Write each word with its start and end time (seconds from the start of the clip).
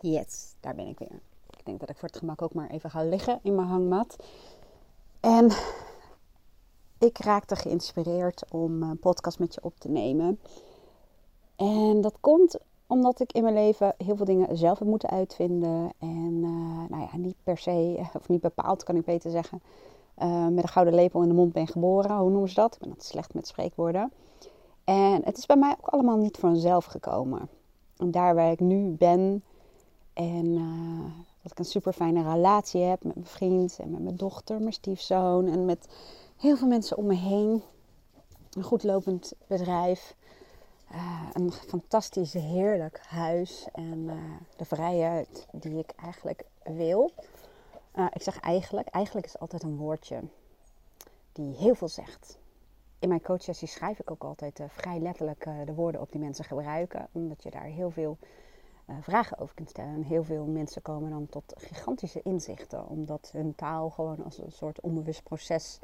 Yes, 0.00 0.54
daar 0.60 0.74
ben 0.74 0.86
ik 0.86 0.98
weer. 0.98 1.20
Ik 1.50 1.64
denk 1.64 1.80
dat 1.80 1.90
ik 1.90 1.96
voor 1.96 2.08
het 2.08 2.18
gemak 2.18 2.42
ook 2.42 2.54
maar 2.54 2.70
even 2.70 2.90
ga 2.90 3.04
liggen 3.04 3.40
in 3.42 3.54
mijn 3.54 3.68
hangmat. 3.68 4.16
En 5.20 5.50
ik 6.98 7.18
raakte 7.18 7.56
geïnspireerd 7.56 8.44
om 8.50 8.82
een 8.82 8.98
podcast 8.98 9.38
met 9.38 9.54
je 9.54 9.62
op 9.62 9.78
te 9.78 9.88
nemen. 9.88 10.40
En 11.56 12.00
dat 12.00 12.16
komt 12.20 12.58
omdat 12.86 13.20
ik 13.20 13.32
in 13.32 13.42
mijn 13.42 13.54
leven 13.54 13.94
heel 13.96 14.16
veel 14.16 14.24
dingen 14.24 14.56
zelf 14.56 14.78
heb 14.78 14.88
moeten 14.88 15.10
uitvinden. 15.10 15.92
En 15.98 16.32
uh, 16.42 16.88
nou 16.88 17.02
ja, 17.12 17.16
niet 17.16 17.36
per 17.42 17.58
se, 17.58 18.06
of 18.14 18.28
niet 18.28 18.40
bepaald 18.40 18.82
kan 18.82 18.96
ik 18.96 19.04
beter 19.04 19.30
zeggen, 19.30 19.62
uh, 20.18 20.46
met 20.46 20.62
een 20.62 20.68
gouden 20.68 20.94
lepel 20.94 21.22
in 21.22 21.28
de 21.28 21.34
mond 21.34 21.52
ben 21.52 21.66
geboren. 21.66 22.16
Hoe 22.16 22.30
noemen 22.30 22.48
ze 22.48 22.54
dat? 22.54 22.74
Ik 22.74 22.80
ben 22.80 22.88
dat 22.88 23.04
slecht 23.04 23.34
met 23.34 23.46
spreekwoorden. 23.46 24.12
En 24.84 25.20
het 25.24 25.38
is 25.38 25.46
bij 25.46 25.56
mij 25.56 25.74
ook 25.80 25.88
allemaal 25.88 26.16
niet 26.16 26.36
vanzelf 26.36 26.84
gekomen. 26.84 27.48
En 27.96 28.10
daar 28.10 28.34
waar 28.34 28.50
ik 28.50 28.60
nu 28.60 28.90
ben, 28.90 29.42
en 30.18 30.46
uh, 30.46 31.04
dat 31.42 31.52
ik 31.52 31.58
een 31.58 31.64
super 31.64 31.92
fijne 31.92 32.32
relatie 32.32 32.82
heb 32.82 33.04
met 33.04 33.14
mijn 33.14 33.26
vriend 33.26 33.78
en 33.78 33.90
met 33.90 34.02
mijn 34.02 34.16
dochter, 34.16 34.60
mijn 34.60 34.72
stiefzoon 34.72 35.46
en 35.46 35.64
met 35.64 35.88
heel 36.36 36.56
veel 36.56 36.68
mensen 36.68 36.96
om 36.96 37.06
me 37.06 37.14
heen. 37.14 37.62
Een 38.52 38.62
goed 38.62 38.82
lopend 38.82 39.32
bedrijf. 39.46 40.16
Uh, 40.92 41.30
een 41.32 41.52
fantastisch, 41.52 42.32
heerlijk 42.32 43.00
huis 43.06 43.66
en 43.72 43.98
uh, 43.98 44.12
de 44.56 44.64
vrijheid 44.64 45.46
die 45.52 45.78
ik 45.78 45.92
eigenlijk 45.96 46.44
wil. 46.64 47.12
ik 48.12 48.22
zeg 48.22 48.40
eigenlijk, 48.40 48.88
eigenlijk 48.88 49.26
is 49.26 49.38
altijd 49.38 49.62
een 49.62 49.76
woordje 49.76 50.20
die 51.32 51.54
heel 51.54 51.74
veel 51.74 51.88
zegt. 51.88 52.38
In 52.98 53.08
mijn 53.08 53.22
coachsessie 53.22 53.68
schrijf 53.68 53.98
ik 53.98 54.10
ook 54.10 54.24
altijd 54.24 54.60
vrij 54.68 54.98
letterlijk 54.98 55.48
de 55.64 55.74
woorden 55.74 56.00
op 56.00 56.12
die 56.12 56.20
mensen 56.20 56.44
gebruiken, 56.44 57.08
omdat 57.12 57.42
je 57.42 57.50
daar 57.50 57.62
heel 57.62 57.90
veel 57.90 58.18
vragen 59.00 59.38
over 59.38 59.54
kunt 59.54 59.68
stellen. 59.68 59.94
En 59.94 60.02
heel 60.02 60.24
veel 60.24 60.44
mensen 60.44 60.82
komen 60.82 61.10
dan 61.10 61.26
tot 61.30 61.54
gigantische 61.56 62.22
inzichten, 62.22 62.88
omdat 62.88 63.30
hun 63.32 63.54
taal 63.54 63.90
gewoon 63.90 64.24
als 64.24 64.38
een 64.38 64.52
soort 64.52 64.80
onbewust 64.80 65.22
proces 65.22 65.78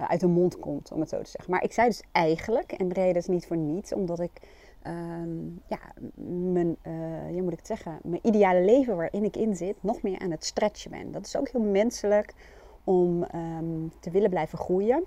uh, 0.00 0.08
uit 0.08 0.20
hun 0.20 0.30
mond 0.30 0.58
komt, 0.58 0.92
om 0.92 1.00
het 1.00 1.08
zo 1.08 1.22
te 1.22 1.30
zeggen. 1.30 1.50
Maar 1.50 1.62
ik 1.62 1.72
zei 1.72 1.88
dus 1.88 2.02
eigenlijk, 2.12 2.72
en 2.72 2.88
de 2.88 2.94
reden 2.94 3.16
is 3.16 3.26
niet 3.26 3.46
voor 3.46 3.56
niets, 3.56 3.92
omdat 3.92 4.20
ik 4.20 4.40
um, 4.86 5.60
ja, 5.66 5.78
mijn, 6.52 6.76
uh, 6.82 7.42
moet 7.42 7.52
ik 7.52 7.58
het 7.58 7.66
zeggen, 7.66 7.98
mijn 8.02 8.26
ideale 8.26 8.64
leven 8.64 8.96
waarin 8.96 9.24
ik 9.24 9.36
in 9.36 9.56
zit, 9.56 9.76
nog 9.80 10.02
meer 10.02 10.18
aan 10.18 10.30
het 10.30 10.44
stretchen 10.44 10.90
ben. 10.90 11.12
Dat 11.12 11.26
is 11.26 11.36
ook 11.36 11.48
heel 11.48 11.60
menselijk 11.62 12.34
om 12.84 13.26
um, 13.34 13.92
te 14.00 14.10
willen 14.10 14.30
blijven 14.30 14.58
groeien. 14.58 15.04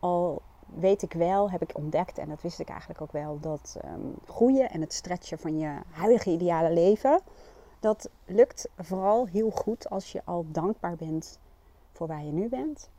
Al 0.00 0.42
weet 0.74 1.02
ik 1.02 1.12
wel, 1.12 1.50
heb 1.50 1.62
ik 1.62 1.76
ontdekt, 1.76 2.18
en 2.18 2.28
dat 2.28 2.42
wist 2.42 2.60
ik 2.60 2.68
eigenlijk 2.68 3.00
ook 3.00 3.12
wel, 3.12 3.40
dat 3.40 3.76
um, 3.84 4.14
groeien 4.24 4.70
en 4.70 4.80
het 4.80 4.92
stretchen 4.92 5.38
van 5.38 5.58
je 5.58 5.78
huidige 5.90 6.30
ideale 6.30 6.72
leven, 6.72 7.20
dat 7.80 8.10
lukt 8.24 8.68
vooral 8.76 9.26
heel 9.26 9.50
goed 9.50 9.90
als 9.90 10.12
je 10.12 10.22
al 10.24 10.46
dankbaar 10.48 10.96
bent 10.96 11.38
voor 11.92 12.06
waar 12.06 12.24
je 12.24 12.32
nu 12.32 12.48
bent. 12.48 12.90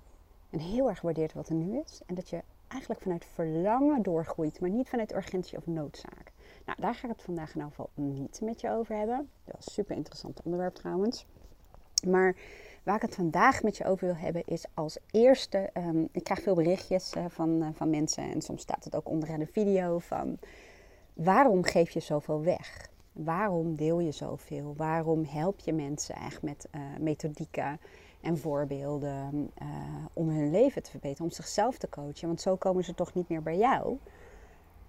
En 0.49 0.59
heel 0.59 0.89
erg 0.89 1.01
waardeert 1.01 1.33
wat 1.33 1.49
er 1.49 1.55
nu 1.55 1.79
is. 1.85 2.01
En 2.05 2.15
dat 2.15 2.29
je 2.29 2.41
eigenlijk 2.67 3.01
vanuit 3.01 3.25
verlangen 3.25 4.01
doorgroeit, 4.01 4.59
maar 4.59 4.69
niet 4.69 4.89
vanuit 4.89 5.13
urgentie 5.13 5.57
of 5.57 5.67
noodzaak. 5.67 6.31
Nou, 6.65 6.81
daar 6.81 6.95
ga 6.95 7.07
ik 7.07 7.13
het 7.13 7.23
vandaag 7.23 7.49
in 7.49 7.55
ieder 7.55 7.69
geval 7.69 7.89
niet 7.93 8.41
met 8.41 8.61
je 8.61 8.71
over 8.71 8.95
hebben. 8.95 9.29
Dat 9.43 9.59
is 9.59 9.65
een 9.65 9.71
super 9.71 9.95
interessant 9.95 10.41
onderwerp 10.43 10.75
trouwens. 10.75 11.25
Maar 12.05 12.35
Waar 12.87 12.95
ik 12.95 13.01
het 13.01 13.15
vandaag 13.15 13.63
met 13.63 13.77
je 13.77 13.85
over 13.85 14.05
wil 14.05 14.15
hebben 14.15 14.43
is 14.45 14.65
als 14.73 14.97
eerste, 15.11 15.69
um, 15.73 16.07
ik 16.11 16.23
krijg 16.23 16.41
veel 16.41 16.55
berichtjes 16.55 17.13
uh, 17.17 17.25
van, 17.27 17.49
uh, 17.49 17.67
van 17.73 17.89
mensen 17.89 18.31
en 18.31 18.41
soms 18.41 18.61
staat 18.61 18.83
het 18.83 18.95
ook 18.95 19.09
onder 19.09 19.39
de 19.39 19.45
video 19.45 19.99
van 19.99 20.37
waarom 21.13 21.63
geef 21.63 21.91
je 21.91 21.99
zoveel 21.99 22.43
weg? 22.43 22.89
Waarom 23.11 23.75
deel 23.75 23.99
je 23.99 24.11
zoveel? 24.11 24.73
Waarom 24.77 25.25
help 25.25 25.59
je 25.59 25.73
mensen 25.73 26.15
echt 26.15 26.41
met 26.41 26.67
uh, 26.75 26.81
methodieken 26.99 27.79
en 28.21 28.37
voorbeelden 28.37 29.51
om 30.13 30.29
hun 30.29 30.51
leven 30.51 30.83
te 30.83 30.91
verbeteren, 30.91 31.25
om 31.25 31.31
zichzelf 31.31 31.77
te 31.77 31.89
coachen? 31.89 32.27
Want 32.27 32.41
zo 32.41 32.55
komen 32.55 32.83
ze 32.83 32.93
toch 32.93 33.13
niet 33.13 33.29
meer 33.29 33.43
bij 33.43 33.57
jou. 33.57 33.97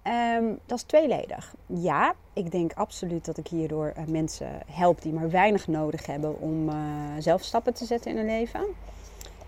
Um, 0.07 0.59
dat 0.65 0.77
is 0.77 0.83
tweeledig. 0.83 1.55
Ja, 1.65 2.13
ik 2.33 2.51
denk 2.51 2.73
absoluut 2.73 3.25
dat 3.25 3.37
ik 3.37 3.47
hierdoor 3.47 3.93
uh, 3.97 4.05
mensen 4.05 4.47
help 4.71 5.01
die 5.01 5.13
maar 5.13 5.29
weinig 5.29 5.67
nodig 5.67 6.05
hebben 6.05 6.39
om 6.39 6.69
uh, 6.69 6.75
zelf 7.19 7.43
stappen 7.43 7.73
te 7.73 7.85
zetten 7.85 8.11
in 8.11 8.17
hun 8.17 8.25
leven. 8.25 8.61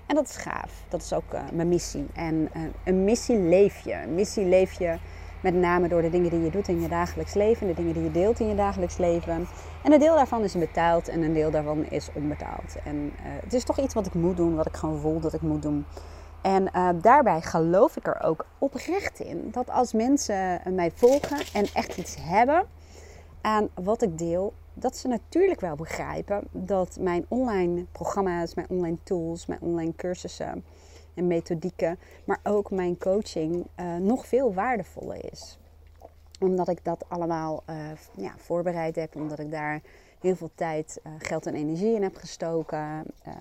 En 0.06 0.16
dat 0.16 0.30
is 0.30 0.36
gaaf. 0.36 0.84
Dat 0.90 1.02
is 1.02 1.14
ook 1.14 1.34
uh, 1.34 1.42
mijn 1.54 1.68
missie. 1.68 2.08
En 2.14 2.50
een 2.84 3.04
missie 3.04 3.38
leef 3.38 3.80
je. 3.80 3.94
Een 3.94 4.16
missie 4.16 4.46
leef 4.46 4.80
je 4.80 4.98
met 5.42 5.54
name 5.54 5.88
door 5.88 6.02
de 6.02 6.10
dingen 6.10 6.30
die 6.30 6.42
je 6.42 6.52
doet 6.52 6.68
in 6.68 6.82
je 6.82 6.88
dagelijks 6.88 7.34
leven, 7.34 7.68
de 7.68 7.74
dingen 7.74 7.94
die 7.94 8.04
je 8.04 8.12
deelt 8.12 8.40
in 8.40 8.48
je 8.48 8.56
dagelijks 8.56 8.98
leven. 8.98 9.48
En 9.84 9.92
een 9.92 10.00
deel 10.00 10.16
daarvan 10.16 10.44
is 10.44 10.54
betaald 10.54 11.08
en 11.08 11.22
een 11.22 11.34
deel 11.34 11.52
daarvan 11.52 11.86
is 11.86 12.10
onbetaald. 12.14 12.76
En 12.84 13.12
het 13.22 13.54
is 13.54 13.64
toch 13.64 13.80
iets 13.80 13.94
wat 13.94 14.06
ik 14.06 14.14
moet 14.14 14.38
doen, 14.38 14.56
wat 14.56 14.68
ik 14.68 14.76
gewoon 14.76 15.00
voel 15.00 15.20
dat 15.20 15.34
ik 15.34 15.42
moet 15.42 15.62
doen. 15.62 15.86
En 16.42 16.70
uh, 16.76 16.90
daarbij 17.02 17.42
geloof 17.42 17.98
ik 17.98 18.08
er 18.08 18.22
ook 18.24 18.46
oprecht 18.58 19.20
in 19.20 19.50
dat 19.52 19.70
als 19.70 19.94
mensen 19.94 20.62
mij 20.74 20.92
volgen 20.92 21.38
en 21.54 21.66
echt 21.74 21.98
iets 21.98 22.16
hebben 22.20 22.68
aan 23.42 23.70
wat 23.74 24.02
ik 24.02 24.18
deel, 24.18 24.54
dat 24.74 24.98
ze 24.98 25.08
natuurlijk 25.08 25.60
wel 25.60 25.76
begrijpen 25.76 26.48
dat 26.52 26.98
mijn 27.00 27.26
online 27.28 27.86
programma's, 27.92 28.54
mijn 28.54 28.70
online 28.70 28.98
tools, 29.04 29.46
mijn 29.46 29.62
online 29.62 29.96
cursussen 29.96 30.64
en 31.14 31.28
methodieken, 31.28 32.00
maar 32.26 32.40
ook 32.44 32.72
mijn 32.72 32.98
coaching 32.98 33.68
uh, 33.80 33.96
nog 33.96 34.28
veel 34.28 34.54
waardevoller 34.54 35.32
is. 35.32 35.60
Omdat 36.40 36.68
ik 36.68 36.84
dat 36.84 37.06
allemaal 37.08 37.64
uh, 37.70 37.76
ja, 38.16 38.34
voorbereid 38.38 38.96
heb, 38.96 39.16
omdat 39.16 39.40
ik 39.40 39.52
daar 39.52 39.82
heel 40.22 40.36
veel 40.36 40.52
tijd, 40.56 41.00
uh, 41.04 41.14
geld 41.18 41.46
en 41.46 41.56
energie 41.56 41.96
in 41.96 42.04
heb 42.04 42.16
gestoken. 42.16 43.04
Uh, 43.28 43.34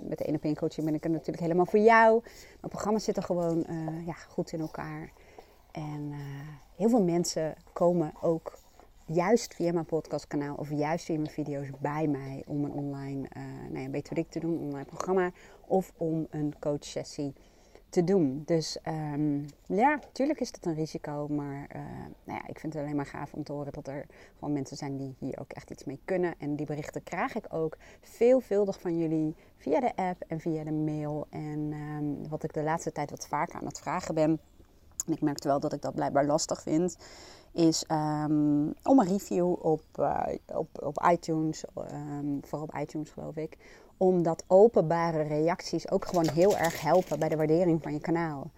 met 0.00 0.18
de 0.18 0.24
1 0.24 0.34
op 0.34 0.44
1 0.44 0.56
coaching 0.56 0.86
ben 0.86 0.94
ik 0.94 1.04
er 1.04 1.10
natuurlijk 1.10 1.40
helemaal 1.40 1.66
voor 1.66 1.78
jou. 1.78 2.20
Mijn 2.22 2.70
programma's 2.70 3.04
zitten 3.04 3.22
gewoon 3.22 3.66
uh, 3.70 4.06
ja, 4.06 4.12
goed 4.12 4.52
in 4.52 4.60
elkaar. 4.60 5.12
En 5.70 6.12
heel 6.76 6.88
veel 6.88 7.02
mensen 7.02 7.54
komen 7.72 8.12
ook 8.20 8.58
juist 9.06 9.54
via 9.54 9.72
mijn 9.72 9.84
podcastkanaal 9.84 10.54
of 10.54 10.70
juist 10.70 11.04
via 11.04 11.18
mijn 11.18 11.30
video's 11.30 11.68
bij 11.80 12.06
mij 12.06 12.42
om 12.46 12.64
een 12.64 12.72
online 12.72 13.28
nou 13.68 13.78
ja, 13.78 13.88
methodiek 13.88 14.30
te 14.30 14.40
doen, 14.40 14.52
een 14.52 14.64
online 14.64 14.84
programma 14.84 15.30
of 15.66 15.92
om 15.96 16.26
een 16.30 16.54
coachsessie 16.58 17.34
te 17.88 18.04
doen. 18.04 18.42
Dus 18.46 18.78
um, 18.88 19.46
ja, 19.66 19.94
natuurlijk 19.94 20.40
is 20.40 20.48
het 20.52 20.66
een 20.66 20.74
risico. 20.74 21.28
Maar 21.28 21.70
uh, 21.76 21.82
nou 22.24 22.38
ja, 22.38 22.46
ik 22.46 22.58
vind 22.58 22.72
het 22.72 22.82
alleen 22.82 22.96
maar 22.96 23.06
gaaf 23.06 23.32
om 23.32 23.44
te 23.44 23.52
horen 23.52 23.72
dat 23.72 23.88
er 23.88 24.06
gewoon 24.38 24.54
mensen 24.54 24.76
zijn 24.76 24.96
die 24.96 25.14
hier 25.18 25.38
ook 25.40 25.52
echt 25.52 25.70
iets 25.70 25.84
mee 25.84 26.00
kunnen. 26.04 26.34
En 26.38 26.56
die 26.56 26.66
berichten 26.66 27.02
krijg 27.02 27.34
ik 27.34 27.46
ook 27.48 27.76
veelvuldig 28.00 28.80
van 28.80 28.98
jullie 28.98 29.34
via 29.56 29.80
de 29.80 29.96
app 29.96 30.24
en 30.26 30.40
via 30.40 30.64
de 30.64 30.72
mail. 30.72 31.26
En 31.30 31.72
um, 31.72 32.28
wat 32.28 32.42
ik 32.42 32.52
de 32.52 32.62
laatste 32.62 32.92
tijd 32.92 33.10
wat 33.10 33.26
vaker 33.28 33.58
aan 33.58 33.66
het 33.66 33.78
vragen 33.78 34.14
ben. 34.14 34.40
En 35.06 35.12
ik 35.12 35.20
merkte 35.20 35.48
wel 35.48 35.60
dat 35.60 35.72
ik 35.72 35.82
dat 35.82 35.94
blijkbaar 35.94 36.26
lastig 36.26 36.62
vind. 36.62 36.96
Is 37.52 37.84
um, 37.90 38.74
om 38.82 38.98
een 38.98 39.06
review 39.06 39.52
op, 39.66 39.82
uh, 40.00 40.26
op, 40.46 40.68
op 40.82 41.06
iTunes, 41.10 41.64
vooral 42.40 42.68
op 42.68 42.74
iTunes 42.80 43.10
geloof 43.10 43.36
ik 43.36 43.56
omdat 43.96 44.44
openbare 44.46 45.22
reacties 45.22 45.90
ook 45.90 46.04
gewoon 46.04 46.28
heel 46.28 46.56
erg 46.56 46.80
helpen 46.80 47.18
bij 47.18 47.28
de 47.28 47.36
waardering 47.36 47.82
van 47.82 47.92
je 47.92 48.00
kanaal. 48.00 48.50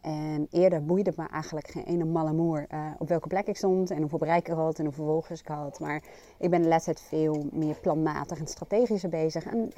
En 0.00 0.46
eerder 0.50 0.84
boeide 0.84 1.12
me 1.16 1.28
eigenlijk 1.28 1.68
geen 1.68 1.84
ene 1.84 2.04
malle 2.04 2.32
moer 2.32 2.66
uh, 2.74 2.86
op 2.98 3.08
welke 3.08 3.28
plek 3.28 3.46
ik 3.46 3.56
stond 3.56 3.90
en 3.90 4.00
hoeveel 4.00 4.18
bereik 4.18 4.48
ik 4.48 4.54
had 4.54 4.78
en 4.78 4.84
hoeveel 4.84 5.04
volgers 5.04 5.40
ik 5.40 5.46
had. 5.46 5.80
Maar 5.80 6.02
ik 6.38 6.50
ben 6.50 6.62
de 6.62 6.68
laatste 6.68 6.94
tijd 6.94 7.06
veel 7.06 7.46
meer 7.52 7.76
planmatig 7.80 8.38
en 8.38 8.46
strategischer 8.46 9.10
bezig. 9.10 9.44
En 9.44 9.72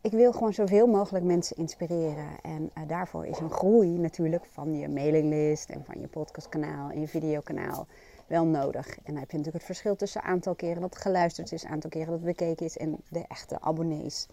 ik 0.00 0.10
wil 0.10 0.32
gewoon 0.32 0.52
zoveel 0.52 0.86
mogelijk 0.86 1.24
mensen 1.24 1.56
inspireren. 1.56 2.28
En 2.42 2.62
uh, 2.62 2.88
daarvoor 2.88 3.26
is 3.26 3.38
een 3.38 3.50
groei 3.50 3.98
natuurlijk 3.98 4.46
van 4.50 4.78
je 4.78 4.88
mailinglist 4.88 5.70
en 5.70 5.84
van 5.84 6.00
je 6.00 6.06
podcastkanaal 6.06 6.90
en 6.90 7.00
je 7.00 7.08
videokanaal 7.08 7.86
wel 8.28 8.44
nodig. 8.44 8.88
En 8.88 9.02
dan 9.04 9.16
heb 9.16 9.30
je 9.30 9.36
natuurlijk 9.36 9.64
het 9.64 9.76
verschil 9.76 9.96
tussen 9.96 10.22
aantal 10.22 10.54
keren 10.54 10.80
dat 10.80 10.96
geluisterd 10.96 11.52
is, 11.52 11.64
aantal 11.64 11.90
keren 11.90 12.10
dat 12.10 12.22
bekeken 12.22 12.66
is 12.66 12.76
en 12.76 12.96
de 13.08 13.24
echte 13.28 13.60
abonnees. 13.60 14.26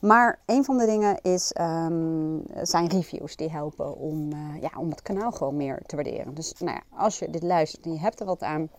Maar 0.00 0.38
een 0.46 0.64
van 0.64 0.78
de 0.78 0.86
dingen 0.86 1.20
is, 1.22 1.54
um, 1.60 2.42
zijn 2.62 2.88
reviews 2.88 3.36
die 3.36 3.50
helpen 3.50 3.96
om, 3.96 4.32
uh, 4.32 4.60
ja, 4.60 4.70
om 4.76 4.90
het 4.90 5.02
kanaal 5.02 5.32
gewoon 5.32 5.56
meer 5.56 5.82
te 5.86 5.96
waarderen. 5.96 6.34
Dus 6.34 6.54
nou 6.58 6.72
ja, 6.72 6.82
als 6.96 7.18
je 7.18 7.30
dit 7.30 7.42
luistert 7.42 7.84
en 7.84 7.92
je 7.92 7.98
hebt 7.98 8.20
er 8.20 8.26
wat 8.26 8.42
aan, 8.42 8.70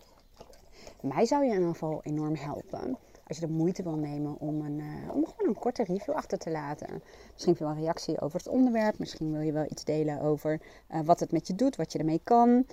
mij 1.01 1.25
zou 1.25 1.43
je 1.43 1.49
in 1.49 1.55
ieder 1.55 1.71
geval 1.71 1.99
enorm 2.03 2.35
helpen. 2.35 2.97
Als 3.27 3.39
je 3.39 3.45
de 3.45 3.53
moeite 3.53 3.83
wil 3.83 3.95
nemen 3.95 4.39
om, 4.39 4.61
een, 4.61 4.79
uh, 4.79 5.15
om 5.15 5.25
gewoon 5.25 5.49
een 5.49 5.59
korte 5.59 5.83
review 5.83 6.15
achter 6.15 6.37
te 6.37 6.51
laten. 6.51 7.01
Misschien 7.33 7.53
wil 7.53 7.67
je 7.67 7.73
wel 7.73 7.75
een 7.75 7.87
reactie 7.87 8.21
over 8.21 8.37
het 8.37 8.47
onderwerp. 8.47 8.99
Misschien 8.99 9.31
wil 9.31 9.41
je 9.41 9.51
wel 9.51 9.65
iets 9.69 9.83
delen 9.83 10.21
over 10.21 10.61
uh, 10.91 10.99
wat 11.01 11.19
het 11.19 11.31
met 11.31 11.47
je 11.47 11.55
doet, 11.55 11.75
wat 11.75 11.91
je 11.91 11.99
ermee 11.99 12.21
kan. 12.23 12.65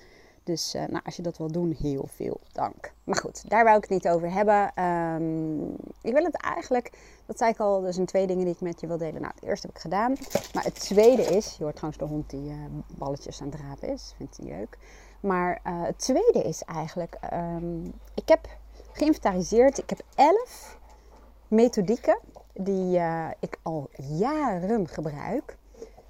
Dus 0.49 0.75
uh, 0.75 0.85
nou, 0.87 1.01
als 1.05 1.15
je 1.15 1.21
dat 1.21 1.37
wil 1.37 1.51
doen, 1.51 1.75
heel 1.79 2.07
veel 2.07 2.39
dank. 2.51 2.93
Maar 3.03 3.15
goed, 3.15 3.49
daar 3.49 3.63
wou 3.63 3.75
ik 3.75 3.81
het 3.81 3.91
niet 3.91 4.07
over 4.07 4.31
hebben. 4.31 4.83
Um, 4.83 5.75
ik 6.01 6.13
wil 6.13 6.23
het 6.23 6.41
eigenlijk, 6.41 6.91
dat 7.25 7.37
zei 7.37 7.51
ik 7.51 7.59
al, 7.59 7.85
er 7.85 7.93
zijn 7.93 8.05
twee 8.05 8.27
dingen 8.27 8.45
die 8.45 8.53
ik 8.53 8.61
met 8.61 8.81
je 8.81 8.87
wil 8.87 8.97
delen. 8.97 9.21
Nou, 9.21 9.33
het 9.35 9.43
eerste 9.43 9.67
heb 9.67 9.75
ik 9.75 9.81
gedaan. 9.81 10.15
Maar 10.53 10.63
het 10.63 10.79
tweede 10.79 11.21
is, 11.21 11.55
je 11.57 11.63
hoort 11.63 11.75
trouwens 11.75 12.03
de 12.03 12.07
hond 12.09 12.29
die 12.29 12.49
uh, 12.49 12.55
balletjes 12.97 13.41
aan 13.41 13.49
het 13.49 13.59
rapen 13.59 13.89
is. 13.89 14.13
Vindt 14.17 14.37
hij 14.37 14.45
leuk. 14.45 14.77
Maar 15.19 15.59
uh, 15.67 15.83
het 15.83 15.99
tweede 15.99 16.41
is 16.43 16.63
eigenlijk, 16.63 17.17
um, 17.33 17.93
ik 18.13 18.27
heb 18.27 18.47
geïnventariseerd. 18.91 19.77
Ik 19.77 19.89
heb 19.89 20.01
elf 20.15 20.77
methodieken 21.47 22.19
die 22.53 22.99
ik 23.39 23.57
al 23.61 23.89
jaren 23.97 24.87
gebruik 24.87 25.57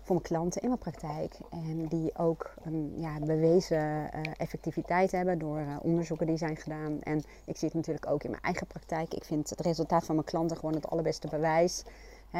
voor 0.09 0.17
mijn 0.21 0.33
klanten 0.33 0.61
in 0.61 0.67
mijn 0.67 0.79
praktijk. 0.79 1.37
En 1.49 1.85
die 1.85 2.17
ook 2.17 2.53
een 2.63 2.93
ja, 2.95 3.19
bewezen 3.19 3.77
uh, 3.77 4.21
effectiviteit 4.37 5.11
hebben 5.11 5.39
door 5.39 5.59
uh, 5.59 5.75
onderzoeken 5.81 6.27
die 6.27 6.37
zijn 6.37 6.55
gedaan. 6.55 7.01
En 7.01 7.17
ik 7.45 7.57
zie 7.57 7.67
het 7.67 7.77
natuurlijk 7.77 8.11
ook 8.11 8.23
in 8.23 8.29
mijn 8.29 8.41
eigen 8.43 8.67
praktijk. 8.67 9.13
Ik 9.13 9.23
vind 9.23 9.49
het 9.49 9.61
resultaat 9.61 10.05
van 10.05 10.15
mijn 10.15 10.27
klanten 10.27 10.57
gewoon 10.57 10.75
het 10.75 10.89
allerbeste 10.89 11.27
bewijs. 11.27 11.83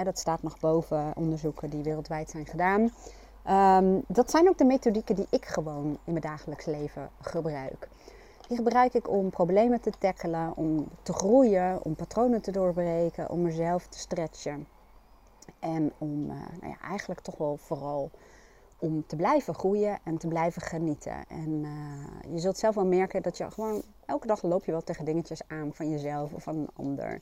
Dat 0.04 0.20
staat 0.20 0.44
nog 0.44 0.60
boven 0.60 1.12
onderzoeken 1.16 1.70
die 1.70 1.84
wereldwijd 1.84 2.30
zijn 2.30 2.46
gedaan. 2.46 2.82
Um, 3.82 4.04
dat 4.08 4.32
zijn 4.32 4.50
ook 4.50 4.58
de 4.58 4.66
methodieken 4.66 5.16
die 5.16 5.28
ik 5.30 5.46
gewoon 5.46 5.98
in 6.04 6.12
mijn 6.14 6.22
dagelijks 6.22 6.66
leven 6.66 7.10
gebruik. 7.22 7.88
Die 8.48 8.58
gebruik 8.58 8.94
ik 8.94 9.10
om 9.10 9.30
problemen 9.30 9.82
te 9.82 9.92
tackelen, 10.00 10.54
om 10.56 10.88
te 11.04 11.14
groeien, 11.14 11.84
om 11.84 11.96
patronen 11.96 12.42
te 12.42 12.52
doorbreken, 12.52 13.30
om 13.30 13.42
mezelf 13.42 13.88
te 13.88 14.00
stretchen. 14.00 14.68
En 15.60 15.92
om 15.98 16.24
uh, 16.24 16.28
nou 16.62 16.72
ja, 16.72 16.80
eigenlijk 16.82 17.20
toch 17.20 17.38
wel 17.38 17.58
vooral 17.58 18.12
om 18.80 19.04
te 19.08 19.16
blijven 19.16 19.54
groeien 19.54 20.00
en 20.04 20.18
te 20.18 20.28
blijven 20.28 20.62
genieten. 20.62 21.26
En 21.28 21.50
uh, 21.50 22.34
je 22.34 22.40
zult 22.40 22.58
zelf 22.58 22.76
wel 22.76 22.86
merken 22.86 23.22
dat 23.22 23.38
je 23.38 23.52
gewoon 23.52 23.82
elke 24.06 24.28
dag 24.28 24.42
loop 24.42 24.66
je 24.66 24.72
wel 24.72 24.84
tegen 24.84 25.06
dingetjes 25.06 25.42
aan 25.48 25.74
van 25.74 25.90
jezelf 25.90 26.34
of 26.34 26.44
van 26.44 26.56
een 26.56 26.70
ander. 26.74 27.22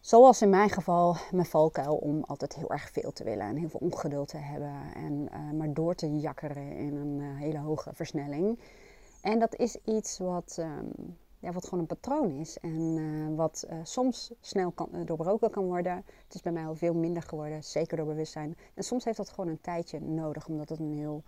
Zoals 0.00 0.42
in 0.42 0.50
mijn 0.50 0.70
geval 0.70 1.16
mijn 1.30 1.46
valkuil 1.46 1.94
om 1.94 2.24
altijd 2.26 2.54
heel 2.54 2.70
erg 2.70 2.90
veel 2.90 3.12
te 3.12 3.24
willen 3.24 3.46
en 3.46 3.56
heel 3.56 3.68
veel 3.68 3.80
ongeduld 3.80 4.28
te 4.28 4.36
hebben 4.36 4.74
en 4.94 5.28
uh, 5.32 5.58
maar 5.58 5.72
door 5.72 5.94
te 5.94 6.18
jakkeren 6.18 6.76
in 6.76 6.96
een 6.96 7.20
hele 7.20 7.58
hoge 7.58 7.90
versnelling. 7.92 8.58
En 9.20 9.38
dat 9.38 9.56
is 9.56 9.76
iets 9.84 10.18
wat, 10.18 10.56
um, 10.60 11.16
ja, 11.44 11.52
wat 11.52 11.64
gewoon 11.64 11.80
een 11.80 11.86
patroon 11.86 12.30
is 12.30 12.58
en 12.58 12.96
uh, 12.96 13.36
wat 13.36 13.66
soms 13.82 14.32
snel 14.40 14.70
kan, 14.70 14.88
doorbroken 15.04 15.50
kan 15.50 15.64
worden. 15.64 15.96
Het 16.24 16.34
is 16.34 16.42
bij 16.42 16.52
mij 16.52 16.66
al 16.66 16.74
veel 16.74 16.94
minder 16.94 17.22
geworden, 17.22 17.64
zeker 17.64 17.96
door 17.96 18.06
bewustzijn. 18.06 18.56
En 18.74 18.82
soms 18.82 19.04
heeft 19.04 19.16
dat 19.16 19.28
gewoon 19.28 19.50
een 19.50 19.60
tijdje 19.60 20.00
nodig, 20.00 20.48
omdat 20.48 20.68
het 20.68 20.78
een 20.78 20.92
heel 20.92 21.22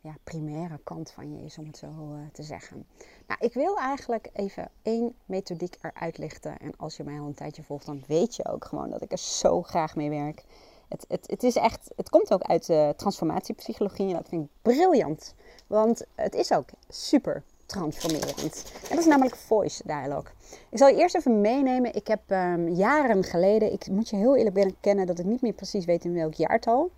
ja, 0.00 0.16
primaire 0.24 0.80
kant 0.84 1.10
van 1.10 1.36
je 1.36 1.44
is, 1.44 1.58
om 1.58 1.66
het 1.66 1.76
zo 1.76 2.16
te 2.32 2.42
zeggen. 2.42 2.86
Nou, 3.26 3.40
ik 3.44 3.54
wil 3.54 3.78
eigenlijk 3.78 4.30
even 4.32 4.70
één 4.82 5.14
methodiek 5.26 5.76
eruit 5.80 6.18
lichten. 6.18 6.58
En 6.58 6.72
als 6.76 6.96
je 6.96 7.04
mij 7.04 7.20
al 7.20 7.26
een 7.26 7.34
tijdje 7.34 7.62
volgt, 7.62 7.86
dan 7.86 8.02
weet 8.06 8.36
je 8.36 8.48
ook 8.48 8.64
gewoon 8.64 8.90
dat 8.90 9.02
ik 9.02 9.12
er 9.12 9.18
zo 9.18 9.62
graag 9.62 9.96
mee 9.96 10.10
werk. 10.10 10.44
Het, 10.88 11.04
het, 11.08 11.26
het, 11.26 11.42
is 11.42 11.56
echt, 11.56 11.90
het 11.96 12.08
komt 12.08 12.32
ook 12.32 12.42
uit 12.42 12.66
de 12.66 12.94
transformatiepsychologie 12.96 14.08
en 14.08 14.14
dat 14.14 14.28
vind 14.28 14.44
ik 14.44 14.50
briljant. 14.62 15.34
Want 15.66 16.04
het 16.14 16.34
is 16.34 16.52
ook 16.52 16.68
super 16.88 17.42
transformerend. 17.70 18.72
En 18.82 18.88
dat 18.88 18.98
is 18.98 19.06
namelijk 19.06 19.36
voice 19.36 19.82
dialogue. 19.86 20.32
Ik 20.70 20.78
zal 20.78 20.88
je 20.88 20.96
eerst 20.96 21.14
even 21.14 21.40
meenemen. 21.40 21.94
Ik 21.94 22.06
heb 22.06 22.20
um, 22.28 22.68
jaren 22.68 23.24
geleden, 23.24 23.72
ik 23.72 23.88
moet 23.90 24.08
je 24.08 24.16
heel 24.16 24.36
eerlijk 24.36 24.54
bekennen 24.54 25.06
dat 25.06 25.18
ik 25.18 25.24
niet 25.24 25.42
meer 25.42 25.52
precies 25.52 25.84
weet 25.84 26.04
in 26.04 26.14
welk 26.14 26.34
jaartal. 26.34 26.90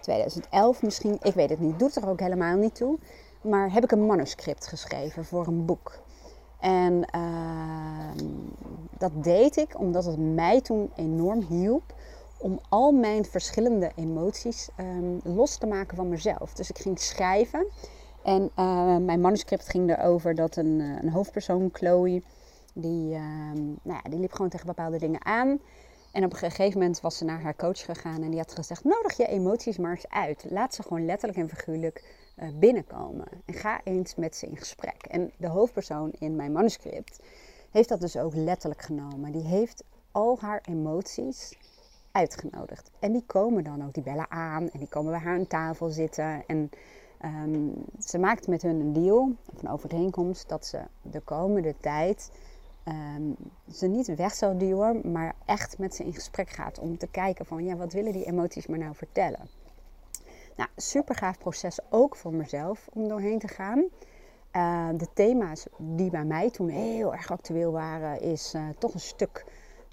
2011 0.00 0.82
misschien, 0.82 1.18
ik 1.22 1.34
weet 1.34 1.50
het 1.50 1.60
niet, 1.60 1.78
doet 1.78 1.96
er 1.96 2.08
ook 2.08 2.20
helemaal 2.20 2.56
niet 2.56 2.74
toe. 2.74 2.98
Maar 3.40 3.72
heb 3.72 3.84
ik 3.84 3.92
een 3.92 4.06
manuscript 4.06 4.66
geschreven 4.66 5.24
voor 5.24 5.46
een 5.46 5.64
boek. 5.64 6.02
En 6.60 7.08
uh, 7.14 8.24
dat 8.98 9.24
deed 9.24 9.56
ik 9.56 9.78
omdat 9.78 10.04
het 10.04 10.18
mij 10.18 10.60
toen 10.60 10.90
enorm 10.96 11.46
hielp 11.48 11.94
om 12.38 12.60
al 12.68 12.92
mijn 12.92 13.24
verschillende 13.24 13.90
emoties 13.94 14.68
um, 14.80 15.20
los 15.24 15.56
te 15.56 15.66
maken 15.66 15.96
van 15.96 16.08
mezelf. 16.08 16.52
Dus 16.52 16.70
ik 16.70 16.78
ging 16.78 17.00
schrijven 17.00 17.66
en 18.24 18.50
uh, 18.58 18.96
mijn 18.96 19.20
manuscript 19.20 19.68
ging 19.68 19.90
erover 19.90 20.34
dat 20.34 20.56
een, 20.56 20.80
eh, 20.80 21.02
een 21.02 21.10
hoofdpersoon, 21.10 21.68
Chloe, 21.72 22.22
die, 22.74 23.14
uh, 23.14 23.20
nou 23.82 24.00
ja, 24.02 24.10
die 24.10 24.18
liep 24.18 24.32
gewoon 24.32 24.50
tegen 24.50 24.66
bepaalde 24.66 24.98
dingen 24.98 25.24
aan. 25.24 25.58
En 26.12 26.24
op 26.24 26.32
een 26.32 26.38
gegeven 26.38 26.78
moment 26.78 27.00
was 27.00 27.18
ze 27.18 27.24
naar 27.24 27.40
haar 27.40 27.56
coach 27.56 27.84
gegaan 27.84 28.22
en 28.22 28.30
die 28.30 28.38
had 28.38 28.54
gezegd: 28.54 28.84
Nodig 28.84 29.16
je 29.16 29.26
emoties 29.26 29.78
maar 29.78 29.90
eens 29.90 30.08
uit. 30.08 30.46
Laat 30.48 30.74
ze 30.74 30.82
gewoon 30.82 31.04
letterlijk 31.04 31.40
en 31.40 31.48
figuurlijk 31.48 32.04
uh, 32.38 32.48
binnenkomen. 32.58 33.26
En 33.44 33.54
ga 33.54 33.80
eens 33.84 34.14
met 34.14 34.36
ze 34.36 34.46
in 34.46 34.56
gesprek. 34.56 35.02
En 35.08 35.32
de 35.36 35.48
hoofdpersoon 35.48 36.12
in 36.18 36.36
mijn 36.36 36.52
manuscript 36.52 37.22
heeft 37.70 37.88
dat 37.88 38.00
dus 38.00 38.16
ook 38.16 38.34
letterlijk 38.34 38.82
genomen. 38.82 39.32
Die 39.32 39.44
heeft 39.44 39.84
al 40.12 40.38
haar 40.40 40.60
emoties 40.68 41.58
uitgenodigd. 42.12 42.90
En 42.98 43.12
die 43.12 43.24
komen 43.26 43.64
dan 43.64 43.84
ook, 43.84 43.94
die 43.94 44.02
bellen 44.02 44.30
aan 44.30 44.70
en 44.70 44.78
die 44.78 44.88
komen 44.88 45.12
bij 45.12 45.20
haar 45.20 45.38
aan 45.38 45.46
tafel 45.46 45.88
zitten. 45.88 46.44
En 46.46 46.70
um, 47.24 47.72
ze 47.98 48.18
maakt 48.18 48.46
met 48.46 48.62
hun 48.62 48.80
een 48.80 48.92
deal, 48.92 49.32
of 49.54 49.62
een 49.62 49.70
overeenkomst, 49.70 50.48
dat 50.48 50.66
ze 50.66 50.80
de 51.02 51.20
komende 51.20 51.74
tijd 51.80 52.30
um, 52.88 53.36
ze 53.72 53.86
niet 53.86 54.14
weg 54.14 54.34
zou 54.34 54.56
duwen, 54.56 55.12
maar 55.12 55.34
echt 55.44 55.78
met 55.78 55.94
ze 55.94 56.04
in 56.04 56.14
gesprek 56.14 56.50
gaat 56.50 56.78
om 56.78 56.98
te 56.98 57.06
kijken 57.06 57.46
van 57.46 57.64
ja, 57.64 57.76
wat 57.76 57.92
willen 57.92 58.12
die 58.12 58.24
emoties 58.24 58.66
me 58.66 58.76
nou 58.76 58.94
vertellen. 58.94 59.48
Nou, 60.56 60.68
super 60.76 61.14
gaaf 61.14 61.38
proces 61.38 61.78
ook 61.90 62.16
voor 62.16 62.32
mezelf 62.32 62.88
om 62.92 63.08
doorheen 63.08 63.38
te 63.38 63.48
gaan. 63.48 63.84
Uh, 64.52 64.88
de 64.96 65.08
thema's 65.14 65.66
die 65.78 66.10
bij 66.10 66.24
mij 66.24 66.50
toen 66.50 66.68
heel 66.68 67.12
erg 67.12 67.30
actueel 67.30 67.72
waren, 67.72 68.20
is 68.20 68.54
uh, 68.54 68.68
toch 68.78 68.94
een 68.94 69.00
stuk 69.00 69.44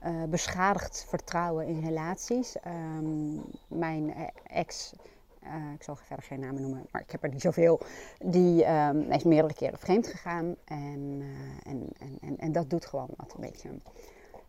uh, 0.05 0.23
beschadigd 0.23 1.05
vertrouwen 1.09 1.67
in 1.67 1.85
relaties. 1.85 2.55
Um, 2.97 3.41
mijn 3.67 4.13
ex 4.43 4.93
uh, 5.43 5.73
ik 5.73 5.83
zal 5.83 5.95
verder 5.95 6.25
geen 6.25 6.39
namen 6.39 6.61
noemen, 6.61 6.85
maar 6.91 7.01
ik 7.01 7.11
heb 7.11 7.23
er 7.23 7.29
niet 7.29 7.41
zoveel. 7.41 7.79
Die 8.23 8.71
um, 8.71 9.11
is 9.11 9.23
meerdere 9.23 9.53
keren 9.53 9.79
vreemd 9.79 10.07
gegaan. 10.07 10.55
En, 10.65 11.21
uh, 11.21 11.27
en, 11.71 11.87
en, 11.99 12.17
en, 12.21 12.37
en, 12.37 12.51
dat 12.51 12.69
doet 12.69 12.85
gewoon 12.85 13.09
wat 13.17 13.33
een 13.33 13.41
beetje. 13.41 13.69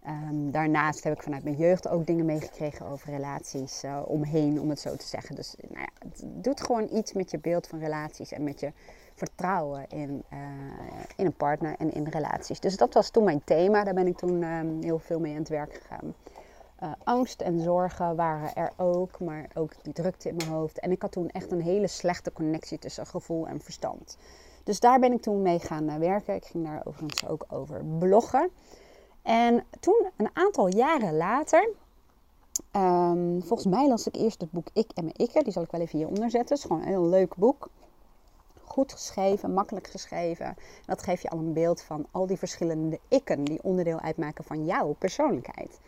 Um, 0.07 0.51
daarnaast 0.51 1.05
heb 1.05 1.15
ik 1.15 1.23
vanuit 1.23 1.45
mijn 1.45 1.57
jeugd 1.57 1.89
ook 1.89 2.07
dingen 2.07 2.25
meegekregen 2.25 2.87
over 2.87 3.11
relaties 3.11 3.85
uh, 3.85 4.03
omheen, 4.07 4.61
om 4.61 4.69
het 4.69 4.81
zo 4.81 4.97
te 4.97 5.07
zeggen. 5.07 5.35
Dus 5.35 5.55
nou 5.69 5.81
ja, 5.81 6.09
het 6.09 6.23
doet 6.25 6.61
gewoon 6.61 6.89
iets 6.93 7.13
met 7.13 7.31
je 7.31 7.39
beeld 7.39 7.67
van 7.67 7.79
relaties 7.79 8.33
en 8.33 8.45
met 8.45 8.61
je 8.61 8.73
vertrouwen 9.15 9.89
in, 9.89 10.23
in 11.17 11.27
een 11.27 11.37
partner 11.37 11.75
en 11.79 11.93
in 11.93 12.07
relaties. 12.07 12.61
Dus 12.61 12.77
dat 12.77 12.95
was 12.95 13.11
toen 13.11 13.25
mijn 13.25 13.45
thema. 13.45 13.85
Daar 13.85 13.95
ben 13.95 14.07
ik 14.07 14.17
toen 14.17 14.43
um, 14.43 14.83
heel 14.83 14.99
veel 14.99 15.21
mee 15.21 15.33
aan 15.33 15.39
het 15.39 15.49
werk 15.49 15.75
gegaan. 15.75 16.15
Uh, 16.83 16.93
angst 17.05 17.41
en 17.41 17.61
zorgen 17.61 18.17
waren 18.17 18.55
er 18.55 18.73
ook, 18.77 19.21
maar 19.21 19.51
ook 19.55 19.73
die 19.83 19.93
drukte 19.93 20.29
in 20.29 20.37
mijn 20.37 20.49
hoofd. 20.49 20.79
En 20.79 20.91
ik 20.91 21.03
had 21.03 21.13
toen 21.13 21.29
echt 21.29 21.53
een 21.53 21.61
hele 21.61 21.87
slechte 21.87 22.33
connectie 22.33 22.79
tussen 22.79 23.07
gevoel 23.07 23.47
en 23.47 23.61
verstand. 23.61 24.17
Dus 24.65 24.81
daar 24.81 24.99
ben 24.99 25.13
ik 25.13 25.23
toen 25.23 25.43
mee 25.43 25.59
gaan 25.59 25.91
uh, 25.91 25.97
werken. 25.97 26.35
Ik 26.35 26.45
ging 26.45 26.65
daar 26.65 26.83
overigens 26.85 27.27
ook 27.27 27.45
over 27.49 27.85
bloggen. 27.99 28.51
En 29.23 29.65
toen, 29.81 30.07
een 30.17 30.31
aantal 30.33 30.69
jaren 30.69 31.17
later, 31.17 31.69
um, 32.77 33.43
volgens 33.43 33.69
mij 33.69 33.89
las 33.89 34.07
ik 34.07 34.17
eerst 34.17 34.41
het 34.41 34.51
boek 34.51 34.67
Ik 34.73 34.91
en 34.95 35.05
mijn 35.05 35.17
Ikke. 35.17 35.43
Die 35.43 35.53
zal 35.53 35.63
ik 35.63 35.71
wel 35.71 35.81
even 35.81 35.99
hieronder 35.99 36.31
zetten. 36.31 36.55
Het 36.55 36.59
is 36.59 36.65
gewoon 36.65 36.83
een 36.83 36.89
heel 36.89 37.09
leuk 37.09 37.37
boek. 37.37 37.69
Goed 38.65 38.93
geschreven, 38.93 39.53
makkelijk 39.53 39.87
geschreven. 39.87 40.57
Dat 40.87 41.03
geeft 41.03 41.23
je 41.23 41.31
al 41.31 41.39
een 41.39 41.53
beeld 41.53 41.83
van 41.83 42.07
al 42.11 42.27
die 42.27 42.37
verschillende 42.37 42.99
ikken 43.09 43.45
die 43.45 43.63
onderdeel 43.63 44.01
uitmaken 44.01 44.45
van 44.45 44.65
jouw 44.65 44.95
persoonlijkheid. 44.99 45.81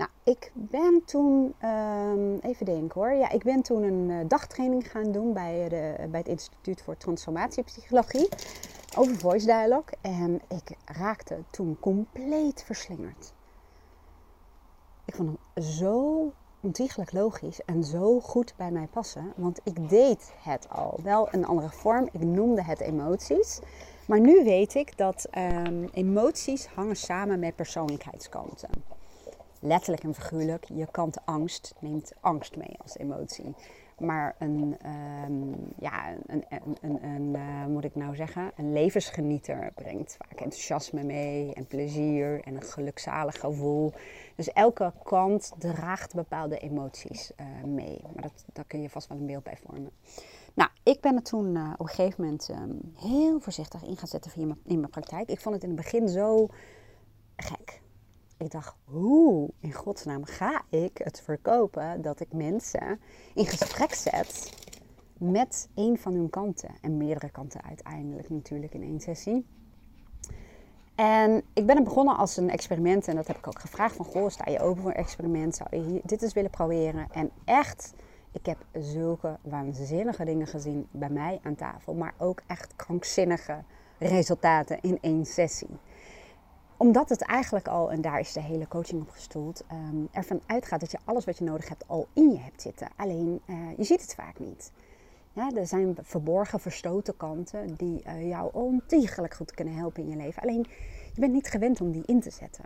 Nou, 0.00 0.12
ik 0.24 0.52
ben 0.54 1.02
toen, 1.04 1.54
um, 1.64 2.38
even 2.38 2.66
denken 2.66 3.00
hoor. 3.00 3.12
Ja, 3.12 3.30
ik 3.30 3.42
ben 3.42 3.62
toen 3.62 3.82
een 3.82 4.08
uh, 4.08 4.28
dagtraining 4.28 4.90
gaan 4.90 5.12
doen 5.12 5.32
bij, 5.32 5.68
de, 5.68 6.08
bij 6.10 6.18
het 6.20 6.28
Instituut 6.28 6.82
voor 6.82 6.96
Transformatiepsychologie 6.96 8.28
over 8.96 9.16
voice 9.16 9.46
dialogue. 9.46 9.94
En 10.00 10.40
ik 10.48 10.76
raakte 10.84 11.38
toen 11.50 11.76
compleet 11.80 12.62
verslingerd. 12.62 13.32
Ik 15.04 15.14
vond 15.14 15.28
hem 15.28 15.62
zo 15.62 16.32
ontiegelijk 16.60 17.12
logisch 17.12 17.64
en 17.64 17.84
zo 17.84 18.20
goed 18.20 18.54
bij 18.56 18.70
mij 18.70 18.86
passen. 18.86 19.32
Want 19.36 19.60
ik 19.64 19.88
deed 19.88 20.32
het 20.42 20.68
al. 20.68 21.00
Wel 21.02 21.28
een 21.30 21.46
andere 21.46 21.70
vorm. 21.70 22.08
Ik 22.12 22.22
noemde 22.22 22.62
het 22.62 22.80
emoties. 22.80 23.60
Maar 24.06 24.20
nu 24.20 24.44
weet 24.44 24.74
ik 24.74 24.96
dat 24.96 25.28
um, 25.38 25.88
emoties 25.92 26.66
hangen 26.66 26.96
samen 26.96 27.38
met 27.38 27.56
persoonlijkheidskanten 27.56 28.99
letterlijk 29.60 30.02
en 30.02 30.14
figuurlijk, 30.14 30.64
je 30.64 30.86
kant 30.90 31.26
angst 31.26 31.74
neemt 31.80 32.12
angst 32.20 32.56
mee 32.56 32.76
als 32.82 32.96
emotie. 32.96 33.54
Maar 33.98 34.34
een, 34.38 34.76
um, 35.26 35.54
ja, 35.78 36.08
een, 36.26 36.44
een, 36.80 37.04
een, 37.04 37.34
uh, 37.34 37.66
moet 37.66 37.84
ik 37.84 37.94
nou 37.94 38.16
zeggen, 38.16 38.52
een 38.56 38.72
levensgenieter 38.72 39.72
brengt 39.74 40.16
vaak 40.18 40.40
enthousiasme 40.40 41.04
mee 41.04 41.54
en 41.54 41.66
plezier 41.66 42.40
en 42.44 42.54
een 42.54 42.62
gelukzalig 42.62 43.40
gevoel. 43.40 43.92
Dus 44.36 44.52
elke 44.52 44.92
kant 45.02 45.52
draagt 45.58 46.14
bepaalde 46.14 46.58
emoties 46.58 47.32
uh, 47.40 47.64
mee. 47.64 48.00
Maar 48.14 48.22
dat, 48.22 48.44
daar 48.52 48.64
kun 48.64 48.82
je 48.82 48.90
vast 48.90 49.08
wel 49.08 49.18
een 49.18 49.26
beeld 49.26 49.44
bij 49.44 49.58
vormen. 49.64 49.90
Nou, 50.54 50.70
ik 50.82 51.00
ben 51.00 51.16
er 51.16 51.22
toen 51.22 51.56
uh, 51.56 51.72
op 51.72 51.86
een 51.86 51.94
gegeven 51.94 52.24
moment 52.24 52.48
um, 52.48 52.92
heel 52.96 53.40
voorzichtig 53.40 53.82
in 53.82 53.96
gaan 53.96 54.08
zetten 54.08 54.32
in 54.34 54.60
in 54.64 54.78
mijn 54.78 54.90
praktijk. 54.90 55.28
Ik 55.28 55.40
vond 55.40 55.54
het 55.54 55.64
in 55.64 55.70
het 55.70 55.80
begin 55.80 56.08
zo 56.08 56.48
gek 57.36 57.80
ik 58.40 58.50
dacht, 58.50 58.74
hoe 58.84 59.50
in 59.60 59.72
godsnaam 59.72 60.24
ga 60.24 60.62
ik 60.68 60.98
het 61.04 61.20
verkopen 61.20 62.02
dat 62.02 62.20
ik 62.20 62.32
mensen 62.32 63.00
in 63.34 63.46
gesprek 63.46 63.94
zet 63.94 64.52
met 65.18 65.68
een 65.74 65.98
van 65.98 66.14
hun 66.14 66.30
kanten. 66.30 66.70
En 66.80 66.96
meerdere 66.96 67.30
kanten 67.30 67.62
uiteindelijk 67.62 68.30
natuurlijk 68.30 68.74
in 68.74 68.82
één 68.82 69.00
sessie. 69.00 69.46
En 70.94 71.42
ik 71.52 71.66
ben 71.66 71.76
er 71.76 71.82
begonnen 71.82 72.16
als 72.16 72.36
een 72.36 72.50
experiment 72.50 73.08
en 73.08 73.16
dat 73.16 73.26
heb 73.26 73.36
ik 73.36 73.46
ook 73.46 73.60
gevraagd 73.60 73.96
van, 73.96 74.04
goh, 74.04 74.28
sta 74.28 74.50
je 74.50 74.60
open 74.60 74.82
voor 74.82 74.92
experiment? 74.92 75.56
Zou 75.56 75.76
je 75.76 76.00
dit 76.04 76.22
eens 76.22 76.32
willen 76.32 76.50
proberen? 76.50 77.06
En 77.12 77.30
echt, 77.44 77.94
ik 78.32 78.46
heb 78.46 78.58
zulke 78.72 79.38
waanzinnige 79.42 80.24
dingen 80.24 80.46
gezien 80.46 80.88
bij 80.90 81.10
mij 81.10 81.40
aan 81.42 81.54
tafel, 81.54 81.94
maar 81.94 82.14
ook 82.18 82.42
echt 82.46 82.76
krankzinnige 82.76 83.62
resultaten 83.98 84.80
in 84.80 84.98
één 85.00 85.24
sessie 85.24 85.78
omdat 86.80 87.08
het 87.08 87.22
eigenlijk 87.22 87.68
al, 87.68 87.92
en 87.92 88.00
daar 88.00 88.20
is 88.20 88.32
de 88.32 88.40
hele 88.40 88.68
coaching 88.68 89.02
op 89.02 89.10
gestoeld, 89.10 89.64
um, 89.72 90.08
ervan 90.10 90.40
uitgaat 90.46 90.80
dat 90.80 90.90
je 90.90 90.98
alles 91.04 91.24
wat 91.24 91.38
je 91.38 91.44
nodig 91.44 91.68
hebt 91.68 91.88
al 91.88 92.06
in 92.12 92.30
je 92.30 92.38
hebt 92.38 92.62
zitten. 92.62 92.88
Alleen 92.96 93.40
uh, 93.46 93.56
je 93.76 93.84
ziet 93.84 94.00
het 94.00 94.14
vaak 94.14 94.38
niet. 94.38 94.72
Ja, 95.32 95.50
er 95.54 95.66
zijn 95.66 95.96
verborgen, 96.02 96.60
verstoten 96.60 97.16
kanten 97.16 97.74
die 97.74 98.02
uh, 98.06 98.28
jou 98.28 98.50
ontiegelijk 98.52 99.34
goed 99.34 99.54
kunnen 99.54 99.74
helpen 99.74 100.02
in 100.02 100.08
je 100.08 100.16
leven. 100.16 100.42
Alleen 100.42 100.66
je 101.14 101.20
bent 101.20 101.32
niet 101.32 101.48
gewend 101.48 101.80
om 101.80 101.92
die 101.92 102.06
in 102.06 102.20
te 102.20 102.30
zetten. 102.30 102.64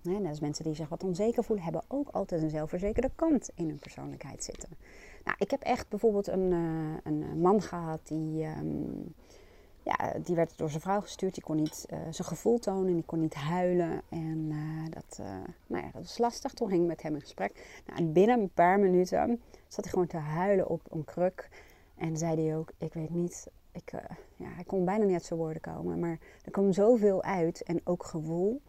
Ja, 0.00 0.18
dat 0.18 0.32
is 0.32 0.40
mensen 0.40 0.64
die 0.64 0.74
zich 0.74 0.88
wat 0.88 1.04
onzeker 1.04 1.44
voelen, 1.44 1.64
hebben 1.64 1.82
ook 1.88 2.08
altijd 2.08 2.42
een 2.42 2.50
zelfverzekerde 2.50 3.10
kant 3.14 3.50
in 3.54 3.68
hun 3.68 3.78
persoonlijkheid 3.78 4.44
zitten. 4.44 4.68
Nou, 5.24 5.36
ik 5.38 5.50
heb 5.50 5.62
echt 5.62 5.88
bijvoorbeeld 5.88 6.26
een, 6.26 6.52
uh, 6.52 6.96
een 7.04 7.40
man 7.40 7.62
gehad 7.62 8.00
die. 8.04 8.44
Um, 8.44 9.14
ja, 9.86 10.12
die 10.22 10.36
werd 10.36 10.58
door 10.58 10.70
zijn 10.70 10.82
vrouw 10.82 11.00
gestuurd. 11.00 11.34
Die 11.34 11.42
kon 11.42 11.56
niet 11.56 11.86
uh, 11.90 11.98
zijn 11.98 12.28
gevoel 12.28 12.58
tonen, 12.58 12.94
die 12.94 13.04
kon 13.04 13.20
niet 13.20 13.34
huilen. 13.34 14.02
En 14.08 14.48
uh, 14.50 14.84
dat, 14.90 15.18
uh, 15.20 15.26
nou 15.66 15.84
ja, 15.84 15.90
dat 15.92 16.02
was 16.02 16.18
lastig. 16.18 16.52
Toen 16.52 16.68
ging 16.68 16.82
ik 16.82 16.88
met 16.88 17.02
hem 17.02 17.14
in 17.14 17.20
gesprek. 17.20 17.80
Nou, 17.86 17.98
en 17.98 18.12
binnen 18.12 18.40
een 18.40 18.50
paar 18.54 18.78
minuten 18.78 19.40
zat 19.68 19.84
hij 19.84 19.92
gewoon 19.92 20.06
te 20.06 20.16
huilen 20.16 20.68
op 20.68 20.80
een 20.90 21.04
kruk. 21.04 21.48
En 21.96 22.16
zei 22.16 22.46
hij 22.46 22.56
ook, 22.56 22.72
ik 22.78 22.94
weet 22.94 23.10
niet, 23.10 23.46
ik, 23.72 23.90
ja, 24.36 24.48
hij 24.48 24.64
kon 24.64 24.84
bijna 24.84 25.04
niet 25.04 25.12
uit 25.12 25.24
zijn 25.24 25.38
woorden 25.38 25.60
komen. 25.60 25.98
Maar 25.98 26.18
er 26.44 26.50
kwam 26.50 26.72
zoveel 26.72 27.22
uit 27.22 27.62
en 27.62 27.80
ook 27.84 28.04
gevoel. 28.04 28.60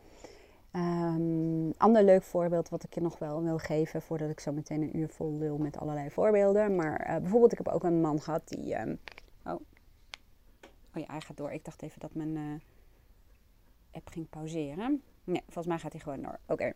Um, 0.75 1.71
ander 1.77 2.03
leuk 2.03 2.23
voorbeeld 2.23 2.69
wat 2.69 2.83
ik 2.83 2.93
je 2.93 3.01
nog 3.01 3.19
wel 3.19 3.43
wil 3.43 3.57
geven, 3.57 4.01
voordat 4.01 4.29
ik 4.29 4.39
zo 4.39 4.51
meteen 4.51 4.81
een 4.81 4.97
uur 4.97 5.09
vol 5.09 5.37
wil 5.37 5.57
met 5.57 5.77
allerlei 5.77 6.09
voorbeelden. 6.09 6.75
Maar 6.75 7.17
bijvoorbeeld, 7.21 7.51
ik 7.51 7.57
heb 7.57 7.67
ook 7.67 7.83
een 7.83 8.01
man 8.01 8.21
gehad 8.21 8.41
die... 8.45 8.75
Ja, 10.99 11.05
hij 11.07 11.21
gaat 11.21 11.37
door. 11.37 11.51
Ik 11.51 11.65
dacht 11.65 11.81
even 11.81 11.99
dat 11.99 12.13
mijn 12.13 12.35
uh, 12.35 12.53
app 13.91 14.09
ging 14.09 14.29
pauzeren. 14.29 15.01
Nee, 15.23 15.41
volgens 15.45 15.67
mij 15.67 15.79
gaat 15.79 15.91
hij 15.91 16.01
gewoon 16.01 16.21
door. 16.21 16.39
Oké. 16.45 16.73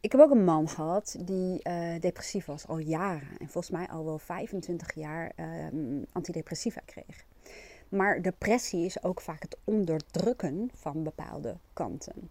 Ik 0.00 0.12
heb 0.12 0.20
ook 0.20 0.30
een 0.30 0.44
man 0.44 0.68
gehad 0.68 1.16
die 1.20 1.60
uh, 1.68 2.00
depressief 2.00 2.44
was 2.44 2.66
al 2.66 2.78
jaren. 2.78 3.38
En 3.38 3.48
volgens 3.48 3.70
mij 3.70 3.88
al 3.88 4.04
wel 4.04 4.18
25 4.18 4.94
jaar 4.94 5.32
um, 5.72 6.06
antidepressiva 6.12 6.80
kreeg. 6.84 7.24
Maar 7.88 8.22
depressie 8.22 8.84
is 8.84 9.02
ook 9.02 9.20
vaak 9.20 9.42
het 9.42 9.56
onderdrukken 9.64 10.70
van 10.74 11.02
bepaalde 11.02 11.56
kanten. 11.72 12.30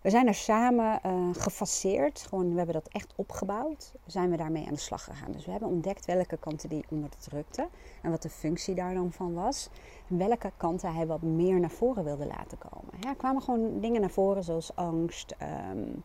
We 0.00 0.10
zijn 0.10 0.26
er 0.26 0.34
samen 0.34 1.00
uh, 1.06 1.28
gefaseerd, 1.32 2.26
gewoon, 2.28 2.50
we 2.50 2.56
hebben 2.56 2.74
dat 2.74 2.88
echt 2.88 3.12
opgebouwd. 3.16 3.92
Zijn 4.06 4.30
we 4.30 4.36
daarmee 4.36 4.66
aan 4.66 4.72
de 4.74 4.80
slag 4.80 5.04
gegaan. 5.04 5.32
Dus 5.32 5.44
we 5.44 5.50
hebben 5.50 5.68
ontdekt 5.68 6.04
welke 6.04 6.36
kanten 6.36 6.68
die 6.68 6.84
onderdrukten 6.88 7.68
en 8.02 8.10
wat 8.10 8.22
de 8.22 8.28
functie 8.28 8.74
daar 8.74 8.94
dan 8.94 9.12
van 9.12 9.34
was. 9.34 9.70
En 10.08 10.18
welke 10.18 10.52
kanten 10.56 10.94
hij 10.94 11.06
wat 11.06 11.22
meer 11.22 11.60
naar 11.60 11.70
voren 11.70 12.04
wilde 12.04 12.26
laten 12.26 12.58
komen. 12.58 12.94
Ja, 13.00 13.08
er 13.08 13.16
kwamen 13.16 13.42
gewoon 13.42 13.80
dingen 13.80 14.00
naar 14.00 14.10
voren 14.10 14.44
zoals 14.44 14.76
angst, 14.76 15.34
um, 15.70 16.02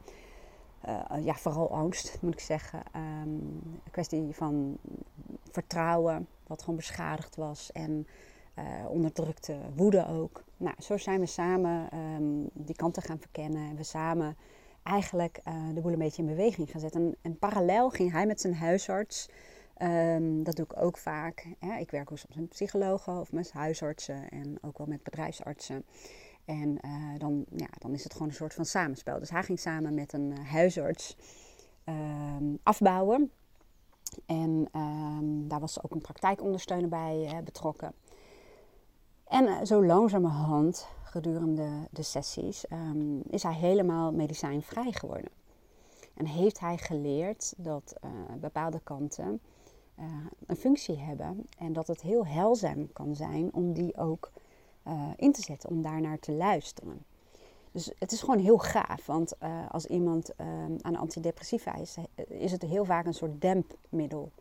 uh, 0.88 1.26
ja, 1.26 1.34
vooral 1.34 1.72
angst 1.72 2.18
moet 2.22 2.34
ik 2.34 2.40
zeggen. 2.40 2.80
Um, 2.96 3.62
een 3.84 3.92
kwestie 3.92 4.28
van 4.32 4.78
vertrouwen, 5.52 6.28
wat 6.48 6.60
gewoon 6.60 6.76
beschadigd 6.76 7.36
was. 7.36 7.72
En 7.72 8.08
uh, 8.60 8.64
onderdrukte 8.90 9.58
woede 9.76 10.08
ook. 10.08 10.44
Nou, 10.64 10.76
zo 10.80 10.98
zijn 10.98 11.20
we 11.20 11.26
samen 11.26 11.98
um, 11.98 12.50
die 12.54 12.76
kanten 12.76 13.02
gaan 13.02 13.20
verkennen. 13.20 13.70
En 13.70 13.76
we 13.76 13.84
samen 13.84 14.38
eigenlijk 14.84 15.40
uh, 15.48 15.54
de 15.74 15.82
boel 15.82 15.92
een 15.92 15.98
beetje 15.98 16.22
in 16.22 16.28
beweging 16.28 16.72
gaan 16.72 16.80
zetten. 16.80 17.16
En, 17.22 17.38
parallel 17.38 17.90
ging 17.90 18.12
hij 18.12 18.26
met 18.26 18.42
zijn 18.42 18.56
huisarts. 18.56 19.30
Um, 19.78 20.44
dat 20.44 20.56
doe 20.56 20.66
ik 20.66 20.82
ook 20.82 20.98
vaak. 20.98 21.48
Ik 21.80 21.92
werk 21.92 22.12
ook 22.12 22.18
soms 22.18 22.36
met 22.36 22.50
psychologen 22.50 23.20
of 23.20 23.32
met 23.32 23.52
huisartsen 23.52 24.30
en 24.30 24.58
ook 24.62 24.78
wel 24.78 24.88
met 24.88 25.04
bedrijfsartsen. 25.04 25.86
En 26.46 26.78
uh, 26.86 27.20
dan, 27.20 27.46
ja, 27.56 27.70
dan 27.78 27.94
is 27.94 28.04
het 28.04 28.14
gewoon 28.14 28.28
een 28.28 28.34
soort 28.34 28.54
van 28.54 28.66
samenspel. 28.66 29.20
Dus 29.20 29.30
hij 29.30 29.44
ging 29.44 29.60
samen 29.60 29.94
met 29.94 30.14
een 30.14 30.38
huisarts 30.38 31.18
um, 31.86 32.60
afbouwen. 32.64 33.32
En 34.26 34.68
daar 35.48 35.60
was 35.60 35.84
ook 35.84 35.92
een 35.92 36.02
praktijkondersteuner 36.02 36.90
bij 36.90 37.42
betrokken. 37.44 37.94
En 39.34 39.46
uh, 39.46 39.58
zo 39.64 39.86
langzamerhand, 39.86 40.88
gedurende 41.04 41.70
de 41.92 42.04
sessies, 42.04 42.66
um, 42.72 43.22
is 43.30 43.44
hij 43.44 43.54
helemaal 43.54 44.12
medicijnvrij 44.12 44.92
geworden. 44.92 45.32
En 46.14 46.26
heeft 46.26 46.60
hij 46.60 46.78
geleerd 46.78 47.54
dat 47.58 47.96
uh, 48.04 48.10
bepaalde 48.40 48.80
kanten 48.84 49.40
uh, 50.00 50.06
een 50.46 50.56
functie 50.56 50.98
hebben 50.98 51.48
en 51.58 51.74
dat 51.74 51.88
het 51.88 52.02
heel 52.02 52.26
heilzaam 52.26 52.94
kan 52.94 53.16
zijn 53.16 53.54
om 53.54 53.74
die 53.74 53.98
ook 53.98 54.32
in 55.16 55.32
te 55.32 55.42
zetten, 55.42 55.70
om 55.70 55.82
daarnaar 55.82 56.20
te 56.20 56.32
luisteren. 56.32 57.06
Dus 57.72 57.92
het 58.00 58.12
is 58.12 58.20
gewoon 58.20 58.40
heel 58.40 58.58
gaaf, 58.58 59.06
want 59.06 59.34
als 59.70 59.86
iemand 59.86 60.36
ehm, 60.36 60.76
aan 60.82 60.96
antidepressiva 60.96 61.76
is, 61.76 61.98
is 62.28 62.52
het 62.52 62.62
heel 62.62 62.86
vaak 62.86 63.06
een 63.06 63.14
soort 63.14 63.42
dempmiddel 63.42 64.32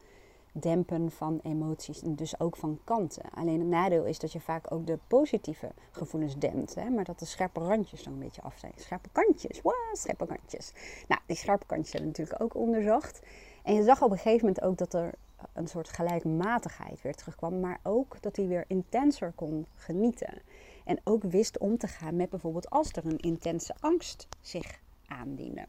dempen 0.53 1.11
van 1.11 1.41
emoties 1.43 2.03
en 2.03 2.15
dus 2.15 2.41
ook 2.41 2.57
van 2.57 2.79
kanten. 2.85 3.23
Alleen 3.35 3.59
het 3.59 3.69
nadeel 3.69 4.05
is 4.05 4.19
dat 4.19 4.33
je 4.33 4.41
vaak 4.41 4.73
ook 4.73 4.87
de 4.87 4.99
positieve 5.07 5.71
gevoelens 5.91 6.39
dempt, 6.39 6.75
hè? 6.75 6.91
maar 6.91 7.05
dat 7.05 7.19
de 7.19 7.25
scherpe 7.25 7.61
randjes 7.61 8.07
een 8.07 8.19
beetje 8.19 8.43
af 8.43 8.59
zijn. 8.59 8.73
Scherpe 8.77 9.09
kantjes, 9.13 9.61
wow, 9.63 9.75
scherpe 9.93 10.27
kantjes. 10.27 10.73
Nou, 11.09 11.21
die 11.27 11.37
scherpe 11.37 11.67
kantjes 11.67 11.91
zijn 11.91 12.07
natuurlijk 12.07 12.43
ook 12.43 12.55
onderzocht. 12.55 13.21
En 13.63 13.75
je 13.75 13.83
zag 13.83 14.03
op 14.03 14.11
een 14.11 14.17
gegeven 14.17 14.47
moment 14.47 14.65
ook 14.65 14.79
dat 14.79 14.95
er 14.95 15.15
een 15.53 15.69
soort 15.69 15.89
gelijkmatigheid 15.89 17.03
weer 17.03 17.15
terugkwam, 17.15 17.61
maar 17.61 17.81
ook 17.83 18.17
dat 18.21 18.37
hij 18.37 18.47
weer 18.47 18.65
intenser 18.67 19.33
kon 19.35 19.67
genieten. 19.75 20.43
En 20.85 21.01
ook 21.05 21.23
wist 21.23 21.59
om 21.59 21.79
te 21.79 21.87
gaan 21.87 22.17
met 22.17 22.31
bijvoorbeeld 22.31 22.71
als 22.71 22.93
er 22.93 23.07
een 23.07 23.19
intense 23.19 23.75
angst 23.81 24.29
zich 24.41 24.81
aandiende. 25.07 25.67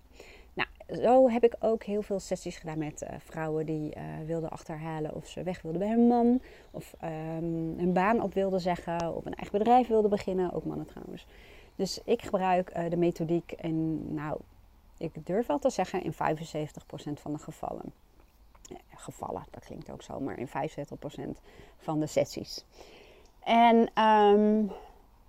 Zo 1.01 1.29
heb 1.29 1.43
ik 1.43 1.55
ook 1.59 1.83
heel 1.83 2.01
veel 2.01 2.19
sessies 2.19 2.57
gedaan 2.57 2.77
met 2.77 3.01
uh, 3.01 3.09
vrouwen 3.17 3.65
die 3.65 3.95
uh, 3.95 4.03
wilden 4.25 4.49
achterhalen 4.49 5.15
of 5.15 5.27
ze 5.27 5.43
weg 5.43 5.61
wilden 5.61 5.81
bij 5.81 5.89
hun 5.89 6.07
man. 6.07 6.41
Of 6.71 6.95
um, 7.03 7.09
hun 7.77 7.93
baan 7.93 8.21
op 8.21 8.33
wilden 8.33 8.59
zeggen. 8.59 9.15
Of 9.15 9.25
een 9.25 9.35
eigen 9.35 9.57
bedrijf 9.57 9.87
wilden 9.87 10.09
beginnen. 10.09 10.51
Ook 10.51 10.65
mannen 10.65 10.85
trouwens. 10.85 11.25
Dus 11.75 11.99
ik 12.03 12.21
gebruik 12.21 12.77
uh, 12.77 12.89
de 12.89 12.97
methodiek 12.97 13.51
in, 13.51 14.13
nou, 14.13 14.39
ik 14.97 15.25
durf 15.25 15.47
wel 15.47 15.59
te 15.59 15.69
zeggen, 15.69 16.03
in 16.03 16.13
75% 16.13 16.15
van 17.13 17.31
de 17.31 17.37
gevallen. 17.39 17.93
gevallen, 18.95 19.43
dat 19.49 19.65
klinkt 19.65 19.91
ook 19.91 20.01
zo, 20.01 20.19
maar 20.19 20.37
in 20.37 20.47
75% 20.47 20.51
van 21.77 21.99
de 21.99 22.07
sessies. 22.07 22.65
En 23.43 24.03
um, 24.03 24.71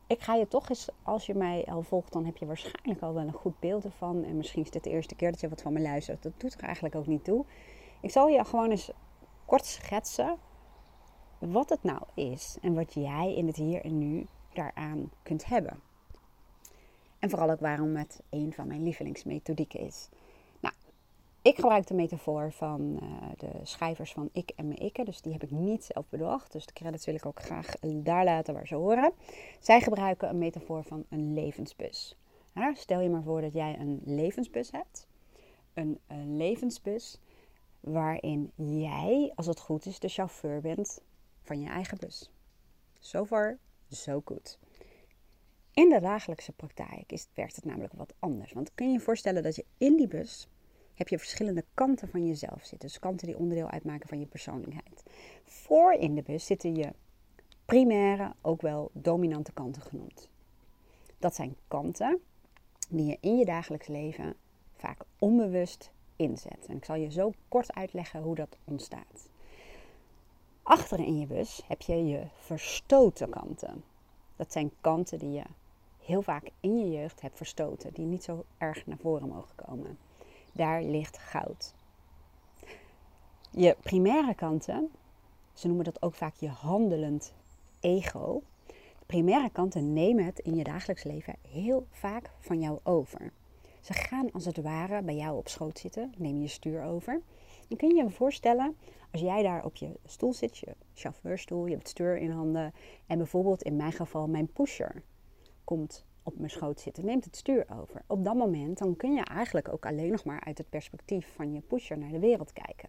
ik 0.06 0.22
ga 0.22 0.34
je 0.34 0.48
toch 0.48 0.68
eens, 0.68 0.88
als 1.02 1.26
je 1.26 1.34
mij 1.34 1.64
al 1.64 1.82
volgt, 1.82 2.12
dan 2.12 2.24
heb 2.24 2.36
je 2.36 2.46
waarschijnlijk 2.46 3.02
al 3.02 3.14
wel 3.14 3.22
een 3.22 3.32
goed 3.32 3.60
beeld 3.60 3.84
ervan. 3.84 4.24
En 4.24 4.36
misschien 4.36 4.62
is 4.62 4.70
dit 4.70 4.84
de 4.84 4.90
eerste 4.90 5.14
keer 5.14 5.30
dat 5.30 5.40
je 5.40 5.48
wat 5.48 5.62
van 5.62 5.72
me 5.72 5.80
luistert. 5.80 6.22
Dat 6.22 6.32
doet 6.36 6.54
er 6.54 6.64
eigenlijk 6.64 6.94
ook 6.94 7.06
niet 7.06 7.24
toe. 7.24 7.44
Ik 8.00 8.10
zal 8.10 8.28
je 8.28 8.44
gewoon 8.44 8.70
eens 8.70 8.90
kort 9.44 9.66
schetsen 9.66 10.38
wat 11.38 11.68
het 11.68 11.82
nou 11.82 12.02
is 12.14 12.56
en 12.60 12.74
wat 12.74 12.94
jij 12.94 13.34
in 13.34 13.46
het 13.46 13.56
hier 13.56 13.84
en 13.84 13.98
nu 13.98 14.26
daaraan 14.52 15.10
kunt 15.22 15.44
hebben. 15.44 15.80
En 17.18 17.30
vooral 17.30 17.50
ook 17.50 17.60
waarom 17.60 17.96
het 17.96 18.22
een 18.30 18.52
van 18.52 18.66
mijn 18.66 18.82
lievelingsmethodieken 18.82 19.80
is. 19.80 20.08
Ik 21.44 21.54
gebruik 21.54 21.86
de 21.86 21.94
metafoor 21.94 22.52
van 22.52 22.98
uh, 23.02 23.08
de 23.36 23.50
schrijvers 23.62 24.12
van 24.12 24.28
Ik 24.32 24.52
en 24.56 24.68
Me 24.68 24.74
Ikke. 24.74 25.04
Dus 25.04 25.20
die 25.20 25.32
heb 25.32 25.42
ik 25.42 25.50
niet 25.50 25.84
zelf 25.84 26.08
bedacht. 26.08 26.52
Dus 26.52 26.66
de 26.66 26.72
credits 26.72 27.06
wil 27.06 27.14
ik 27.14 27.26
ook 27.26 27.42
graag 27.42 27.74
daar 27.80 28.24
laten 28.24 28.54
waar 28.54 28.66
ze 28.66 28.74
horen. 28.74 29.12
Zij 29.60 29.80
gebruiken 29.80 30.28
een 30.28 30.38
metafoor 30.38 30.84
van 30.84 31.04
een 31.08 31.34
levensbus. 31.34 32.16
Stel 32.74 33.00
je 33.00 33.08
maar 33.08 33.22
voor 33.22 33.40
dat 33.40 33.52
jij 33.52 33.78
een 33.78 34.00
levensbus 34.04 34.70
hebt. 34.70 35.06
Een, 35.74 35.98
een 36.06 36.36
levensbus 36.36 37.20
waarin 37.80 38.50
jij, 38.54 39.32
als 39.34 39.46
het 39.46 39.60
goed 39.60 39.86
is, 39.86 39.98
de 39.98 40.08
chauffeur 40.08 40.60
bent 40.60 41.00
van 41.42 41.60
je 41.60 41.68
eigen 41.68 41.98
bus. 41.98 42.30
So 43.00 43.24
far, 43.24 43.58
so 43.90 44.22
good. 44.24 44.58
In 45.72 45.88
de 45.88 46.00
dagelijkse 46.00 46.52
praktijk 46.52 47.12
is, 47.12 47.26
werkt 47.34 47.56
het 47.56 47.64
namelijk 47.64 47.92
wat 47.92 48.14
anders. 48.18 48.52
Want 48.52 48.74
kun 48.74 48.86
je 48.86 48.92
je 48.92 49.00
voorstellen 49.00 49.42
dat 49.42 49.56
je 49.56 49.64
in 49.78 49.96
die 49.96 50.08
bus 50.08 50.48
heb 50.94 51.08
je 51.08 51.18
verschillende 51.18 51.64
kanten 51.74 52.08
van 52.08 52.26
jezelf 52.26 52.60
zitten. 52.60 52.88
Dus 52.88 52.98
kanten 52.98 53.26
die 53.26 53.38
onderdeel 53.38 53.70
uitmaken 53.70 54.08
van 54.08 54.20
je 54.20 54.26
persoonlijkheid. 54.26 55.02
Voor 55.44 55.92
in 55.92 56.14
de 56.14 56.22
bus 56.22 56.46
zitten 56.46 56.74
je 56.74 56.92
primaire, 57.64 58.32
ook 58.40 58.60
wel 58.60 58.90
dominante 58.92 59.52
kanten 59.52 59.82
genoemd. 59.82 60.28
Dat 61.18 61.34
zijn 61.34 61.56
kanten 61.68 62.20
die 62.88 63.06
je 63.06 63.18
in 63.20 63.38
je 63.38 63.44
dagelijks 63.44 63.86
leven 63.86 64.34
vaak 64.76 65.04
onbewust 65.18 65.90
inzet. 66.16 66.66
En 66.68 66.76
ik 66.76 66.84
zal 66.84 66.96
je 66.96 67.10
zo 67.10 67.32
kort 67.48 67.74
uitleggen 67.74 68.22
hoe 68.22 68.34
dat 68.34 68.56
ontstaat. 68.64 69.28
Achter 70.62 70.98
in 70.98 71.18
je 71.18 71.26
bus 71.26 71.62
heb 71.66 71.80
je 71.80 72.06
je 72.06 72.26
verstoten 72.34 73.30
kanten. 73.30 73.84
Dat 74.36 74.52
zijn 74.52 74.70
kanten 74.80 75.18
die 75.18 75.32
je 75.32 75.44
heel 75.98 76.22
vaak 76.22 76.50
in 76.60 76.78
je 76.78 76.90
jeugd 76.90 77.20
hebt 77.20 77.36
verstoten, 77.36 77.92
die 77.92 78.06
niet 78.06 78.24
zo 78.24 78.44
erg 78.58 78.86
naar 78.86 78.98
voren 78.98 79.28
mogen 79.28 79.54
komen. 79.54 79.98
Daar 80.54 80.82
ligt 80.82 81.18
goud. 81.18 81.74
Je 83.50 83.76
primaire 83.82 84.34
kanten, 84.34 84.90
ze 85.52 85.66
noemen 85.66 85.84
dat 85.84 86.02
ook 86.02 86.14
vaak 86.14 86.34
je 86.34 86.48
handelend 86.48 87.34
ego. 87.80 88.42
De 88.98 89.04
primaire 89.06 89.50
kanten 89.50 89.92
nemen 89.92 90.24
het 90.24 90.38
in 90.38 90.54
je 90.54 90.64
dagelijks 90.64 91.02
leven 91.02 91.34
heel 91.48 91.86
vaak 91.90 92.30
van 92.40 92.60
jou 92.60 92.78
over. 92.82 93.32
Ze 93.80 93.92
gaan 93.92 94.32
als 94.32 94.44
het 94.44 94.62
ware 94.62 95.02
bij 95.02 95.16
jou 95.16 95.36
op 95.36 95.48
schoot 95.48 95.78
zitten, 95.78 96.12
neem 96.16 96.40
je 96.40 96.48
stuur 96.48 96.82
over. 96.82 97.20
En 97.68 97.76
kun 97.76 97.88
je 97.88 98.02
je 98.02 98.10
voorstellen, 98.10 98.76
als 99.12 99.20
jij 99.20 99.42
daar 99.42 99.64
op 99.64 99.76
je 99.76 99.98
stoel 100.04 100.32
zit, 100.32 100.58
je 100.58 100.74
chauffeurstoel, 100.94 101.64
je 101.64 101.70
hebt 101.70 101.82
het 101.82 101.90
stuur 101.90 102.16
in 102.16 102.30
handen 102.30 102.74
en 103.06 103.18
bijvoorbeeld 103.18 103.62
in 103.62 103.76
mijn 103.76 103.92
geval 103.92 104.26
mijn 104.26 104.52
pusher 104.52 105.02
komt 105.64 106.04
op 106.24 106.38
mijn 106.38 106.50
schoot 106.50 106.80
zitten, 106.80 107.04
neemt 107.04 107.24
het 107.24 107.36
stuur 107.36 107.66
over. 107.80 108.02
Op 108.06 108.24
dat 108.24 108.34
moment 108.34 108.78
dan 108.78 108.96
kun 108.96 109.14
je 109.14 109.24
eigenlijk 109.24 109.68
ook 109.68 109.86
alleen 109.86 110.10
nog 110.10 110.24
maar 110.24 110.40
uit 110.40 110.58
het 110.58 110.68
perspectief 110.68 111.34
van 111.34 111.52
je 111.52 111.60
pusher 111.60 111.98
naar 111.98 112.10
de 112.10 112.18
wereld 112.18 112.52
kijken. 112.52 112.88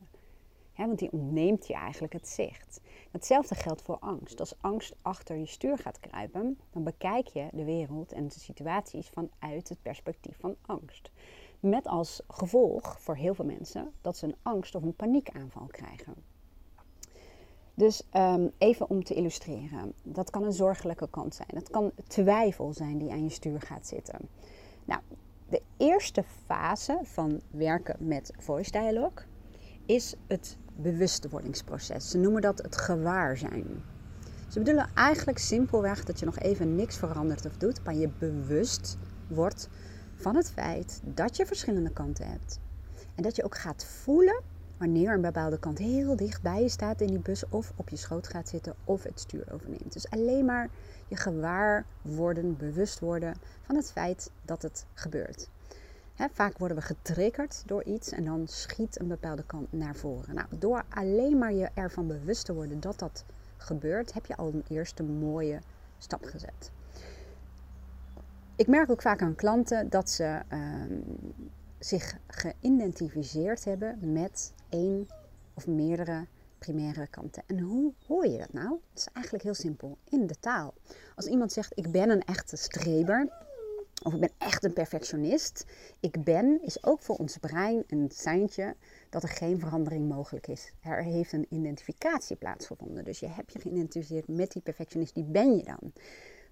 want 0.76 1.00
die 1.00 1.12
ontneemt 1.12 1.68
je 1.68 1.74
eigenlijk 1.74 2.14
het 2.14 2.28
zicht. 2.28 2.82
Hetzelfde 3.12 3.56
geldt 3.56 3.82
voor 3.82 4.00
angst. 4.00 4.40
Als 4.40 4.62
angst 4.62 4.96
achter 5.02 5.38
je 5.38 5.46
stuur 5.46 5.78
gaat 5.78 6.00
kruipen, 6.00 6.60
dan 6.70 6.84
bekijk 6.84 7.28
je 7.28 7.48
de 7.52 7.64
wereld 7.64 8.12
en 8.12 8.28
de 8.28 8.40
situaties 8.40 9.10
vanuit 9.10 9.70
het 9.70 9.82
perspectief 9.82 10.38
van 10.40 10.56
angst. 10.62 11.12
Met 11.60 11.88
als 11.88 12.22
gevolg 12.28 13.02
voor 13.02 13.16
heel 13.16 13.34
veel 13.34 13.46
mensen 13.46 13.94
dat 14.02 14.18
ze 14.18 14.26
een 14.26 14.36
angst 14.42 14.76
of 14.76 14.84
een 14.84 14.96
paniekaanval 14.96 15.68
krijgen. 15.68 16.35
Dus 17.76 18.04
um, 18.14 18.52
even 18.58 18.90
om 18.90 19.04
te 19.04 19.14
illustreren. 19.14 19.94
Dat 20.04 20.30
kan 20.30 20.44
een 20.44 20.54
zorgelijke 20.54 21.08
kant 21.10 21.36
zijn. 21.36 21.50
Dat 21.54 21.70
kan 21.70 21.92
twijfel 22.08 22.74
zijn 22.74 22.98
die 22.98 23.12
aan 23.12 23.24
je 23.24 23.30
stuur 23.30 23.62
gaat 23.62 23.88
zitten. 23.88 24.20
Nou, 24.86 25.02
de 25.50 25.62
eerste 25.78 26.24
fase 26.46 27.00
van 27.04 27.42
werken 27.52 27.96
met 28.00 28.34
voice 28.38 28.72
dialogue 28.72 29.26
is 29.86 30.16
het 30.28 30.58
bewustwordingsproces. 30.76 32.10
Ze 32.10 32.18
noemen 32.18 32.42
dat 32.42 32.58
het 32.58 32.78
gewaarzijn. 32.78 33.84
Ze 34.50 34.60
bedoelen 34.60 34.90
eigenlijk 34.94 35.38
simpelweg 35.38 36.04
dat 36.04 36.20
je 36.20 36.26
nog 36.26 36.40
even 36.40 36.76
niks 36.76 36.98
verandert 36.98 37.46
of 37.46 37.58
doet, 37.58 37.84
maar 37.84 37.96
je 37.96 38.10
bewust 38.20 38.98
wordt 39.28 39.70
van 40.16 40.36
het 40.36 40.52
feit 40.52 41.02
dat 41.04 41.36
je 41.36 41.46
verschillende 41.46 41.92
kanten 41.92 42.28
hebt. 42.28 42.60
En 43.16 43.24
dat 43.24 43.36
je 43.36 43.44
ook 43.44 43.58
gaat 43.58 43.86
voelen 43.86 44.42
wanneer 44.78 45.14
een 45.14 45.22
bepaalde 45.22 45.60
kant 45.60 45.78
heel 45.78 46.16
dicht 46.16 46.42
bij 46.42 46.62
je 46.62 46.70
staat 46.70 47.02
in 47.02 47.08
die 47.08 47.20
bus 47.20 47.44
of 47.50 47.72
op 47.76 47.90
je 47.90 47.96
schoot 47.96 48.28
gaat 48.28 48.50
zitten 48.50 48.76
of 48.84 49.04
het 49.04 49.20
stuur 49.20 49.54
overneemt. 49.54 49.94
Dus 49.94 50.10
alleen 50.10 50.46
maar 50.46 50.70
je 51.08 51.16
gewaar 51.16 51.86
worden, 52.02 52.58
bewust 52.58 53.00
worden 53.00 53.36
van 53.62 53.76
het 53.76 53.92
feit 53.92 54.32
dat 54.42 54.62
het 54.62 54.86
gebeurt. 54.94 55.50
vaak 56.32 56.58
worden 56.58 56.78
we 56.78 56.84
getriggerd 56.84 57.64
door 57.66 57.84
iets 57.84 58.12
en 58.12 58.26
dan 58.26 58.48
schiet 58.48 59.00
een 59.00 59.08
bepaalde 59.08 59.44
kant 59.46 59.72
naar 59.72 59.96
voren. 59.96 60.36
Nou, 60.36 60.48
door 60.60 60.84
alleen 60.90 61.38
maar 61.38 61.54
je 61.54 61.70
ervan 61.74 62.08
bewust 62.08 62.46
te 62.46 62.54
worden 62.54 62.80
dat 62.80 63.00
dat 63.00 63.24
gebeurt, 63.58 64.14
heb 64.14 64.26
je 64.26 64.36
al 64.36 64.48
een 64.48 64.64
eerste 64.68 65.04
mooie 65.04 65.60
stap 65.98 66.24
gezet. 66.26 66.72
Ik 68.56 68.68
merk 68.68 68.90
ook 68.90 69.02
vaak 69.02 69.22
aan 69.22 69.36
klanten 69.36 69.90
dat 69.90 70.10
ze 70.10 70.42
ehm, 70.48 70.94
zich 71.80 72.18
geïdentificeerd 72.28 73.64
hebben 73.64 74.14
met 74.14 74.54
één 74.70 75.08
of 75.54 75.68
meerdere 75.68 76.26
primaire 76.58 77.08
kanten. 77.08 77.44
En 77.46 77.60
hoe 77.60 77.94
hoor 78.08 78.28
je 78.28 78.38
dat 78.38 78.54
nou? 78.54 78.80
Het 78.90 79.00
is 79.00 79.08
eigenlijk 79.14 79.44
heel 79.44 79.54
simpel, 79.54 79.98
in 80.10 80.28
de 80.28 80.40
taal. 80.40 80.74
Als 81.16 81.26
iemand 81.26 81.52
zegt, 81.52 81.72
ik 81.76 81.92
ben 81.92 82.10
een 82.10 82.24
echte 82.24 82.56
streber, 82.56 83.30
of 84.04 84.14
ik 84.14 84.20
ben 84.20 84.32
echt 84.38 84.64
een 84.64 84.74
perfectionist. 84.74 85.66
Ik 86.00 86.24
ben 86.24 86.62
is 86.62 86.84
ook 86.84 87.02
voor 87.02 87.16
ons 87.16 87.38
brein 87.38 87.84
een 87.88 88.10
seintje 88.14 88.76
dat 89.10 89.24
er 89.24 89.30
geen 89.30 89.60
verandering 89.60 90.10
mogelijk 90.10 90.48
is. 90.48 90.72
Er 90.82 91.04
heeft 91.04 91.34
een 91.34 91.46
identificatie 91.50 92.36
plaatsgevonden. 92.36 93.04
Dus 93.04 93.20
je 93.20 93.28
hebt 93.28 93.54
je 93.54 93.60
geïdentificeerd 93.60 94.28
met 94.28 94.52
die 94.52 94.62
perfectionist, 94.62 95.16
die 95.16 95.24
ben 95.24 95.58
je 95.58 95.64
dan. 95.64 95.94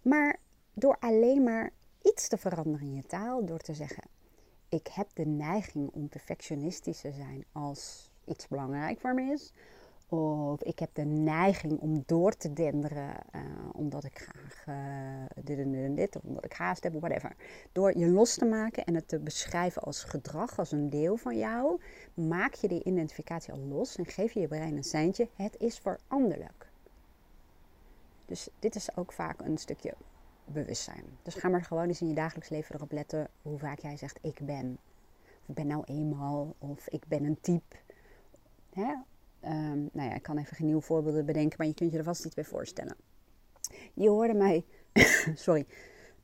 Maar 0.01 0.39
door 0.73 0.97
alleen 0.99 1.43
maar 1.43 1.71
iets 2.01 2.27
te 2.27 2.38
veranderen 2.38 2.88
in 2.88 2.95
je 2.95 3.05
taal, 3.05 3.45
door 3.45 3.59
te 3.59 3.73
zeggen: 3.73 4.03
Ik 4.73 4.88
heb 4.88 5.07
de 5.13 5.25
neiging 5.25 5.89
om 5.91 6.09
perfectionistisch 6.09 7.01
te 7.01 7.12
zijn 7.12 7.45
als 7.51 8.12
iets 8.25 8.47
belangrijk 8.47 8.99
voor 8.99 9.13
me 9.13 9.31
is. 9.31 9.53
Of 10.09 10.62
ik 10.62 10.79
heb 10.79 10.89
de 10.93 11.05
neiging 11.05 11.79
om 11.79 12.03
door 12.05 12.31
te 12.31 12.53
denderen 12.53 13.15
uh, 13.36 13.41
omdat 13.71 14.03
ik 14.03 14.17
graag 14.17 14.65
uh, 14.67 15.43
dit 15.43 15.57
en 15.57 15.71
dit 15.71 15.83
en 15.83 15.95
dit, 15.95 16.15
of 16.15 16.23
omdat 16.23 16.45
ik 16.45 16.53
haast 16.53 16.83
heb, 16.83 16.95
of 16.95 17.01
whatever. 17.01 17.36
Door 17.71 17.97
je 17.97 18.07
los 18.07 18.36
te 18.36 18.45
maken 18.45 18.83
en 18.83 18.95
het 18.95 19.07
te 19.07 19.19
beschrijven 19.19 19.81
als 19.81 20.03
gedrag, 20.03 20.59
als 20.59 20.71
een 20.71 20.89
deel 20.89 21.17
van 21.17 21.38
jou, 21.38 21.81
maak 22.13 22.53
je 22.53 22.67
die 22.67 22.83
identificatie 22.83 23.53
al 23.53 23.59
los 23.59 23.95
en 23.95 24.05
geef 24.05 24.31
je 24.31 24.39
je 24.39 24.47
brein 24.47 24.77
een 24.77 24.83
seintje. 24.83 25.29
Het 25.36 25.55
is 25.59 25.79
veranderlijk. 25.79 26.69
Dus 28.25 28.49
dit 28.59 28.75
is 28.75 28.97
ook 28.97 29.12
vaak 29.12 29.41
een 29.41 29.57
stukje 29.57 29.93
bewustzijn. 30.45 31.06
Dus 31.21 31.36
ga 31.36 31.49
maar 31.49 31.63
gewoon 31.63 31.88
eens 31.88 32.01
in 32.01 32.08
je 32.08 32.13
dagelijks 32.13 32.49
leven 32.49 32.75
erop 32.75 32.91
letten 32.91 33.27
hoe 33.41 33.58
vaak 33.58 33.79
jij 33.79 33.97
zegt 33.97 34.19
ik 34.21 34.39
ben. 34.41 34.77
Of 35.41 35.49
ik 35.49 35.56
ben 35.56 35.67
nou 35.67 35.84
eenmaal, 35.86 36.56
of 36.58 36.88
ik 36.88 37.08
ben 37.08 37.23
een 37.23 37.39
type. 37.41 37.75
Hè? 38.73 38.93
Ehm, 39.39 39.79
nou 39.91 40.10
ja, 40.10 40.13
ik 40.13 40.21
kan 40.21 40.38
even 40.38 40.56
geen 40.56 40.65
nieuwe 40.65 40.82
voorbeelden 40.82 41.25
bedenken, 41.25 41.58
maar 41.58 41.67
je 41.67 41.73
kunt 41.73 41.91
je 41.91 41.97
er 41.97 42.03
vast 42.03 42.25
iets 42.25 42.36
bij 42.36 42.43
voorstellen. 42.43 42.95
Je 43.93 44.10
hoorde 44.10 44.34
mij, 44.34 44.65
sorry, 45.36 45.65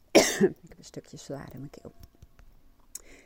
ik 0.12 0.68
heb 0.68 0.78
een 0.78 0.84
stukje 0.84 1.18
salade 1.18 1.52
in 1.52 1.60
mijn 1.60 1.70
keel. 1.70 1.92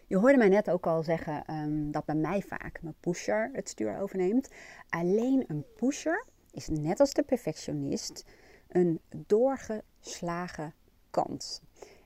Je 0.08 0.18
hoorde 0.18 0.38
mij 0.38 0.50
net 0.50 0.70
ook 0.70 0.88
al 0.88 1.04
zeggen 1.04 1.54
um, 1.54 1.92
dat 1.92 2.06
bij 2.06 2.16
mij 2.16 2.42
vaak 2.42 2.82
mijn 2.82 2.96
pusher 3.00 3.50
het 3.54 3.70
stuur 3.70 3.98
overneemt. 3.98 4.50
Alleen 4.90 5.44
een 5.48 5.66
pusher 5.76 6.26
is 6.52 6.68
net 6.68 7.00
als 7.00 7.14
de 7.14 7.24
perfectionist 7.24 8.26
een 8.68 9.00
doorgeslagen 9.10 10.74
kant. 11.14 11.62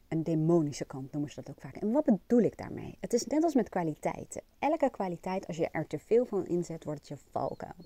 Een 0.07 0.23
demonische 0.23 0.85
kant 0.85 1.11
noemen 1.11 1.31
ze 1.31 1.41
dat 1.41 1.49
ook 1.49 1.61
vaak. 1.61 1.75
En 1.75 1.91
wat 1.91 2.05
bedoel 2.05 2.41
ik 2.41 2.57
daarmee? 2.57 2.97
Het 2.99 3.13
is 3.13 3.25
net 3.25 3.43
als 3.43 3.53
met 3.53 3.69
kwaliteiten. 3.69 4.41
Elke 4.59 4.89
kwaliteit, 4.89 5.47
als 5.47 5.57
je 5.57 5.69
er 5.71 5.87
te 5.87 5.99
veel 5.99 6.25
van 6.25 6.45
inzet, 6.45 6.83
wordt 6.83 6.99
het 6.99 7.07
je 7.07 7.25
valkuil. 7.31 7.85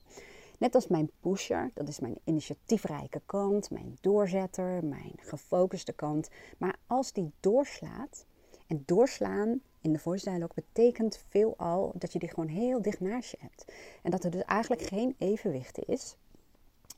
Net 0.60 0.76
als 0.76 0.88
mijn 0.88 1.12
pusher, 1.20 1.72
dat 1.74 1.88
is 1.88 2.00
mijn 2.00 2.18
initiatiefrijke 2.24 3.22
kant, 3.26 3.70
mijn 3.70 3.98
doorzetter, 4.02 4.86
mijn 4.86 5.14
gefocuste 5.18 5.94
kant. 5.94 6.30
Maar 6.58 6.76
als 6.88 7.12
die 7.12 7.32
doorslaat, 7.40 8.26
en 8.68 8.84
doorslaan 8.86 9.62
in 9.82 9.94
de 9.94 10.00
voice 10.00 10.30
dialogue 10.30 10.56
betekent 10.56 11.24
veelal 11.30 11.92
dat 11.96 12.14
je 12.14 12.20
die 12.20 12.30
gewoon 12.30 12.48
heel 12.48 12.82
dicht 12.82 13.00
naast 13.00 13.32
je 13.32 13.38
hebt. 13.40 13.74
En 14.02 14.12
dat 14.12 14.24
er 14.24 14.32
dus 14.32 14.44
eigenlijk 14.44 14.82
geen 14.82 15.16
evenwicht 15.18 15.80
is 15.86 16.16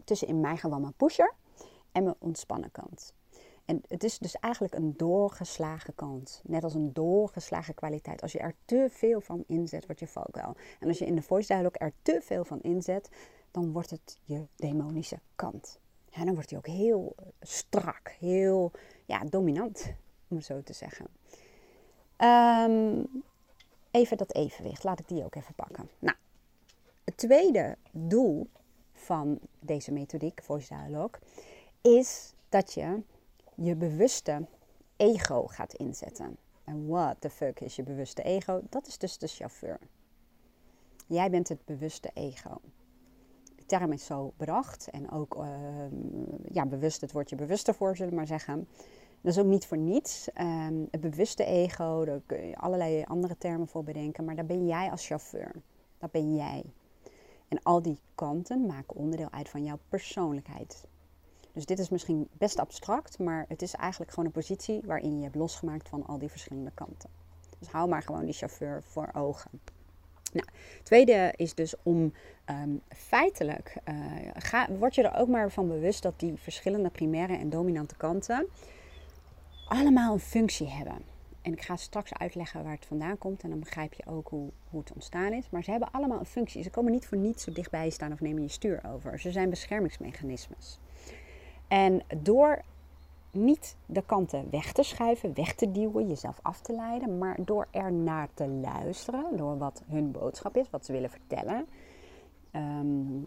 tussen 0.03 0.27
in 0.27 0.39
mijn 0.39 0.57
geval 0.57 0.79
mijn 0.79 0.93
pusher 0.93 1.33
en 1.91 2.03
mijn 2.03 2.15
ontspannen 2.19 2.71
kant. 2.71 3.13
En 3.65 3.81
het 3.87 4.03
is 4.03 4.17
dus 4.17 4.35
eigenlijk 4.35 4.73
een 4.73 4.93
doorgeslagen 4.97 5.95
kant. 5.95 6.41
Net 6.43 6.63
als 6.63 6.73
een 6.73 6.93
doorgeslagen 6.93 7.73
kwaliteit. 7.73 8.21
Als 8.21 8.31
je 8.31 8.39
er 8.39 8.55
te 8.65 8.87
veel 8.91 9.21
van 9.21 9.43
inzet, 9.47 9.85
wordt 9.85 9.99
je 9.99 10.07
valkuil. 10.07 10.55
En 10.79 10.87
als 10.87 10.99
je 10.99 11.05
in 11.05 11.15
de 11.15 11.21
voice 11.21 11.47
dialogue 11.47 11.77
er 11.77 11.93
te 12.01 12.19
veel 12.23 12.45
van 12.45 12.61
inzet, 12.61 13.09
dan 13.51 13.71
wordt 13.71 13.89
het 13.89 14.19
je 14.23 14.45
demonische 14.55 15.19
kant. 15.35 15.79
En 16.11 16.25
dan 16.25 16.33
wordt 16.33 16.49
hij 16.49 16.59
ook 16.59 16.67
heel 16.67 17.15
strak, 17.41 18.15
heel 18.19 18.71
ja, 19.05 19.23
dominant, 19.23 19.93
om 20.27 20.37
het 20.37 20.45
zo 20.45 20.63
te 20.63 20.73
zeggen. 20.73 21.07
Ehm, 22.15 23.03
even 23.91 24.17
dat 24.17 24.35
evenwicht, 24.35 24.83
laat 24.83 24.99
ik 24.99 25.07
die 25.07 25.23
ook 25.23 25.35
even 25.35 25.55
pakken. 25.55 25.89
Nou, 25.99 26.17
het 27.03 27.17
tweede 27.17 27.77
doel 27.91 28.49
van 28.93 29.39
deze 29.59 29.91
methodiek, 29.91 30.43
voice 30.43 30.75
dialogue, 30.75 31.21
is 31.81 32.33
dat 32.49 32.73
je 32.73 33.01
je 33.55 33.75
bewuste 33.75 34.47
ego 34.95 35.47
gaat 35.47 35.73
inzetten. 35.73 36.37
En 36.63 36.87
what 36.87 37.15
the 37.19 37.29
fuck 37.29 37.59
is 37.59 37.75
je 37.75 37.83
bewuste 37.83 38.23
ego? 38.23 38.61
Dat 38.69 38.87
is 38.87 38.97
dus 38.97 39.17
de 39.17 39.27
chauffeur. 39.27 39.79
Jij 41.07 41.29
bent 41.29 41.49
het 41.49 41.65
bewuste 41.65 42.09
ego. 42.13 42.61
De 43.55 43.65
term 43.65 43.91
is 43.91 44.05
zo 44.05 44.33
bedacht 44.37 44.89
en 44.89 45.11
ook 45.11 45.35
uh, 45.35 45.47
ja, 46.51 46.65
bewust, 46.65 47.01
het 47.01 47.11
woordje 47.11 47.35
bewuster 47.35 47.73
voor, 47.73 47.95
zullen 47.95 48.11
we 48.11 48.17
maar 48.17 48.27
zeggen. 48.27 48.67
Dat 49.21 49.31
is 49.31 49.39
ook 49.39 49.45
niet 49.45 49.65
voor 49.65 49.77
niets. 49.77 50.29
Um, 50.41 50.87
het 50.91 51.01
bewuste 51.01 51.45
ego, 51.45 52.05
daar 52.05 52.21
kun 52.25 52.47
je 52.47 52.57
allerlei 52.57 53.03
andere 53.03 53.37
termen 53.37 53.67
voor 53.67 53.83
bedenken, 53.83 54.25
maar 54.25 54.35
daar 54.35 54.45
ben 54.45 54.65
jij 54.65 54.91
als 54.91 55.05
chauffeur. 55.05 55.51
Dat 55.97 56.11
ben 56.11 56.35
jij. 56.35 56.63
En 57.47 57.63
al 57.63 57.81
die 57.81 57.99
kanten 58.15 58.65
maken 58.65 58.95
onderdeel 58.95 59.31
uit 59.31 59.49
van 59.49 59.63
jouw 59.63 59.79
persoonlijkheid. 59.89 60.85
Dus 61.53 61.65
dit 61.65 61.79
is 61.79 61.89
misschien 61.89 62.27
best 62.31 62.59
abstract, 62.59 63.19
maar 63.19 63.45
het 63.47 63.61
is 63.61 63.73
eigenlijk 63.73 64.11
gewoon 64.11 64.25
een 64.25 64.31
positie 64.31 64.81
waarin 64.85 65.17
je 65.17 65.23
hebt 65.23 65.35
losgemaakt 65.35 65.89
van 65.89 66.05
al 66.05 66.17
die 66.17 66.29
verschillende 66.29 66.71
kanten. 66.73 67.09
Dus 67.59 67.67
hou 67.67 67.89
maar 67.89 68.03
gewoon 68.03 68.25
die 68.25 68.33
chauffeur 68.33 68.83
voor 68.83 69.09
ogen. 69.13 69.51
Nou, 70.33 70.47
tweede 70.83 71.33
is 71.35 71.53
dus 71.53 71.73
om 71.83 72.13
um, 72.49 72.81
feitelijk, 72.89 73.77
uh, 73.89 73.95
ga, 74.33 74.71
word 74.71 74.95
je 74.95 75.03
er 75.03 75.19
ook 75.19 75.27
maar 75.27 75.51
van 75.51 75.67
bewust 75.67 76.03
dat 76.03 76.19
die 76.19 76.33
verschillende 76.35 76.89
primaire 76.89 77.37
en 77.37 77.49
dominante 77.49 77.95
kanten, 77.95 78.47
allemaal 79.67 80.13
een 80.13 80.19
functie 80.19 80.67
hebben. 80.67 80.97
En 81.41 81.53
ik 81.53 81.61
ga 81.61 81.75
straks 81.75 82.13
uitleggen 82.13 82.63
waar 82.63 82.73
het 82.73 82.85
vandaan 82.85 83.17
komt 83.17 83.43
en 83.43 83.49
dan 83.49 83.59
begrijp 83.59 83.93
je 83.93 84.05
ook 84.05 84.27
hoe, 84.27 84.49
hoe 84.69 84.79
het 84.79 84.93
ontstaan 84.93 85.33
is. 85.33 85.49
Maar 85.49 85.63
ze 85.63 85.71
hebben 85.71 85.91
allemaal 85.91 86.19
een 86.19 86.25
functie. 86.25 86.63
Ze 86.63 86.69
komen 86.69 86.91
niet 86.91 87.07
voor 87.07 87.17
niets 87.17 87.43
zo 87.43 87.51
dichtbij 87.51 87.89
staan 87.89 88.11
of 88.11 88.21
nemen 88.21 88.41
je 88.41 88.49
stuur 88.49 88.81
over. 88.93 89.19
Ze 89.19 89.31
zijn 89.31 89.49
beschermingsmechanismes. 89.49 90.79
En 91.73 92.01
door 92.21 92.61
niet 93.31 93.75
de 93.85 94.03
kanten 94.05 94.49
weg 94.49 94.71
te 94.71 94.83
schuiven, 94.83 95.33
weg 95.33 95.55
te 95.55 95.71
duwen, 95.71 96.07
jezelf 96.07 96.39
af 96.41 96.61
te 96.61 96.73
leiden, 96.73 97.17
maar 97.17 97.37
door 97.45 97.67
er 97.71 97.91
naar 97.91 98.29
te 98.33 98.47
luisteren, 98.47 99.37
door 99.37 99.57
wat 99.57 99.83
hun 99.85 100.11
boodschap 100.11 100.57
is, 100.57 100.69
wat 100.69 100.85
ze 100.85 100.91
willen 100.91 101.09
vertellen, 101.09 101.67
ehm, 102.51 103.21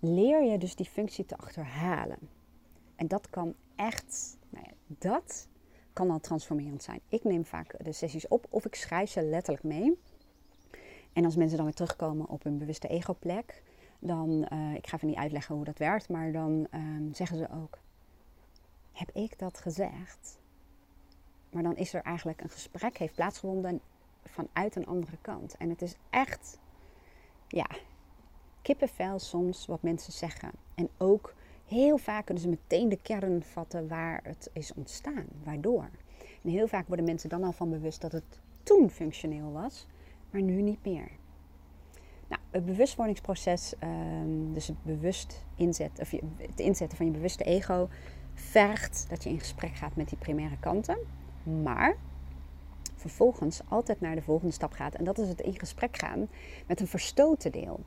leer 0.00 0.44
je 0.44 0.58
dus 0.58 0.76
die 0.76 0.86
functie 0.86 1.24
te 1.26 1.36
achterhalen. 1.36 2.18
En 2.96 3.08
dat 3.08 3.30
kan 3.30 3.54
echt, 3.76 4.38
nou 4.50 4.64
ja, 4.68 4.72
dat 4.86 5.48
kan 5.92 6.10
al 6.10 6.20
transformerend 6.20 6.82
zijn. 6.82 7.00
Ik 7.08 7.24
neem 7.24 7.44
vaak 7.44 7.84
de 7.84 7.92
sessies 7.92 8.28
op 8.28 8.46
of 8.50 8.64
ik 8.64 8.74
schrijf 8.74 9.10
ze 9.10 9.22
letterlijk 9.22 9.64
mee. 9.64 9.98
En 11.12 11.24
als 11.24 11.36
mensen 11.36 11.56
dan 11.56 11.66
weer 11.66 11.74
terugkomen 11.74 12.28
op 12.28 12.42
hun 12.42 12.58
bewuste 12.58 12.88
ego-plek, 12.88 13.62
dan, 14.00 14.48
uh, 14.52 14.74
ik 14.74 14.86
ga 14.86 14.96
even 14.96 15.08
niet 15.08 15.16
uitleggen 15.16 15.54
hoe 15.54 15.64
dat 15.64 15.78
werkt, 15.78 16.08
maar 16.08 16.32
dan 16.32 16.66
ehm, 16.70 17.12
zeggen 17.12 17.36
ze 17.38 17.48
ook, 17.50 17.78
heb 18.92 19.10
ik 19.10 19.38
dat 19.38 19.60
gezegd? 19.60 20.38
Maar 21.50 21.62
dan 21.62 21.76
is 21.76 21.94
er 21.94 22.02
eigenlijk 22.02 22.40
een 22.40 22.50
gesprek 22.50 22.98
heeft 22.98 23.14
plaatsgevonden 23.14 23.80
vanuit 24.24 24.76
een 24.76 24.86
andere 24.86 25.16
kant. 25.20 25.56
En 25.56 25.70
het 25.70 25.82
is 25.82 25.94
echt, 26.10 26.58
ja, 27.48 27.66
kippenvel 28.62 29.18
soms 29.18 29.66
wat 29.66 29.82
mensen 29.82 30.12
zeggen. 30.12 30.50
En 30.74 30.88
ook 30.98 31.34
heel 31.66 31.98
vaak 31.98 32.24
kunnen 32.24 32.42
ze 32.42 32.48
meteen 32.48 32.88
de 32.88 33.02
kern 33.02 33.42
vatten 33.42 33.88
waar 33.88 34.20
het 34.22 34.50
is 34.52 34.74
ontstaan, 34.74 35.26
waardoor. 35.44 35.90
En 36.42 36.50
heel 36.50 36.68
vaak 36.68 36.86
worden 36.86 37.06
mensen 37.06 37.28
dan 37.28 37.44
al 37.44 37.52
van 37.52 37.70
bewust 37.70 38.00
dat 38.00 38.12
het 38.12 38.40
toen 38.62 38.90
functioneel 38.90 39.52
was, 39.52 39.86
maar 40.30 40.42
nu 40.42 40.62
niet 40.62 40.84
meer. 40.84 41.10
Het 42.50 42.64
bewustwordingsproces, 42.64 43.74
ehm, 43.78 44.52
dus 44.52 44.66
het 44.66 44.82
bewust 44.82 45.44
inzet, 45.56 45.98
of 46.00 46.10
het 46.36 46.60
inzetten 46.60 46.96
van 46.96 47.06
je 47.06 47.12
bewuste 47.12 47.44
ego, 47.44 47.88
vergt 48.34 49.06
dat 49.08 49.24
je 49.24 49.30
in 49.30 49.38
gesprek 49.38 49.74
gaat 49.74 49.96
met 49.96 50.08
die 50.08 50.18
primaire 50.18 50.58
kanten. 50.60 50.98
Maar 51.62 51.96
vervolgens 52.96 53.60
altijd 53.68 54.00
naar 54.00 54.14
de 54.14 54.22
volgende 54.22 54.52
stap 54.52 54.72
gaat. 54.72 54.94
En 54.94 55.04
dat 55.04 55.18
is 55.18 55.28
het 55.28 55.40
in 55.40 55.58
gesprek 55.58 55.98
gaan 55.98 56.28
met 56.66 56.80
een 56.80 56.86
verstoten 56.86 57.52
deel. 57.52 57.80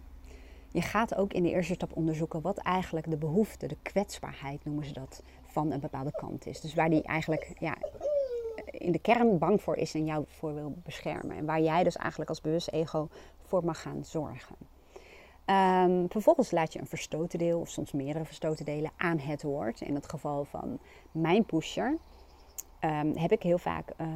Je 0.72 0.82
gaat 0.82 1.16
ook 1.16 1.34
in 1.34 1.44
de 1.44 1.50
eerste 1.50 1.74
stap 1.74 1.96
onderzoeken 1.96 2.42
wat 2.42 2.58
eigenlijk 2.58 3.10
de 3.10 3.18
behoefte, 3.18 3.68
de 3.68 3.78
kwetsbaarheid 3.82 4.66
noemen 4.66 4.86
ze 4.86 4.94
dat, 4.94 5.24
van 5.48 5.72
een 5.72 5.80
bepaalde 5.80 6.12
kant 6.12 6.46
is. 6.46 6.62
Dus 6.62 6.74
waar 6.74 6.90
die 6.90 7.04
eigenlijk 7.04 7.52
ja, 7.60 7.78
in 8.72 8.92
de 8.92 9.00
kern 9.00 9.38
bang 9.38 9.62
voor 9.62 9.76
is 9.76 9.94
en 9.94 10.06
jou 10.06 10.26
voor 10.28 10.54
wil 10.54 10.76
beschermen. 10.84 11.38
En 11.38 11.46
waar 11.46 11.62
jij 11.62 11.84
dus 11.84 11.96
eigenlijk 11.96 12.30
als 12.30 12.42
bewust 12.42 12.68
ego 12.68 13.10
voor 13.54 13.66
mag 13.66 13.82
gaan 13.82 14.06
zorgen. 14.06 14.56
Um, 15.46 16.06
vervolgens 16.10 16.52
laat 16.52 16.74
je 16.74 16.80
een 16.80 16.88
verstoten 16.88 17.40
deel, 17.40 17.60
of 17.60 17.70
soms 17.70 17.92
meerdere 17.92 18.26
verstoten 18.26 18.66
delen, 18.66 18.92
aan 18.98 19.20
het 19.20 19.44
woord. 19.44 19.82
In 19.82 19.96
het 19.96 20.10
geval 20.10 20.46
van 20.46 20.80
mijn 21.12 21.46
pusher 21.46 21.98
um, 22.82 23.18
heb 23.18 23.32
ik 23.32 23.44
heel 23.44 23.58
vaak 23.58 23.94
uh, 24.02 24.08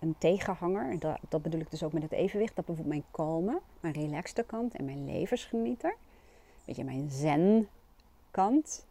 een 0.00 0.14
tegenhanger. 0.18 0.98
Dat, 0.98 1.18
dat, 1.28 1.42
bedoel 1.42 1.60
ik 1.60 1.70
dus 1.70 1.82
ook 1.82 1.92
met 1.92 2.02
het 2.02 2.12
evenwicht. 2.12 2.56
Dat 2.56 2.64
bijvoorbeeld 2.64 2.96
mijn 2.96 3.10
kalme, 3.10 3.60
mijn 3.80 3.94
relaxte 3.94 4.42
kant 4.42 4.76
en 4.76 4.84
mijn 4.84 5.04
levensgenieter. 5.04 5.96
Weet 6.64 6.76
je, 6.76 6.84
mijn 6.84 7.10
zen 7.10 7.68
kant. 8.30 8.86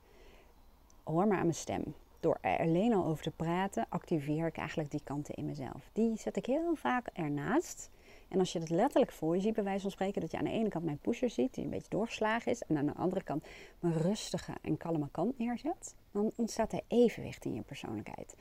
Hoor 1.04 1.28
maar 1.28 1.38
aan 1.38 1.44
mijn 1.44 1.54
stem. 1.54 1.84
Door 2.20 2.38
er 2.42 2.60
alleen 2.60 2.94
al 2.94 3.06
over 3.06 3.24
te 3.24 3.32
praten, 3.32 3.86
activeer 3.90 4.48
ik 4.48 4.58
eigenlijk 4.58 4.92
die 4.92 5.04
kanten 5.04 5.36
in 5.36 5.46
mezelf. 5.46 5.90
Die 5.94 6.18
zet 6.18 6.38
ik 6.38 6.46
heel 6.46 6.76
vaak 6.76 7.08
ernaast. 7.14 7.90
En 8.30 8.40
als 8.40 8.52
je 8.52 8.60
dat 8.60 8.70
letterlijk 8.70 9.12
voor 9.12 9.36
je 9.36 9.42
ziet, 9.42 9.54
bij 9.54 9.64
wijze 9.64 9.82
van 9.82 9.92
spreken, 9.92 10.22
dat 10.22 10.32
je 10.32 10.38
aan 10.38 10.44
de 10.44 10.52
ene 10.52 10.70
kant 10.70 10.86
mijn 10.86 11.00
pusher 11.00 11.30
ziet, 11.30 11.54
die 11.54 11.64
een 11.64 11.70
beetje 11.70 11.90
doorgeslagen 11.90 12.52
is, 12.52 12.62
en 12.62 12.78
aan 12.78 12.86
de 12.86 12.94
andere 12.94 13.24
kant 13.24 13.46
mijn 13.80 13.98
rustige 13.98 14.54
en 14.62 14.78
kalme 14.78 15.08
kant 15.12 15.38
neerzet, 15.38 15.96
dan 16.12 16.32
ontstaat 16.36 16.74
er 16.74 16.82
evenwicht 16.88 17.46
in 17.46 17.54
je 17.54 17.62
persoonlijkheid. 17.62 18.36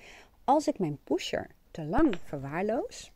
Als 0.44 0.68
ik 0.68 0.78
mijn 0.78 0.98
pusher 1.04 1.50
te 1.70 1.84
lang 1.84 2.14
verwaarloos, 2.24 3.12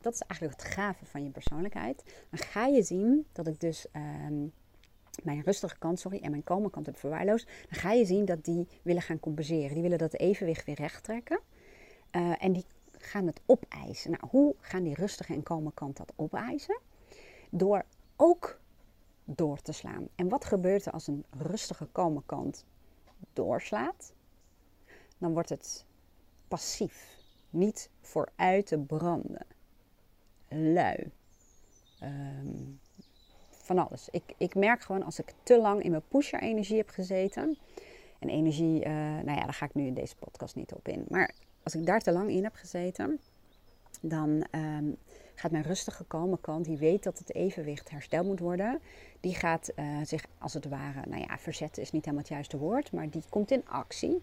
dat 0.00 0.14
is 0.14 0.20
eigenlijk 0.20 0.60
het 0.60 0.70
gave 0.70 1.06
van 1.06 1.24
je 1.24 1.30
persoonlijkheid, 1.30 2.02
dan 2.30 2.38
ga 2.38 2.66
je 2.66 2.82
zien 2.82 3.26
dat 3.32 3.46
ik 3.46 3.60
dus 3.60 3.86
ehm, 3.90 4.46
mijn 5.22 5.42
rustige 5.42 5.78
kant 5.78 6.00
sorry, 6.00 6.18
en 6.22 6.30
mijn 6.30 6.44
kalme 6.44 6.70
kant 6.70 6.86
heb 6.86 6.96
verwaarloosd, 6.96 7.46
dan 7.46 7.80
ga 7.80 7.92
je 7.92 8.04
zien 8.04 8.24
dat 8.24 8.44
die 8.44 8.68
willen 8.82 9.02
gaan 9.02 9.20
compenseren. 9.20 9.72
Die 9.72 9.82
willen 9.82 9.98
dat 9.98 10.14
evenwicht 10.14 10.64
weer 10.64 10.74
recht 10.74 11.04
trekken. 11.04 11.40
Uh, 12.12 12.32
en 12.38 12.52
die 12.52 12.64
gaan 13.04 13.26
het 13.26 13.40
opeisen. 13.46 14.10
Nou, 14.10 14.22
hoe 14.30 14.54
gaan 14.60 14.82
die 14.82 14.94
rustige 14.94 15.32
en 15.32 15.42
kalme 15.42 15.72
kant 15.74 15.96
dat 15.96 16.12
opeisen? 16.16 16.80
Door 17.50 17.84
ook 18.16 18.58
door 19.24 19.60
te 19.62 19.72
slaan. 19.72 20.08
En 20.14 20.28
wat 20.28 20.44
gebeurt 20.44 20.86
er 20.86 20.92
als 20.92 21.06
een 21.06 21.24
rustige, 21.30 21.88
kalme 21.92 22.22
kant 22.26 22.64
doorslaat? 23.32 24.12
Dan 25.18 25.32
wordt 25.32 25.48
het 25.48 25.84
passief. 26.48 27.22
Niet 27.50 27.90
vooruit 28.00 28.66
te 28.66 28.78
branden. 28.78 29.46
Lui. 30.48 31.12
Ehm, 32.00 32.62
van 33.50 33.78
alles. 33.78 34.08
Ik, 34.10 34.34
ik 34.38 34.54
merk 34.54 34.82
gewoon 34.82 35.02
als 35.02 35.18
ik 35.18 35.32
te 35.42 35.60
lang 35.60 35.82
in 35.82 35.90
mijn 35.90 36.08
pusher-energie 36.08 36.76
heb 36.76 36.88
gezeten. 36.88 37.58
En 38.18 38.28
energie, 38.28 38.84
uh, 38.84 38.92
nou 38.92 39.30
ja, 39.30 39.44
daar 39.44 39.54
ga 39.54 39.66
ik 39.66 39.74
nu 39.74 39.86
in 39.86 39.94
deze 39.94 40.16
podcast 40.16 40.54
niet 40.54 40.72
op 40.72 40.88
in. 40.88 41.04
Maar 41.08 41.34
als 41.64 41.74
ik 41.74 41.86
daar 41.86 42.00
te 42.00 42.12
lang 42.12 42.30
in 42.30 42.44
heb 42.44 42.54
gezeten, 42.54 43.20
dan 44.00 44.46
ehm, 44.50 44.84
gaat 45.34 45.50
mijn 45.50 45.64
rustige, 45.64 46.04
kalme 46.04 46.38
kant, 46.40 46.64
die 46.64 46.76
weet 46.76 47.02
dat 47.02 47.18
het 47.18 47.34
evenwicht 47.34 47.90
hersteld 47.90 48.26
moet 48.26 48.40
worden, 48.40 48.80
die 49.20 49.34
gaat 49.34 49.72
uh, 49.76 49.84
zich 50.02 50.24
als 50.38 50.54
het 50.54 50.68
ware, 50.68 51.00
nou 51.08 51.20
ja, 51.28 51.38
verzetten 51.38 51.82
is 51.82 51.92
niet 51.92 52.04
helemaal 52.04 52.24
het 52.24 52.34
juiste 52.34 52.58
woord, 52.58 52.92
maar 52.92 53.10
die 53.10 53.22
komt 53.28 53.50
in 53.50 53.62
actie. 53.68 54.22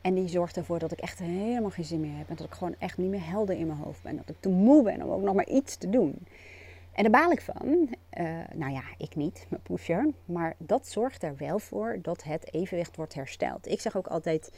En 0.00 0.14
die 0.14 0.28
zorgt 0.28 0.56
ervoor 0.56 0.78
dat 0.78 0.92
ik 0.92 0.98
echt 1.00 1.18
helemaal 1.18 1.70
geen 1.70 1.84
zin 1.84 2.00
meer 2.00 2.16
heb. 2.16 2.28
En 2.28 2.36
dat 2.36 2.46
ik 2.46 2.52
gewoon 2.52 2.74
echt 2.78 2.98
niet 2.98 3.10
meer 3.10 3.28
helder 3.28 3.56
in 3.56 3.66
mijn 3.66 3.78
hoofd 3.78 4.02
ben. 4.02 4.16
Dat 4.16 4.28
ik 4.28 4.36
te 4.40 4.48
moe 4.48 4.82
ben 4.82 5.02
om 5.02 5.10
ook 5.10 5.22
nog 5.22 5.34
maar 5.34 5.48
iets 5.48 5.76
te 5.76 5.90
doen. 5.90 6.26
En 6.92 7.02
daar 7.02 7.10
baal 7.10 7.30
ik 7.30 7.40
van. 7.40 7.88
Uh, 8.18 8.28
nou 8.54 8.72
ja, 8.72 8.82
ik 8.98 9.16
niet, 9.16 9.46
mijn 9.48 9.62
pusher. 9.62 10.08
Maar 10.24 10.54
dat 10.58 10.86
zorgt 10.86 11.22
er 11.22 11.36
wel 11.36 11.58
voor 11.58 11.98
dat 12.02 12.22
het 12.22 12.54
evenwicht 12.54 12.96
wordt 12.96 13.14
hersteld. 13.14 13.68
Ik 13.68 13.80
zeg 13.80 13.96
ook 13.96 14.06
altijd, 14.06 14.50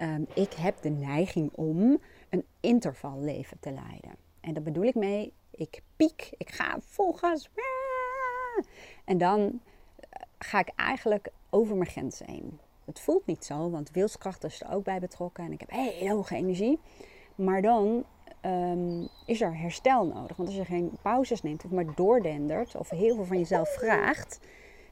um, 0.00 0.26
ik 0.34 0.52
heb 0.52 0.82
de 0.82 0.88
neiging 0.88 1.50
om 1.54 1.98
een 2.28 2.44
intervalleven 2.60 3.56
te 3.60 3.72
leiden. 3.72 4.16
En 4.40 4.54
daar 4.54 4.62
bedoel 4.62 4.84
ik 4.84 4.94
mee, 4.94 5.32
ik 5.50 5.82
piek, 5.96 6.30
ik 6.36 6.50
ga 6.50 6.76
vol 6.80 7.12
gas. 7.12 7.48
En 9.04 9.18
dan 9.18 9.60
eh, 9.98 10.22
ga 10.38 10.58
ik 10.58 10.70
eigenlijk 10.76 11.28
over 11.50 11.76
mijn 11.76 11.90
grenzen 11.90 12.30
heen. 12.30 12.58
Het 12.84 13.00
voelt 13.00 13.26
niet 13.26 13.44
zo, 13.44 13.70
want 13.70 13.90
wilskracht 13.90 14.44
is 14.44 14.60
er 14.60 14.72
ook 14.72 14.84
bij 14.84 15.00
betrokken 15.00 15.44
en 15.44 15.52
ik 15.52 15.60
heb 15.60 15.70
hele 15.70 16.14
hoge 16.14 16.34
energie. 16.34 16.78
Maar 17.34 17.62
dan 17.62 18.04
um, 18.44 19.08
is 19.26 19.40
er 19.40 19.58
herstel 19.58 20.06
nodig. 20.06 20.36
Want 20.36 20.48
als 20.48 20.58
je 20.58 20.64
geen 20.64 20.92
pauzes 21.02 21.42
neemt 21.42 21.64
of 21.64 21.70
maar 21.70 21.94
doordendert 21.94 22.74
of 22.74 22.90
heel 22.90 23.14
veel 23.14 23.24
van 23.24 23.38
jezelf 23.38 23.68
vraagt, 23.68 24.40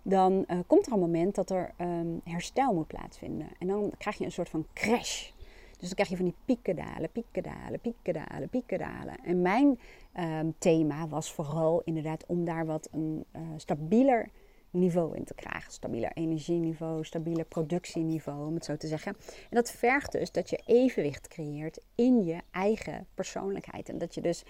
dan 0.02 0.44
uh, 0.48 0.58
komt 0.66 0.86
er 0.86 0.92
een 0.92 0.98
moment 0.98 1.34
dat 1.34 1.50
er 1.50 1.72
um, 1.80 2.20
herstel 2.24 2.74
moet 2.74 2.86
plaatsvinden. 2.86 3.48
En 3.58 3.66
dan 3.66 3.92
krijg 3.98 4.18
je 4.18 4.24
een 4.24 4.32
soort 4.32 4.48
van 4.48 4.66
crash. 4.72 5.30
Dus 5.78 5.90
dan 5.90 5.94
krijg 5.94 6.08
je 6.08 6.16
van 6.16 6.24
die 6.24 6.34
pieken 6.44 6.76
dalen, 6.76 7.10
pieken 7.10 7.42
dalen, 7.42 7.80
pieken 7.80 8.14
dalen, 8.14 8.48
pieken 8.48 8.78
dalen. 8.78 9.24
En 9.24 9.42
mijn 9.42 9.78
um, 10.18 10.54
thema 10.58 11.08
was 11.08 11.32
vooral 11.32 11.82
inderdaad 11.84 12.26
om 12.26 12.44
daar 12.44 12.66
wat 12.66 12.88
een 12.92 13.24
uh, 13.36 13.42
stabieler 13.56 14.28
niveau 14.70 15.16
in 15.16 15.24
te 15.24 15.34
krijgen. 15.34 15.72
Stabieler 15.72 16.10
energieniveau, 16.14 17.04
stabieler 17.04 17.44
productieniveau, 17.44 18.46
om 18.46 18.54
het 18.54 18.64
zo 18.64 18.76
te 18.76 18.86
zeggen. 18.86 19.16
En 19.26 19.56
dat 19.56 19.70
vergt 19.70 20.12
dus 20.12 20.32
dat 20.32 20.50
je 20.50 20.62
evenwicht 20.66 21.28
creëert 21.28 21.80
in 21.94 22.24
je 22.24 22.40
eigen 22.50 23.06
persoonlijkheid. 23.14 23.88
En 23.88 23.98
dat 23.98 24.14
je 24.14 24.20
dus 24.20 24.44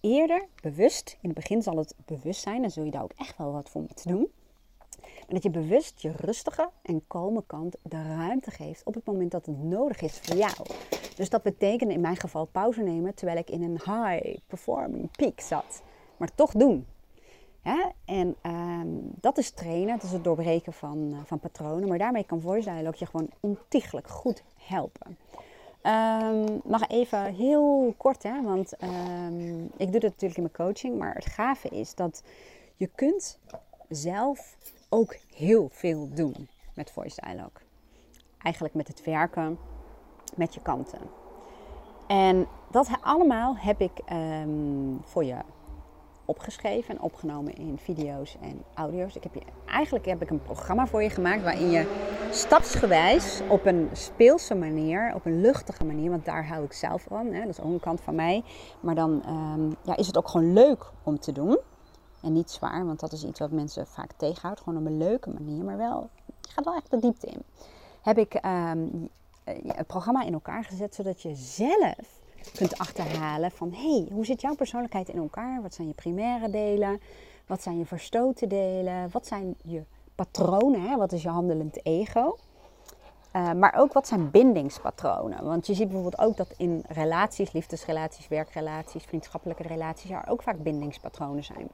eerder 0.00 0.46
bewust, 0.62 1.18
in 1.20 1.28
het 1.28 1.38
begin 1.38 1.62
zal 1.62 1.76
het 1.76 1.94
bewust 2.04 2.42
zijn, 2.42 2.60
dan 2.60 2.70
zul 2.70 2.84
je 2.84 2.90
daar 2.90 3.02
ook 3.02 3.14
echt 3.16 3.38
wel 3.38 3.52
wat 3.52 3.70
voor 3.70 3.80
moeten 3.80 4.08
doen. 4.08 4.30
Maar 5.26 5.34
dat 5.34 5.42
je 5.42 5.50
bewust 5.50 6.00
je 6.00 6.12
rustige 6.16 6.70
en 6.82 7.06
kalme 7.06 7.42
kant 7.46 7.76
de 7.82 8.02
ruimte 8.02 8.50
geeft 8.50 8.84
op 8.84 8.94
het 8.94 9.06
moment 9.06 9.30
dat 9.30 9.46
het 9.46 9.62
nodig 9.62 10.00
is 10.00 10.18
voor 10.18 10.36
jou. 10.36 10.54
Dus 11.16 11.30
dat 11.30 11.42
betekent 11.42 11.90
in 11.90 12.00
mijn 12.00 12.16
geval 12.16 12.44
pauze 12.44 12.82
nemen 12.82 13.14
terwijl 13.14 13.38
ik 13.38 13.50
in 13.50 13.62
een 13.62 13.80
high 13.84 14.36
performing 14.46 15.10
peak 15.10 15.40
zat. 15.40 15.82
Maar 16.16 16.34
toch 16.34 16.52
doen. 16.52 16.86
En 18.04 18.36
um, 18.42 19.10
dat 19.20 19.38
is 19.38 19.50
trainen, 19.50 19.94
dat 19.94 20.02
is 20.02 20.12
het 20.12 20.24
doorbreken 20.24 20.72
van, 20.72 20.98
uh, 20.98 21.18
van 21.24 21.38
patronen. 21.38 21.88
Maar 21.88 21.98
daarmee 21.98 22.24
kan 22.24 22.40
voice 22.40 22.70
dialogue 22.70 22.98
je 22.98 23.06
gewoon 23.06 23.28
ontiegelijk 23.40 24.08
goed 24.08 24.42
helpen. 24.56 25.18
Um, 25.82 26.60
nog 26.64 26.88
even 26.88 27.34
heel 27.34 27.94
kort, 27.96 28.22
hè, 28.22 28.42
want 28.42 28.72
um, 28.82 29.70
ik 29.76 29.92
doe 29.92 30.00
dat 30.00 30.10
natuurlijk 30.10 30.36
in 30.36 30.50
mijn 30.52 30.68
coaching. 30.68 30.98
Maar 30.98 31.14
het 31.14 31.26
gave 31.26 31.68
is 31.68 31.94
dat 31.94 32.22
je 32.76 32.90
kunt 32.94 33.38
zelf 33.88 34.56
ook 34.94 35.16
heel 35.34 35.68
veel 35.72 36.08
doen 36.14 36.48
met 36.74 36.90
voice 36.90 37.20
dialogue. 37.20 37.62
Eigenlijk 38.42 38.74
met 38.74 38.88
het 38.88 39.04
werken 39.04 39.58
met 40.36 40.54
je 40.54 40.60
kanten. 40.62 40.98
En 42.06 42.46
dat 42.70 42.88
allemaal 43.00 43.56
heb 43.56 43.80
ik 43.80 43.98
ehm, 44.04 44.48
voor 45.02 45.24
je 45.24 45.36
opgeschreven 46.24 46.94
en 46.94 47.00
opgenomen 47.00 47.54
in 47.54 47.78
video's 47.78 48.36
en 48.40 48.64
audio's. 48.74 49.16
Ik 49.16 49.22
heb 49.22 49.34
je, 49.34 49.40
eigenlijk 49.66 50.06
heb 50.06 50.22
ik 50.22 50.30
een 50.30 50.42
programma 50.42 50.86
voor 50.86 51.02
je 51.02 51.10
gemaakt 51.10 51.42
waarin 51.42 51.70
je 51.70 51.86
stapsgewijs 52.30 53.40
op 53.48 53.66
een 53.66 53.88
speelse 53.92 54.54
manier, 54.54 55.12
op 55.14 55.24
een 55.24 55.40
luchtige 55.40 55.84
manier, 55.84 56.10
want 56.10 56.24
daar 56.24 56.46
hou 56.48 56.64
ik 56.64 56.72
zelf 56.72 57.02
van, 57.02 57.26
hè, 57.32 57.40
dat 57.40 57.48
is 57.48 57.60
ook 57.60 57.72
een 57.72 57.80
kant 57.80 58.00
van 58.00 58.14
mij. 58.14 58.42
Maar 58.80 58.94
dan 58.94 59.22
ehm, 59.24 59.70
ja, 59.82 59.96
is 59.96 60.06
het 60.06 60.16
ook 60.16 60.28
gewoon 60.28 60.52
leuk 60.52 60.90
om 61.02 61.18
te 61.18 61.32
doen. 61.32 61.58
En 62.24 62.32
niet 62.32 62.50
zwaar, 62.50 62.86
want 62.86 63.00
dat 63.00 63.12
is 63.12 63.24
iets 63.24 63.40
wat 63.40 63.50
mensen 63.50 63.86
vaak 63.86 64.10
tegenhoudt. 64.16 64.60
Gewoon 64.60 64.78
op 64.78 64.86
een 64.86 64.98
leuke 64.98 65.30
manier, 65.30 65.64
maar 65.64 65.76
wel, 65.76 66.08
je 66.40 66.52
gaat 66.52 66.64
wel 66.64 66.74
echt 66.74 66.90
de 66.90 66.98
diepte 66.98 67.26
in. 67.26 67.42
Heb 68.02 68.18
ik 68.18 68.40
um, 68.44 69.08
het 69.66 69.86
programma 69.86 70.22
in 70.24 70.32
elkaar 70.32 70.64
gezet, 70.64 70.94
zodat 70.94 71.22
je 71.22 71.34
zelf 71.34 72.22
kunt 72.54 72.78
achterhalen 72.78 73.50
van 73.50 73.72
hey, 73.72 74.08
hoe 74.12 74.24
zit 74.24 74.40
jouw 74.40 74.54
persoonlijkheid 74.54 75.08
in 75.08 75.18
elkaar? 75.18 75.62
Wat 75.62 75.74
zijn 75.74 75.88
je 75.88 75.94
primaire 75.94 76.50
delen? 76.50 77.00
Wat 77.46 77.62
zijn 77.62 77.78
je 77.78 77.86
verstoten 77.86 78.48
delen? 78.48 79.10
Wat 79.10 79.26
zijn 79.26 79.54
je 79.62 79.82
patronen? 80.14 80.98
Wat 80.98 81.12
is 81.12 81.22
je 81.22 81.28
handelend 81.28 81.86
ego? 81.86 82.36
Uh, 83.36 83.52
maar 83.52 83.74
ook 83.76 83.92
wat 83.92 84.08
zijn 84.08 84.30
bindingspatronen? 84.30 85.44
Want 85.44 85.66
je 85.66 85.74
ziet 85.74 85.88
bijvoorbeeld 85.88 86.18
ook 86.18 86.36
dat 86.36 86.54
in 86.56 86.84
relaties, 86.88 87.52
liefdesrelaties, 87.52 88.28
werkrelaties, 88.28 89.04
vriendschappelijke 89.04 89.62
relaties, 89.62 90.10
er 90.10 90.28
ook 90.28 90.42
vaak 90.42 90.62
bindingspatronen 90.62 91.44
zijn. 91.44 91.68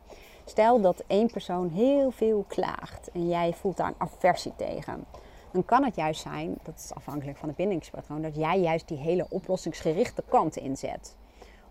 Stel 0.44 0.80
dat 0.80 1.04
één 1.06 1.30
persoon 1.30 1.68
heel 1.68 2.10
veel 2.10 2.44
klaagt 2.48 3.10
en 3.12 3.28
jij 3.28 3.52
voelt 3.52 3.76
daar 3.76 3.88
een 3.88 3.94
aversie 3.98 4.52
tegen 4.56 5.06
dan 5.52 5.64
kan 5.64 5.84
het 5.84 5.94
juist 5.94 6.20
zijn, 6.20 6.58
dat 6.62 6.78
is 6.78 6.94
afhankelijk 6.94 7.38
van 7.38 7.48
het 7.48 7.56
bindingspatroon, 7.56 8.22
dat 8.22 8.36
jij 8.36 8.60
juist 8.60 8.88
die 8.88 8.96
hele 8.96 9.26
oplossingsgerichte 9.28 10.22
kant 10.28 10.56
inzet. 10.56 11.16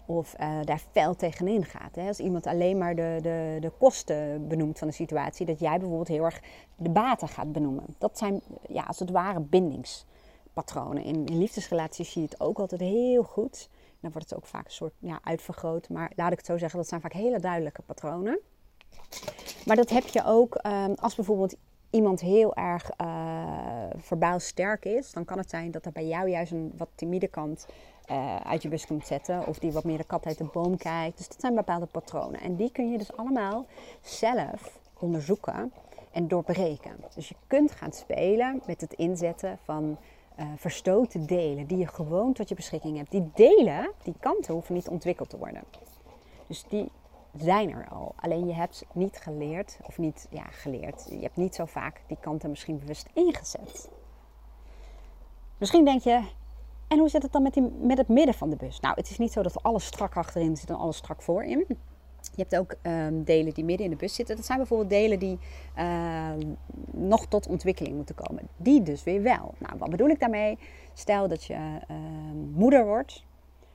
Of 0.05 0.35
uh, 0.39 0.59
daar 0.63 0.81
fel 0.91 1.15
tegenin 1.15 1.65
gaat. 1.65 1.95
Hè? 1.95 2.07
Als 2.07 2.19
iemand 2.19 2.45
alleen 2.47 2.77
maar 2.77 2.95
de, 2.95 3.19
de, 3.21 3.57
de 3.59 3.71
kosten 3.77 4.47
benoemt 4.47 4.77
van 4.77 4.87
de 4.87 4.93
situatie, 4.93 5.45
dat 5.45 5.59
jij 5.59 5.77
bijvoorbeeld 5.77 6.07
heel 6.07 6.23
erg 6.23 6.41
de 6.75 6.89
baten 6.89 7.27
gaat 7.27 7.51
benoemen. 7.51 7.83
Dat 7.97 8.17
zijn 8.17 8.41
ja, 8.67 8.83
als 8.83 8.99
het 8.99 9.09
ware 9.09 9.39
bindingspatronen. 9.39 11.03
In, 11.03 11.25
in 11.25 11.37
liefdesrelaties 11.37 12.11
zie 12.11 12.21
je 12.21 12.27
het 12.27 12.39
ook 12.39 12.59
altijd 12.59 12.81
heel 12.81 13.23
goed. 13.23 13.69
Dan 13.99 14.11
wordt 14.11 14.29
het 14.29 14.39
ook 14.39 14.45
vaak 14.45 14.65
een 14.65 14.71
soort 14.71 14.93
ja, 14.99 15.19
uitvergroot. 15.23 15.89
Maar 15.89 16.11
laat 16.15 16.31
ik 16.31 16.37
het 16.37 16.47
zo 16.47 16.57
zeggen, 16.57 16.79
dat 16.79 16.87
zijn 16.87 17.01
vaak 17.01 17.13
hele 17.13 17.39
duidelijke 17.39 17.81
patronen. 17.81 18.39
Maar 19.65 19.75
dat 19.75 19.89
heb 19.89 20.07
je 20.07 20.23
ook 20.25 20.59
um, 20.65 20.93
als 20.95 21.15
bijvoorbeeld 21.15 21.55
iemand 21.89 22.21
heel 22.21 22.55
erg 22.55 22.89
uh, 24.21 24.33
sterk 24.37 24.85
is, 24.85 25.11
dan 25.11 25.25
kan 25.25 25.37
het 25.37 25.49
zijn 25.49 25.71
dat 25.71 25.85
er 25.85 25.91
bij 25.91 26.07
jou 26.07 26.29
juist 26.29 26.51
een 26.51 26.73
wat 26.77 26.89
timide 26.95 27.27
kant 27.27 27.67
uh, 28.11 28.35
uit 28.35 28.61
je 28.61 28.69
bus 28.69 28.85
komt 28.85 29.07
zetten. 29.07 29.47
Of 29.47 29.59
die 29.59 29.71
wat 29.71 29.83
meer 29.83 29.97
de 29.97 30.03
kat 30.03 30.25
uit 30.25 30.37
de 30.37 30.43
boom 30.43 30.77
kijkt. 30.77 31.17
Dus 31.17 31.27
dat 31.27 31.39
zijn 31.39 31.55
bepaalde 31.55 31.85
patronen. 31.85 32.41
En 32.41 32.55
die 32.55 32.71
kun 32.71 32.91
je 32.91 32.97
dus 32.97 33.15
allemaal 33.17 33.65
zelf 34.01 34.79
onderzoeken 34.99 35.71
en 36.11 36.27
doorbreken. 36.27 36.95
Dus 37.15 37.29
je 37.29 37.35
kunt 37.47 37.71
gaan 37.71 37.91
spelen 37.91 38.61
met 38.65 38.81
het 38.81 38.93
inzetten 38.93 39.57
van 39.63 39.97
uh, 40.39 40.45
verstoten 40.55 41.25
delen 41.25 41.65
die 41.67 41.77
je 41.77 41.87
gewoon 41.87 42.33
tot 42.33 42.49
je 42.49 42.55
beschikking 42.55 42.97
hebt. 42.97 43.11
Die 43.11 43.31
delen, 43.33 43.91
die 44.03 44.15
kanten 44.19 44.53
hoeven 44.53 44.75
niet 44.75 44.89
ontwikkeld 44.89 45.29
te 45.29 45.37
worden. 45.37 45.63
Dus 46.47 46.65
die 46.69 46.91
zijn 47.37 47.71
er 47.71 47.87
al. 47.89 48.13
Alleen 48.15 48.47
je 48.47 48.53
hebt 48.53 48.85
niet 48.93 49.17
geleerd, 49.17 49.79
of 49.83 49.97
niet 49.97 50.27
ja, 50.29 50.43
geleerd. 50.43 51.07
Je 51.09 51.21
hebt 51.21 51.37
niet 51.37 51.55
zo 51.55 51.65
vaak 51.65 52.01
die 52.07 52.17
kanten 52.19 52.49
misschien 52.49 52.79
bewust 52.79 53.09
ingezet. 53.13 53.89
Misschien 55.57 55.85
denk 55.85 56.01
je, 56.01 56.21
en 56.87 56.99
hoe 56.99 57.09
zit 57.09 57.23
het 57.23 57.31
dan 57.31 57.43
met, 57.43 57.53
die, 57.53 57.71
met 57.81 57.97
het 57.97 58.07
midden 58.07 58.33
van 58.33 58.49
de 58.49 58.55
bus? 58.55 58.79
Nou, 58.79 58.95
het 58.95 59.09
is 59.09 59.17
niet 59.17 59.31
zo 59.31 59.41
dat 59.41 59.63
alles 59.63 59.85
strak 59.85 60.15
achterin 60.15 60.57
zit 60.57 60.69
en 60.69 60.75
alles 60.75 60.97
strak 60.97 61.21
voorin. 61.21 61.65
Je 62.35 62.45
hebt 62.47 62.57
ook 62.57 62.75
um, 62.83 63.23
delen 63.23 63.53
die 63.53 63.63
midden 63.63 63.85
in 63.85 63.91
de 63.91 63.97
bus 63.97 64.15
zitten. 64.15 64.35
Dat 64.35 64.45
zijn 64.45 64.57
bijvoorbeeld 64.57 64.89
delen 64.89 65.19
die 65.19 65.39
uh, 65.77 66.29
nog 66.91 67.25
tot 67.25 67.47
ontwikkeling 67.47 67.95
moeten 67.95 68.15
komen. 68.15 68.47
Die 68.57 68.83
dus 68.83 69.03
weer 69.03 69.21
wel. 69.21 69.53
Nou, 69.57 69.77
wat 69.77 69.89
bedoel 69.89 70.09
ik 70.09 70.19
daarmee? 70.19 70.57
Stel 70.93 71.27
dat 71.27 71.43
je 71.43 71.53
uh, 71.53 71.97
moeder 72.53 72.85
wordt, 72.85 73.23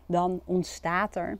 dan 0.06 0.40
ontstaat 0.44 1.16
er 1.16 1.38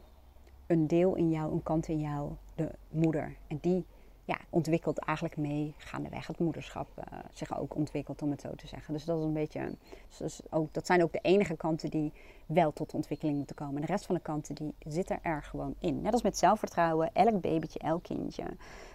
een 0.66 0.86
deel 0.86 1.14
in 1.14 1.30
jou, 1.30 1.52
een 1.52 1.62
kant 1.62 1.88
in 1.88 2.00
jou, 2.00 2.32
de 2.54 2.70
moeder. 2.90 3.36
En 3.46 3.58
die 3.60 3.84
ja, 4.24 4.38
ontwikkelt 4.50 4.98
eigenlijk 4.98 5.36
mee 5.36 5.74
gaandeweg 5.76 6.26
het 6.26 6.38
moederschap 6.38 6.88
uh, 6.98 7.18
zich 7.32 7.58
ook 7.58 7.74
ontwikkelt, 7.74 8.22
om 8.22 8.30
het 8.30 8.40
zo 8.40 8.54
te 8.54 8.66
zeggen. 8.66 8.94
Dus 8.94 9.04
dat 9.04 9.18
is 9.18 9.24
een 9.24 9.32
beetje, 9.32 9.76
dus 10.18 10.40
ook, 10.50 10.74
dat 10.74 10.86
zijn 10.86 11.02
ook 11.02 11.12
de 11.12 11.18
enige 11.22 11.56
kanten 11.56 11.90
die 11.90 12.12
wel 12.46 12.72
tot 12.72 12.94
ontwikkeling 12.94 13.36
moeten 13.36 13.56
komen. 13.56 13.80
de 13.80 13.86
rest 13.86 14.06
van 14.06 14.14
de 14.14 14.20
kanten 14.20 14.54
die 14.54 14.74
zitten 14.78 15.18
er 15.22 15.42
gewoon 15.42 15.74
in. 15.78 16.02
Net 16.02 16.12
als 16.12 16.22
met 16.22 16.38
zelfvertrouwen, 16.38 17.10
elk 17.12 17.40
babytje, 17.40 17.78
elk 17.78 18.02
kindje 18.02 18.44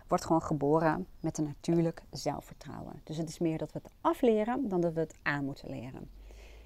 wordt 0.07 0.25
gewoon 0.25 0.41
geboren 0.41 1.07
met 1.19 1.37
een 1.37 1.43
natuurlijk 1.43 2.01
zelfvertrouwen. 2.11 3.01
Dus 3.03 3.17
het 3.17 3.29
is 3.29 3.39
meer 3.39 3.57
dat 3.57 3.71
we 3.71 3.79
het 3.83 3.91
afleren 4.01 4.69
dan 4.69 4.81
dat 4.81 4.93
we 4.93 4.99
het 4.99 5.15
aan 5.21 5.45
moeten 5.45 5.69
leren. 5.69 6.09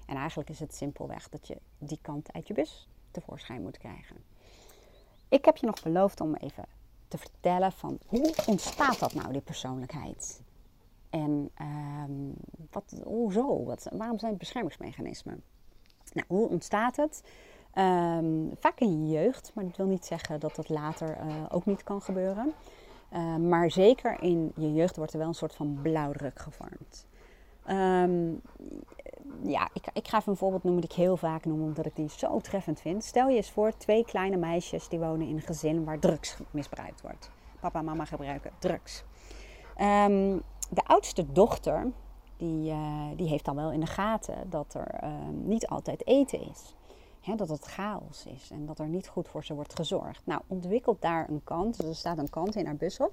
En 0.06 0.16
eigenlijk 0.16 0.50
is 0.50 0.60
het 0.60 0.74
simpelweg 0.74 1.28
dat 1.28 1.46
je 1.46 1.56
die 1.78 1.98
kant 2.02 2.32
uit 2.32 2.46
je 2.48 2.54
bus 2.54 2.88
tevoorschijn 3.10 3.62
moet 3.62 3.78
krijgen. 3.78 4.16
Ik 5.34 5.44
heb 5.44 5.56
je 5.56 5.66
nog 5.66 5.82
beloofd 5.82 6.20
om 6.20 6.34
even 6.34 6.64
te 7.08 7.18
vertellen 7.18 7.72
van 7.72 7.98
hoe 8.06 8.34
ontstaat 8.46 8.98
dat 8.98 9.14
nou, 9.14 9.32
die 9.32 9.40
persoonlijkheid? 9.40 10.42
En 11.10 11.50
um, 11.60 12.34
wat, 12.70 12.94
hoezo? 13.04 13.64
Wat, 13.64 13.88
waarom 13.92 14.18
zijn 14.18 14.30
het 14.30 14.40
beschermingsmechanismen? 14.40 15.42
Nou, 16.12 16.26
hoe 16.28 16.48
ontstaat 16.48 16.96
het? 16.96 17.22
Um, 17.74 18.50
vaak 18.58 18.80
in 18.80 19.06
je 19.06 19.12
jeugd, 19.12 19.50
maar 19.54 19.64
dat 19.64 19.76
wil 19.76 19.86
niet 19.86 20.04
zeggen 20.04 20.40
dat 20.40 20.54
dat 20.54 20.68
later 20.68 21.18
uh, 21.26 21.44
ook 21.48 21.66
niet 21.66 21.82
kan 21.82 22.02
gebeuren. 22.02 22.52
Uh, 23.12 23.36
maar 23.36 23.70
zeker 23.70 24.22
in 24.22 24.52
je 24.56 24.72
jeugd 24.72 24.96
wordt 24.96 25.12
er 25.12 25.18
wel 25.18 25.28
een 25.28 25.34
soort 25.34 25.54
van 25.54 25.78
blauwdruk 25.82 26.38
gevormd. 26.38 27.06
Ja, 29.42 29.68
ik, 29.72 29.86
ik 29.92 30.08
ga 30.08 30.18
even 30.18 30.32
een 30.32 30.38
voorbeeld 30.38 30.62
noemen 30.62 30.80
die 30.80 30.90
ik 30.90 30.96
heel 30.96 31.16
vaak 31.16 31.44
noem, 31.44 31.62
omdat 31.62 31.86
ik 31.86 31.96
die 31.96 32.08
zo 32.08 32.40
treffend 32.40 32.80
vind. 32.80 33.04
Stel 33.04 33.28
je 33.28 33.36
eens 33.36 33.50
voor 33.50 33.76
twee 33.76 34.04
kleine 34.04 34.36
meisjes 34.36 34.88
die 34.88 34.98
wonen 34.98 35.28
in 35.28 35.34
een 35.34 35.42
gezin 35.42 35.84
waar 35.84 35.98
drugs 35.98 36.36
misbruikt 36.50 37.00
wordt. 37.00 37.30
Papa 37.60 37.78
en 37.78 37.84
mama 37.84 38.04
gebruiken 38.04 38.50
drugs. 38.58 39.04
Um, 39.80 40.42
de 40.70 40.84
oudste 40.84 41.32
dochter, 41.32 41.92
die, 42.36 42.70
uh, 42.70 43.06
die 43.16 43.28
heeft 43.28 43.44
dan 43.44 43.56
wel 43.56 43.72
in 43.72 43.80
de 43.80 43.86
gaten 43.86 44.50
dat 44.50 44.74
er 44.74 45.00
uh, 45.04 45.10
niet 45.32 45.66
altijd 45.66 46.06
eten 46.06 46.50
is. 46.50 46.74
Dat 47.36 47.48
het 47.48 47.64
chaos 47.64 48.26
is 48.26 48.50
en 48.50 48.66
dat 48.66 48.78
er 48.78 48.86
niet 48.86 49.08
goed 49.08 49.28
voor 49.28 49.44
ze 49.44 49.54
wordt 49.54 49.74
gezorgd. 49.74 50.26
Nou, 50.26 50.40
ontwikkelt 50.46 51.00
daar 51.00 51.28
een 51.28 51.44
kant, 51.44 51.76
dus 51.76 51.88
er 51.88 51.94
staat 51.94 52.18
een 52.18 52.30
kant 52.30 52.56
in 52.56 52.66
haar 52.66 52.76
bus 52.76 53.00
op 53.00 53.12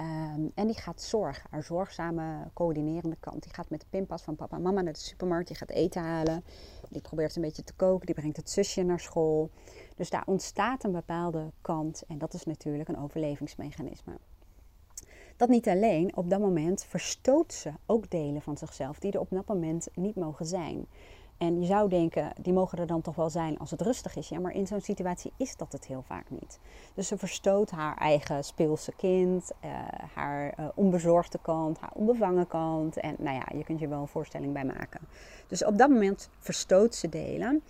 Um, 0.00 0.52
en 0.54 0.66
die 0.66 0.78
gaat 0.78 1.02
zorgen, 1.02 1.50
haar 1.50 1.62
zorgzame, 1.62 2.50
coördinerende 2.52 3.16
kant. 3.20 3.42
Die 3.42 3.54
gaat 3.54 3.70
met 3.70 3.80
de 3.80 3.86
pinpas 3.90 4.22
van 4.22 4.36
papa 4.36 4.56
en 4.56 4.62
mama 4.62 4.80
naar 4.80 4.92
de 4.92 4.98
supermarkt. 4.98 5.48
Die 5.48 5.56
gaat 5.56 5.70
eten 5.70 6.02
halen. 6.02 6.44
Die 6.88 7.00
probeert 7.00 7.36
een 7.36 7.42
beetje 7.42 7.64
te 7.64 7.74
koken. 7.74 8.06
Die 8.06 8.14
brengt 8.14 8.36
het 8.36 8.50
zusje 8.50 8.82
naar 8.82 9.00
school. 9.00 9.50
Dus 9.96 10.10
daar 10.10 10.22
ontstaat 10.26 10.84
een 10.84 10.92
bepaalde 10.92 11.52
kant. 11.60 12.02
En 12.08 12.18
dat 12.18 12.34
is 12.34 12.44
natuurlijk 12.44 12.88
een 12.88 12.98
overlevingsmechanisme. 12.98 14.18
Dat 15.36 15.48
niet 15.48 15.68
alleen, 15.68 16.16
op 16.16 16.30
dat 16.30 16.40
moment 16.40 16.84
verstoot 16.84 17.52
ze 17.52 17.72
ook 17.86 18.10
delen 18.10 18.42
van 18.42 18.56
zichzelf 18.56 18.98
die 18.98 19.12
er 19.12 19.20
op 19.20 19.30
dat 19.30 19.46
moment 19.46 19.88
niet 19.94 20.14
mogen 20.14 20.46
zijn. 20.46 20.86
En 21.38 21.60
je 21.60 21.66
zou 21.66 21.88
denken, 21.88 22.32
die 22.40 22.52
mogen 22.52 22.78
er 22.78 22.86
dan 22.86 23.00
toch 23.00 23.14
wel 23.14 23.30
zijn 23.30 23.58
als 23.58 23.70
het 23.70 23.80
rustig 23.80 24.16
is. 24.16 24.28
Ja, 24.28 24.38
maar 24.38 24.54
in 24.54 24.66
zo'n 24.66 24.80
situatie 24.80 25.32
is 25.36 25.56
dat 25.56 25.72
het 25.72 25.86
heel 25.86 26.02
vaak 26.02 26.30
niet. 26.30 26.58
Dus 26.94 27.08
ze 27.08 27.18
verstoot 27.18 27.70
haar 27.70 27.96
eigen 27.96 28.44
speelse 28.44 28.92
kind, 28.96 29.52
uh, 29.64 29.70
haar 30.14 30.54
uh, 30.60 30.66
onbezorgde 30.74 31.38
kant, 31.42 31.78
haar 31.78 31.90
onbevangen 31.94 32.46
kant. 32.46 32.96
En 32.96 33.16
nou 33.18 33.36
ja, 33.36 33.46
je 33.56 33.64
kunt 33.64 33.80
je 33.80 33.88
wel 33.88 34.00
een 34.00 34.08
voorstelling 34.08 34.52
bij 34.52 34.64
maken. 34.64 35.00
Dus 35.46 35.64
op 35.64 35.78
dat 35.78 35.88
moment 35.90 36.28
verstoot 36.38 36.94
ze 36.94 37.08
delen. 37.08 37.62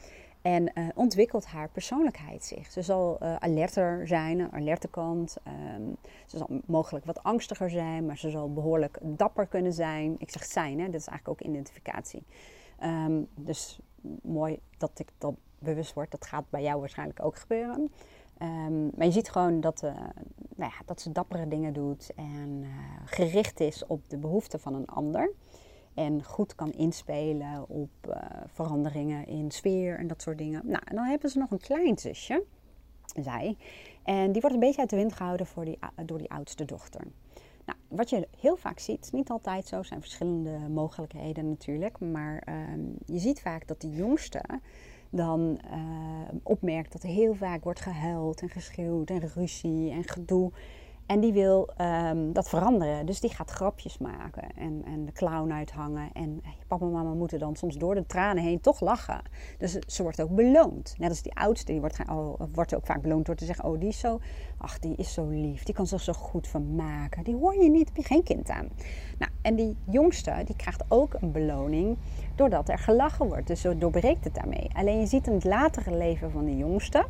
En 0.42 0.72
uh, 0.74 0.88
ontwikkelt 0.94 1.46
haar 1.46 1.68
persoonlijkheid 1.68 2.44
zich. 2.44 2.70
Ze 2.72 2.83
zal 2.83 3.20
alerter 3.20 4.07
zijn, 4.07 4.38
een 4.38 4.52
alerte 4.52 4.88
kant. 4.88 5.37
Um, 5.76 5.96
ze 6.26 6.37
zal 6.37 6.48
mogelijk 6.66 7.04
wat 7.04 7.22
angstiger 7.22 7.70
zijn, 7.70 8.07
maar 8.07 8.18
ze 8.18 8.31
zal 8.31 8.52
behoorlijk 8.52 8.98
dapper 9.02 9.46
kunnen 9.46 9.72
zijn. 9.72 10.14
Ik 10.18 10.31
zeg 10.31 10.44
zijn, 10.44 10.81
hè? 10.81 10.85
dat 10.85 11.00
is 11.00 11.07
eigenlijk 11.07 11.28
ook 11.28 11.48
identificatie. 11.48 12.22
Um, 12.83 13.29
dus 13.35 13.79
mooi 14.23 14.59
dat 14.79 14.99
ik 14.99 15.09
dat 15.19 15.35
bewust 15.59 15.95
word. 15.95 16.11
Dat 16.11 16.27
gaat 16.27 16.51
bij 16.51 16.62
jou 16.62 16.81
waarschijnlijk 16.81 17.25
ook 17.25 17.37
gebeuren. 17.37 17.93
Um, 18.43 18.91
maar 18.97 19.07
je 19.07 19.12
ziet 19.12 19.31
gewoon 19.31 19.61
dat, 19.61 19.83
uh, 19.83 19.91
nou 20.57 20.73
ja, 20.73 20.83
dat 20.85 21.01
ze 21.01 21.12
dappere 21.12 21.49
dingen 21.49 21.73
doet 21.73 22.12
en 22.17 22.61
uh, 22.62 22.69
gericht 23.05 23.61
is 23.61 23.87
op 23.87 24.09
de 24.09 24.17
behoeften 24.17 24.61
van 24.61 24.75
een 24.75 24.87
ander. 24.87 25.33
En 25.95 26.25
goed 26.25 26.55
kan 26.55 26.73
inspelen 26.73 27.69
op 27.69 27.91
uh, 28.09 28.14
veranderingen 28.47 29.27
in 29.27 29.51
sfeer 29.51 29.99
en 29.99 30.07
dat 30.07 30.23
soort 30.23 30.38
dingen. 30.38 30.62
Nou, 30.64 30.83
en 30.85 30.95
dan 30.95 31.05
hebben 31.05 31.31
ze 31.31 31.38
nog 31.38 31.51
een 31.51 31.61
klein 31.61 31.99
zusje, 31.99 32.45
zij. 33.23 33.57
En 34.03 34.33
die 34.33 34.41
wordt 34.41 34.57
een 34.57 34.62
beetje 34.62 34.81
uit 34.81 34.91
de 34.91 34.97
wind 34.97 35.12
gehouden 35.12 35.47
voor 35.47 35.64
die, 35.64 35.79
door 36.05 36.19
die 36.19 36.31
oudste 36.31 36.64
dochter. 36.64 37.01
Nou, 37.68 37.81
wat 37.88 38.11
je 38.11 38.28
heel 38.40 38.57
vaak 38.57 38.78
ziet, 38.78 39.09
niet 39.12 39.31
altijd 39.31 39.66
zo, 39.66 39.83
zijn 39.83 40.00
verschillende 40.00 40.59
mogelijkheden 40.68 41.48
natuurlijk. 41.48 42.00
Maar 42.00 42.42
um, 42.72 42.94
je 43.07 43.18
ziet 43.18 43.40
vaak 43.40 43.66
dat 43.66 43.81
de 43.81 43.90
jongste 43.90 44.44
dan 45.11 45.61
uh, 45.70 46.38
opmerkt 46.42 46.92
dat 46.92 47.02
er 47.02 47.09
heel 47.09 47.35
vaak 47.35 47.64
wordt 47.64 47.81
gehuild 47.81 48.40
en 48.40 48.48
geschreeuwd 48.48 49.11
en 49.11 49.28
ruzie 49.35 49.90
en 49.90 50.04
gedoe. 50.04 50.52
En 51.09 51.21
die 51.21 51.33
wil 51.33 51.68
um, 51.81 52.33
dat 52.33 52.49
veranderen. 52.49 53.07
Dus 53.07 53.21
die 53.21 53.31
gaat 53.31 53.51
grapjes 53.51 53.99
maken 53.99 54.57
en, 54.57 54.83
en 54.85 55.05
de 55.05 55.12
clown 55.12 55.53
uithangen. 55.53 56.11
En 56.12 56.40
hey, 56.42 56.57
papa 56.66 56.85
en 56.85 56.92
mama 56.92 57.14
moeten 57.14 57.38
dan 57.38 57.57
soms 57.57 57.77
door 57.77 57.94
de 57.94 58.07
tranen 58.07 58.42
heen 58.42 58.61
toch 58.61 58.81
lachen. 58.81 59.21
Dus 59.59 59.73
ze 59.73 60.03
wordt 60.03 60.23
ook 60.23 60.35
beloond. 60.35 60.94
Net 60.99 61.09
als 61.09 61.23
die 61.23 61.35
oudste, 61.35 61.73
die 61.73 61.81
wordt, 61.81 61.99
oh, 62.11 62.40
wordt 62.53 62.75
ook 62.75 62.87
vaak 62.87 63.03
beloond 63.03 63.27
door 63.27 63.35
te 63.35 63.44
zeggen... 63.44 63.64
oh, 63.64 63.81
die 63.81 63.88
is 63.88 63.99
zo, 63.99 64.21
ach, 64.59 64.79
die 64.79 64.97
is 64.97 65.12
zo 65.12 65.29
lief. 65.29 65.62
Die 65.62 65.75
kan 65.75 65.87
zich 65.87 66.01
zo 66.01 66.12
goed 66.12 66.47
vermaken. 66.47 67.25
Die 67.25 67.37
hoor 67.37 67.62
je 67.62 67.71
niet, 67.71 67.88
heb 67.88 67.97
je 67.97 68.03
geen 68.03 68.23
kind 68.23 68.51
aan. 68.51 68.68
Nou, 69.18 69.33
en 69.42 69.55
die 69.55 69.77
jongste, 69.85 70.42
die 70.44 70.57
krijgt 70.57 70.85
ook 70.88 71.14
een 71.21 71.33
beloning... 71.33 71.97
doordat 72.35 72.68
er 72.68 72.79
gelachen 72.79 73.27
wordt. 73.27 73.47
Dus 73.47 73.61
zo 73.61 73.79
doorbreekt 73.79 74.25
het 74.25 74.35
daarmee. 74.35 74.71
Alleen 74.73 75.01
je 75.01 75.07
ziet 75.07 75.27
in 75.27 75.33
het 75.33 75.44
latere 75.44 75.97
leven 75.97 76.31
van 76.31 76.44
de 76.44 76.57
jongste... 76.57 77.05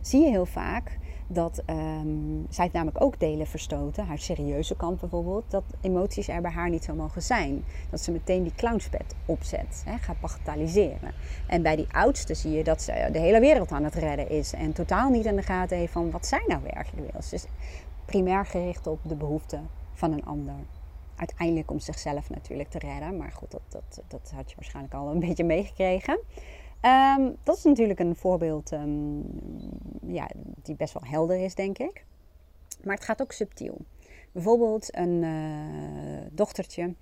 zie 0.00 0.20
je 0.20 0.30
heel 0.30 0.46
vaak 0.46 0.98
dat 1.26 1.62
um, 1.70 2.46
zij 2.50 2.64
heeft 2.64 2.74
namelijk 2.74 3.04
ook 3.04 3.20
delen 3.20 3.46
verstoten, 3.46 4.06
haar 4.06 4.18
serieuze 4.18 4.76
kant 4.76 5.00
bijvoorbeeld, 5.00 5.44
dat 5.48 5.64
emoties 5.80 6.28
er 6.28 6.40
bij 6.40 6.50
haar 6.50 6.70
niet 6.70 6.84
zo 6.84 6.94
mogen 6.94 7.22
zijn. 7.22 7.64
Dat 7.90 8.00
ze 8.00 8.12
meteen 8.12 8.42
die 8.42 8.54
clownspet 8.56 9.14
opzet, 9.26 9.82
hè, 9.84 9.98
gaat 9.98 10.20
bagatelliseren. 10.20 11.12
En 11.46 11.62
bij 11.62 11.76
die 11.76 11.86
oudste 11.90 12.34
zie 12.34 12.52
je 12.52 12.64
dat 12.64 12.82
ze 12.82 13.08
de 13.12 13.18
hele 13.18 13.40
wereld 13.40 13.72
aan 13.72 13.84
het 13.84 13.94
redden 13.94 14.30
is 14.30 14.52
en 14.52 14.72
totaal 14.72 15.10
niet 15.10 15.24
in 15.24 15.36
de 15.36 15.42
gaten 15.42 15.76
heeft 15.76 15.92
van 15.92 16.10
wat 16.10 16.26
zij 16.26 16.44
nou 16.46 16.62
werkelijk 16.62 17.12
wil. 17.12 17.22
Ze 17.22 17.34
is 17.34 17.46
primair 18.04 18.46
gericht 18.46 18.86
op 18.86 18.98
de 19.02 19.14
behoeften 19.14 19.68
van 19.92 20.12
een 20.12 20.24
ander. 20.24 20.54
Uiteindelijk 21.16 21.70
om 21.70 21.80
zichzelf 21.80 22.30
natuurlijk 22.30 22.70
te 22.70 22.78
redden, 22.78 23.16
maar 23.16 23.32
goed, 23.32 23.50
dat, 23.50 23.60
dat, 23.68 24.02
dat 24.08 24.32
had 24.34 24.50
je 24.50 24.56
waarschijnlijk 24.56 24.94
al 24.94 25.08
een 25.08 25.20
beetje 25.20 25.44
meegekregen. 25.44 26.18
Ehm, 26.84 27.30
dat 27.42 27.56
is 27.56 27.62
natuurlijk 27.62 27.98
een 27.98 28.16
voorbeeld 28.16 28.72
um, 28.72 29.24
ja, 30.06 30.30
die 30.62 30.74
best 30.74 30.92
wel 30.92 31.02
helder 31.06 31.38
is, 31.38 31.54
denk 31.54 31.78
ik. 31.78 32.04
Maar 32.82 32.94
het 32.94 33.04
gaat 33.04 33.22
ook 33.22 33.32
subtiel. 33.32 33.76
Bijvoorbeeld 34.32 34.96
een 34.96 35.22
uh, 35.22 36.26
dochtertje 36.32 36.94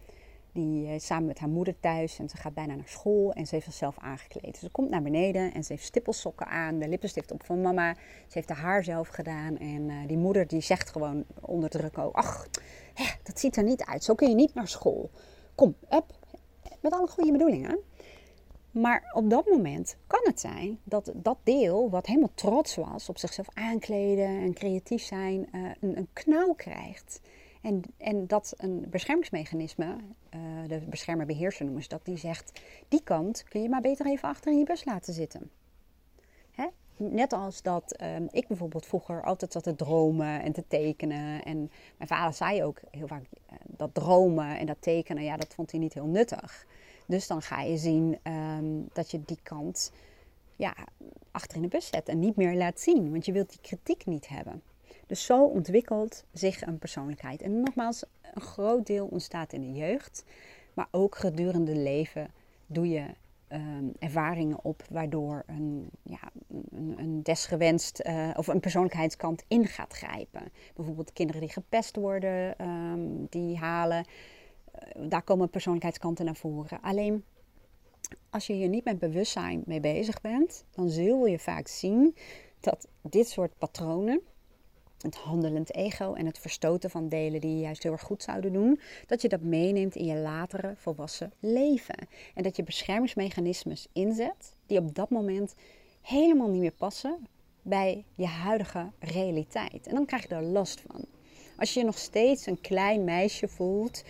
die 0.52 0.86
is 0.86 1.06
samen 1.06 1.26
met 1.26 1.38
haar 1.38 1.48
moeder 1.48 1.80
thuis 1.80 2.18
en 2.18 2.28
ze 2.28 2.36
gaat 2.36 2.54
bijna 2.54 2.74
naar 2.74 2.88
school 2.88 3.32
en 3.32 3.46
ze 3.46 3.54
heeft 3.54 3.66
zichzelf 3.66 3.98
aangekleed. 3.98 4.56
Ze 4.56 4.70
komt 4.70 4.90
naar 4.90 5.02
beneden 5.02 5.54
en 5.54 5.64
ze 5.64 5.72
heeft 5.72 5.84
stippelsokken 5.84 6.46
aan, 6.46 6.78
de 6.78 6.88
lippenstift 6.88 7.30
op 7.30 7.44
van 7.44 7.60
mama. 7.60 7.94
Ze 7.94 8.38
heeft 8.38 8.48
haar 8.48 8.58
haar 8.58 8.84
zelf 8.84 9.08
gedaan 9.08 9.58
en 9.58 9.88
uh, 9.88 9.96
die 10.06 10.18
moeder 10.18 10.46
die 10.46 10.60
zegt 10.60 10.90
gewoon 10.90 11.24
onder 11.40 11.70
druk 11.70 11.98
ook, 11.98 12.14
ach, 12.14 12.48
hè, 12.94 13.04
dat 13.22 13.40
ziet 13.40 13.56
er 13.56 13.62
niet 13.62 13.84
uit, 13.84 14.04
zo 14.04 14.14
kun 14.14 14.28
je 14.28 14.34
niet 14.34 14.54
naar 14.54 14.68
school. 14.68 15.10
Kom, 15.54 15.74
up, 15.90 16.04
met 16.80 16.92
alle 16.92 17.08
goede 17.08 17.32
bedoelingen. 17.32 17.78
Maar 18.72 19.10
op 19.14 19.30
dat 19.30 19.46
moment 19.46 19.96
kan 20.06 20.20
het 20.22 20.40
zijn 20.40 20.78
dat 20.84 21.12
dat 21.14 21.38
deel, 21.42 21.90
wat 21.90 22.06
helemaal 22.06 22.34
trots 22.34 22.74
was 22.74 23.08
op 23.08 23.18
zichzelf 23.18 23.48
aankleden 23.54 24.26
en 24.26 24.52
creatief 24.52 25.02
zijn, 25.02 25.48
uh, 25.54 25.70
een, 25.80 25.96
een 25.96 26.08
knauw 26.12 26.52
krijgt. 26.52 27.20
En, 27.62 27.82
en 27.96 28.26
dat 28.26 28.54
een 28.56 28.86
beschermingsmechanisme, 28.90 29.96
uh, 30.34 30.40
de 30.68 30.80
beschermerbeheerser 30.88 31.64
noemen 31.64 31.82
ze 31.82 31.88
dat, 31.88 32.04
die 32.04 32.16
zegt: 32.16 32.60
die 32.88 33.02
kant 33.02 33.44
kun 33.44 33.62
je 33.62 33.68
maar 33.68 33.80
beter 33.80 34.06
even 34.06 34.28
achter 34.28 34.52
in 34.52 34.58
je 34.58 34.64
bus 34.64 34.84
laten 34.84 35.12
zitten. 35.12 35.50
Hè? 36.50 36.66
Net 36.96 37.32
als 37.32 37.62
dat 37.62 37.96
uh, 38.02 38.16
ik 38.30 38.48
bijvoorbeeld 38.48 38.86
vroeger 38.86 39.22
altijd 39.22 39.52
zat 39.52 39.62
te 39.62 39.74
dromen 39.74 40.42
en 40.42 40.52
te 40.52 40.64
tekenen. 40.68 41.42
En 41.42 41.70
mijn 41.96 42.08
vader 42.08 42.34
zei 42.34 42.64
ook 42.64 42.80
heel 42.90 43.06
vaak 43.06 43.24
dat 43.66 43.94
dromen 43.94 44.58
en 44.58 44.66
dat 44.66 44.76
tekenen, 44.80 45.24
ja, 45.24 45.36
dat 45.36 45.54
vond 45.54 45.70
hij 45.70 45.80
niet 45.80 45.94
heel 45.94 46.06
nuttig. 46.06 46.66
Dus 47.06 47.26
dan 47.26 47.42
ga 47.42 47.60
je 47.60 47.76
zien 47.76 48.18
ehm, 48.22 48.80
dat 48.92 49.10
je 49.10 49.22
die 49.24 49.38
kant 49.42 49.92
ja, 50.56 50.74
achter 51.30 51.56
in 51.56 51.62
de 51.62 51.68
bus 51.68 51.86
zet 51.86 52.08
en 52.08 52.18
niet 52.18 52.36
meer 52.36 52.54
laat 52.54 52.80
zien, 52.80 53.10
want 53.10 53.26
je 53.26 53.32
wilt 53.32 53.50
die 53.50 53.60
kritiek 53.60 54.06
niet 54.06 54.28
hebben. 54.28 54.62
Dus 55.06 55.24
zo 55.24 55.44
ontwikkelt 55.44 56.24
zich 56.32 56.66
een 56.66 56.78
persoonlijkheid. 56.78 57.42
En 57.42 57.60
nogmaals, 57.60 58.04
een 58.34 58.42
groot 58.42 58.86
deel 58.86 59.06
ontstaat 59.06 59.52
in 59.52 59.60
de 59.60 59.78
jeugd, 59.78 60.24
maar 60.74 60.88
ook 60.90 61.16
gedurende 61.16 61.76
leven 61.76 62.30
doe 62.66 62.88
je 62.88 63.04
ehm, 63.48 63.84
ervaringen 63.98 64.64
op 64.64 64.82
waardoor 64.90 65.42
een, 65.46 65.90
ja, 66.02 66.20
een, 66.70 66.94
een 66.98 67.22
desgewenst 67.22 68.02
uh, 68.06 68.30
of 68.36 68.46
een 68.46 68.60
persoonlijkheidskant 68.60 69.44
in 69.48 69.66
gaat 69.66 69.92
grijpen. 69.92 70.42
Bijvoorbeeld 70.74 71.12
kinderen 71.12 71.40
die 71.40 71.50
gepest 71.50 71.96
worden, 71.96 72.58
ehm, 72.58 73.00
die 73.28 73.58
halen 73.58 74.04
daar 75.08 75.22
komen 75.22 75.50
persoonlijkheidskanten 75.50 76.24
naar 76.24 76.36
voren. 76.36 76.80
Alleen 76.80 77.24
als 78.30 78.46
je 78.46 78.52
hier 78.52 78.68
niet 78.68 78.84
met 78.84 78.98
bewustzijn 78.98 79.62
mee 79.66 79.80
bezig 79.80 80.20
bent, 80.20 80.64
dan 80.70 80.88
zul 80.88 81.26
je 81.26 81.38
vaak 81.38 81.68
zien 81.68 82.16
dat 82.60 82.88
dit 83.02 83.28
soort 83.28 83.58
patronen, 83.58 84.20
het 84.98 85.14
handelend 85.14 85.74
ego 85.74 86.12
en 86.12 86.26
het 86.26 86.38
verstoten 86.38 86.90
van 86.90 87.08
delen 87.08 87.40
die 87.40 87.54
je 87.54 87.60
juist 87.60 87.82
heel 87.82 87.92
erg 87.92 88.02
goed 88.02 88.22
zouden 88.22 88.52
doen, 88.52 88.80
dat 89.06 89.22
je 89.22 89.28
dat 89.28 89.40
meeneemt 89.40 89.94
in 89.94 90.04
je 90.04 90.16
latere 90.16 90.74
volwassen 90.76 91.32
leven. 91.38 92.08
En 92.34 92.42
dat 92.42 92.56
je 92.56 92.62
beschermingsmechanismes 92.62 93.88
inzet 93.92 94.56
die 94.66 94.78
op 94.78 94.94
dat 94.94 95.10
moment 95.10 95.54
helemaal 96.00 96.48
niet 96.48 96.60
meer 96.60 96.72
passen 96.72 97.26
bij 97.62 98.04
je 98.14 98.26
huidige 98.26 98.90
realiteit. 98.98 99.86
En 99.86 99.94
dan 99.94 100.06
krijg 100.06 100.28
je 100.28 100.34
er 100.34 100.42
last 100.42 100.80
van. 100.80 101.04
Als 101.56 101.74
je 101.74 101.84
nog 101.84 101.98
steeds 101.98 102.46
een 102.46 102.60
klein 102.60 103.04
meisje 103.04 103.48
voelt 103.48 104.04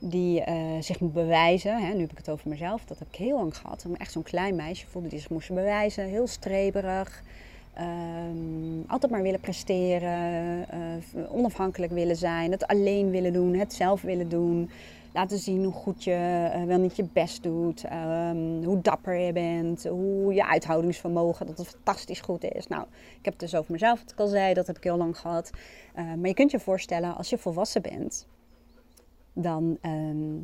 die 0.00 0.40
uh, 0.48 0.54
zich 0.80 1.00
moet 1.00 1.12
bewijzen. 1.12 1.86
Hè, 1.86 1.92
nu 1.92 2.00
heb 2.00 2.10
ik 2.10 2.18
het 2.18 2.30
over 2.30 2.48
mezelf, 2.48 2.84
dat 2.84 2.98
heb 2.98 3.08
ik 3.08 3.14
heel 3.14 3.36
lang 3.36 3.56
gehad. 3.56 3.84
Ik 3.88 3.96
echt 3.96 4.12
zo'n 4.12 4.22
klein 4.22 4.56
meisje 4.56 4.86
voelde 4.86 5.08
die 5.08 5.18
zich 5.18 5.30
moest 5.30 5.48
bewijzen, 5.48 6.04
heel 6.04 6.26
streberig. 6.26 7.22
Um, 7.80 8.84
altijd 8.86 9.12
maar 9.12 9.22
willen 9.22 9.40
presteren, 9.40 10.66
uh, 11.14 11.32
onafhankelijk 11.32 11.92
willen 11.92 12.16
zijn, 12.16 12.50
het 12.50 12.66
alleen 12.66 13.10
willen 13.10 13.32
doen, 13.32 13.54
het 13.54 13.74
zelf 13.74 14.02
willen 14.02 14.28
doen. 14.28 14.70
Laten 15.12 15.38
zien 15.38 15.64
hoe 15.64 15.72
goed 15.72 16.04
je 16.04 16.50
uh, 16.54 16.64
wel 16.64 16.78
niet 16.78 16.96
je 16.96 17.04
best 17.12 17.42
doet, 17.42 17.84
um, 17.84 18.64
hoe 18.64 18.80
dapper 18.80 19.14
je 19.14 19.32
bent, 19.32 19.84
hoe 19.84 20.34
je 20.34 20.46
uithoudingsvermogen, 20.46 21.46
dat 21.46 21.58
het 21.58 21.68
fantastisch 21.68 22.20
goed 22.20 22.44
is. 22.44 22.66
Nou, 22.66 22.82
ik 23.18 23.24
heb 23.24 23.32
het 23.32 23.50
dus 23.50 23.54
over 23.54 23.72
mezelf, 23.72 24.00
wat 24.00 24.12
ik 24.12 24.18
al 24.20 24.26
zei, 24.26 24.54
dat 24.54 24.66
heb 24.66 24.76
ik 24.76 24.84
heel 24.84 24.96
lang 24.96 25.18
gehad. 25.18 25.50
maar 25.94 26.28
je 26.28 26.34
kunt 26.34 26.50
je 26.50 26.60
voorstellen, 26.60 27.16
als 27.16 27.30
je 27.30 27.38
volwassen 27.38 27.82
bent, 27.82 28.26
dan 29.38 29.78
ehm, 29.80 30.38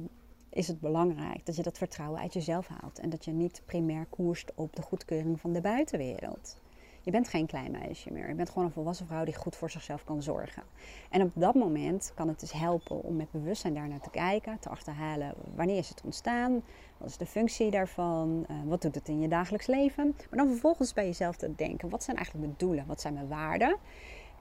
is 0.48 0.68
het 0.68 0.80
belangrijk 0.80 1.46
dat 1.46 1.56
je 1.56 1.62
dat 1.62 1.78
vertrouwen 1.78 2.20
uit 2.20 2.32
jezelf 2.32 2.68
haalt. 2.68 2.98
En 2.98 3.10
dat 3.10 3.24
je 3.24 3.32
niet 3.32 3.62
primair 3.64 4.06
koerst 4.10 4.52
op 4.54 4.76
de 4.76 4.82
goedkeuring 4.82 5.40
van 5.40 5.52
de 5.52 5.60
buitenwereld. 5.60 6.60
Je 7.04 7.10
bent 7.10 7.28
geen 7.28 7.46
klein 7.46 7.70
meisje 7.70 8.12
meer. 8.12 8.28
Je 8.28 8.34
bent 8.34 8.48
gewoon 8.48 8.64
een 8.64 8.72
volwassen 8.72 9.06
vrouw 9.06 9.24
die 9.24 9.34
goed 9.34 9.56
voor 9.56 9.70
zichzelf 9.70 10.04
kan 10.04 10.22
zorgen. 10.22 10.62
En 11.10 11.22
op 11.22 11.30
dat 11.34 11.54
moment 11.54 12.12
kan 12.14 12.28
het 12.28 12.40
dus 12.40 12.52
helpen 12.52 13.02
om 13.02 13.16
met 13.16 13.30
bewustzijn 13.30 13.74
daar 13.74 13.88
naar 13.88 14.00
te 14.00 14.10
kijken, 14.10 14.58
te 14.58 14.68
achterhalen 14.68 15.34
wanneer 15.54 15.78
is 15.78 15.88
het 15.88 16.02
ontstaan, 16.04 16.62
wat 16.98 17.08
is 17.08 17.16
de 17.16 17.26
functie 17.26 17.70
daarvan, 17.70 18.46
uh, 18.50 18.56
wat 18.64 18.82
doet 18.82 18.94
het 18.94 19.08
in 19.08 19.20
je 19.20 19.28
dagelijks 19.28 19.66
leven. 19.66 20.14
Maar 20.30 20.38
dan 20.38 20.48
vervolgens 20.48 20.92
bij 20.92 21.04
jezelf 21.04 21.36
te 21.36 21.54
denken, 21.54 21.88
wat 21.88 22.02
zijn 22.02 22.16
eigenlijk 22.16 22.46
mijn 22.46 22.58
doelen, 22.58 22.86
wat 22.86 23.00
zijn 23.00 23.14
mijn 23.14 23.28
waarden 23.28 23.76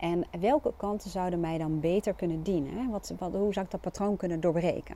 en 0.02 0.26
welke 0.40 0.74
kanten 0.78 1.10
zouden 1.10 1.40
mij 1.40 1.58
dan 1.58 1.80
beter 1.80 2.14
kunnen 2.14 2.44
dienen? 2.44 2.90
Wat, 2.90 3.14
hoe 3.20 3.54
zou 3.54 3.66
ik 3.66 3.72
dat 3.72 3.82
patroon 3.82 4.18
kunnen 4.18 4.40
doorbreken? 4.40 4.96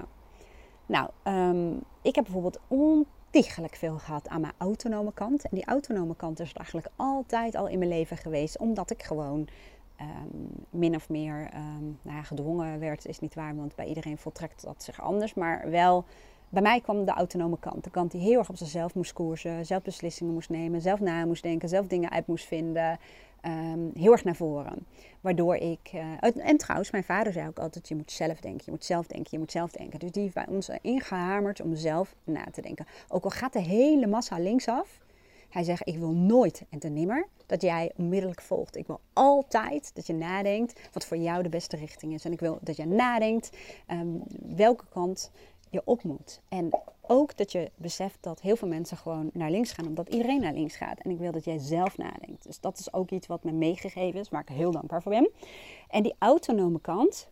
Nou, 0.86 1.10
um, 1.24 1.82
ik 2.02 2.16
heb 2.16 2.24
bijvoorbeeld 2.24 2.60
ontiegelijk 2.68 3.76
veel 3.76 3.98
gehad 3.98 4.28
aan 4.30 4.42
mijn 4.42 4.54
autonome 4.58 5.14
kant. 5.14 5.44
En 5.44 5.50
die 5.52 5.66
autonome 5.66 6.16
kant 6.16 6.40
is 6.40 6.54
eigenlijk 6.54 6.90
altijd 6.96 7.56
al 7.56 7.68
in 7.68 7.78
mijn 7.78 7.90
leven 7.90 8.18
geweest, 8.18 8.58
omdat 8.58 8.92
ik 8.92 9.04
gewoon 9.04 9.48
um, 10.02 10.50
min 10.70 10.96
of 10.96 11.10
meer 11.10 11.50
um, 11.54 12.00
nou 12.02 12.24
gedwongen 12.24 12.80
werd. 12.80 13.06
Is 13.06 13.20
niet 13.20 13.36
waar, 13.36 13.56
want 13.56 13.76
bij 13.76 13.86
iedereen 13.86 14.18
voltrekt 14.18 14.64
dat 14.64 14.84
zich 14.84 15.02
anders. 15.02 15.34
Maar 15.34 15.70
wel, 15.70 16.06
bij 16.56 16.64
mij 16.64 16.82
kwam 16.82 17.06
de 17.06 17.12
autonome 17.12 17.60
kant. 17.60 17.84
De 17.84 17.90
kant 17.90 18.12
die 18.12 18.22
heel 18.22 18.40
erg 18.40 18.50
op 18.50 18.58
zichzelf 18.58 18.96
moest 18.96 19.14
koersen, 19.14 19.66
zelf 19.66 19.82
beslissingen 19.82 20.34
moest 20.34 20.50
nemen, 20.50 20.82
zelf 20.82 21.00
na 21.00 21.26
moest 21.26 21.44
denken, 21.44 21.70
zelf 21.70 21.88
dingen 21.88 22.12
uit 22.12 22.28
moest 22.28 22.46
vinden. 22.46 23.00
Um, 23.46 23.92
heel 23.94 24.12
erg 24.12 24.24
naar 24.24 24.36
voren. 24.36 24.86
Waardoor 25.22 25.56
ik. 25.56 25.92
Uh, 25.94 26.48
en 26.48 26.58
trouwens, 26.58 26.92
mijn 26.92 27.04
vader 27.04 27.34
zei 27.34 27.48
ook 27.48 27.60
altijd: 27.60 27.88
je 27.88 27.96
moet 27.96 28.12
zelf 28.12 28.40
denken, 28.40 28.62
je 28.66 28.72
moet 28.72 28.86
zelf 28.86 29.08
denken, 29.08 29.28
je 29.32 29.40
moet 29.40 29.52
zelf 29.52 29.72
denken. 29.72 30.00
Dus 30.00 30.12
die 30.12 30.22
heeft 30.22 30.34
bij 30.34 30.48
ons 30.48 30.70
ingehamerd 30.82 31.62
om 31.62 31.76
zelf 31.76 32.16
na 32.24 32.44
te 32.52 32.62
denken. 32.62 32.86
Ook 33.08 33.24
al 33.24 33.30
gaat 33.30 33.54
de 33.54 33.62
hele 33.62 34.08
massa 34.08 34.38
linksaf. 34.38 35.00
Hij 35.50 35.64
zegt: 35.64 35.88
Ik 35.88 35.98
wil 35.98 36.12
nooit 36.12 36.64
en 36.70 36.80
ten 36.80 36.94
nimmer 36.94 37.28
dat 37.46 37.62
jij 37.62 37.92
onmiddellijk 37.96 38.42
volgt. 38.42 38.76
Ik 38.76 38.88
wil 38.88 39.00
altijd 39.14 39.92
dat 39.94 40.08
je 40.08 40.14
nadenkt 40.14 40.90
wat 40.94 41.06
voor 41.06 41.18
jou 41.18 41.44
de 41.44 41.50
beste 41.50 41.78
richting 41.78 42.14
is. 42.14 42.26
En 42.26 42.32
ik 42.32 42.40
wil 42.40 42.58
dat 42.62 42.76
je 42.76 42.86
nadenkt 42.86 43.58
um, 43.92 44.24
welke 44.56 44.86
kant 44.90 45.32
je 45.76 45.82
op 45.86 46.04
moet. 46.04 46.42
En 46.50 46.70
ook 47.02 47.38
dat 47.38 47.52
je 47.52 47.72
beseft 47.76 48.18
dat 48.22 48.42
heel 48.42 48.56
veel 48.56 48.68
mensen 48.68 48.98
gewoon 48.98 49.30
naar 49.34 49.52
links 49.52 49.72
gaan, 49.72 49.88
omdat 49.88 50.10
iedereen 50.10 50.42
naar 50.42 50.54
links 50.54 50.76
gaat. 50.76 51.00
En 51.00 51.12
ik 51.12 51.18
wil 51.18 51.32
dat 51.32 51.46
jij 51.46 51.58
zelf 51.58 51.98
nadenkt. 51.98 52.44
Dus 52.44 52.60
dat 52.60 52.80
is 52.80 52.94
ook 52.94 53.10
iets 53.10 53.28
wat 53.28 53.44
me 53.44 53.52
meegegeven 53.52 54.20
is, 54.20 54.30
waar 54.30 54.42
ik 54.42 54.56
heel 54.56 54.72
dankbaar 54.72 55.02
voor 55.02 55.12
ben. 55.12 55.30
En 55.90 56.04
die 56.04 56.16
autonome 56.20 56.80
kant, 56.80 57.30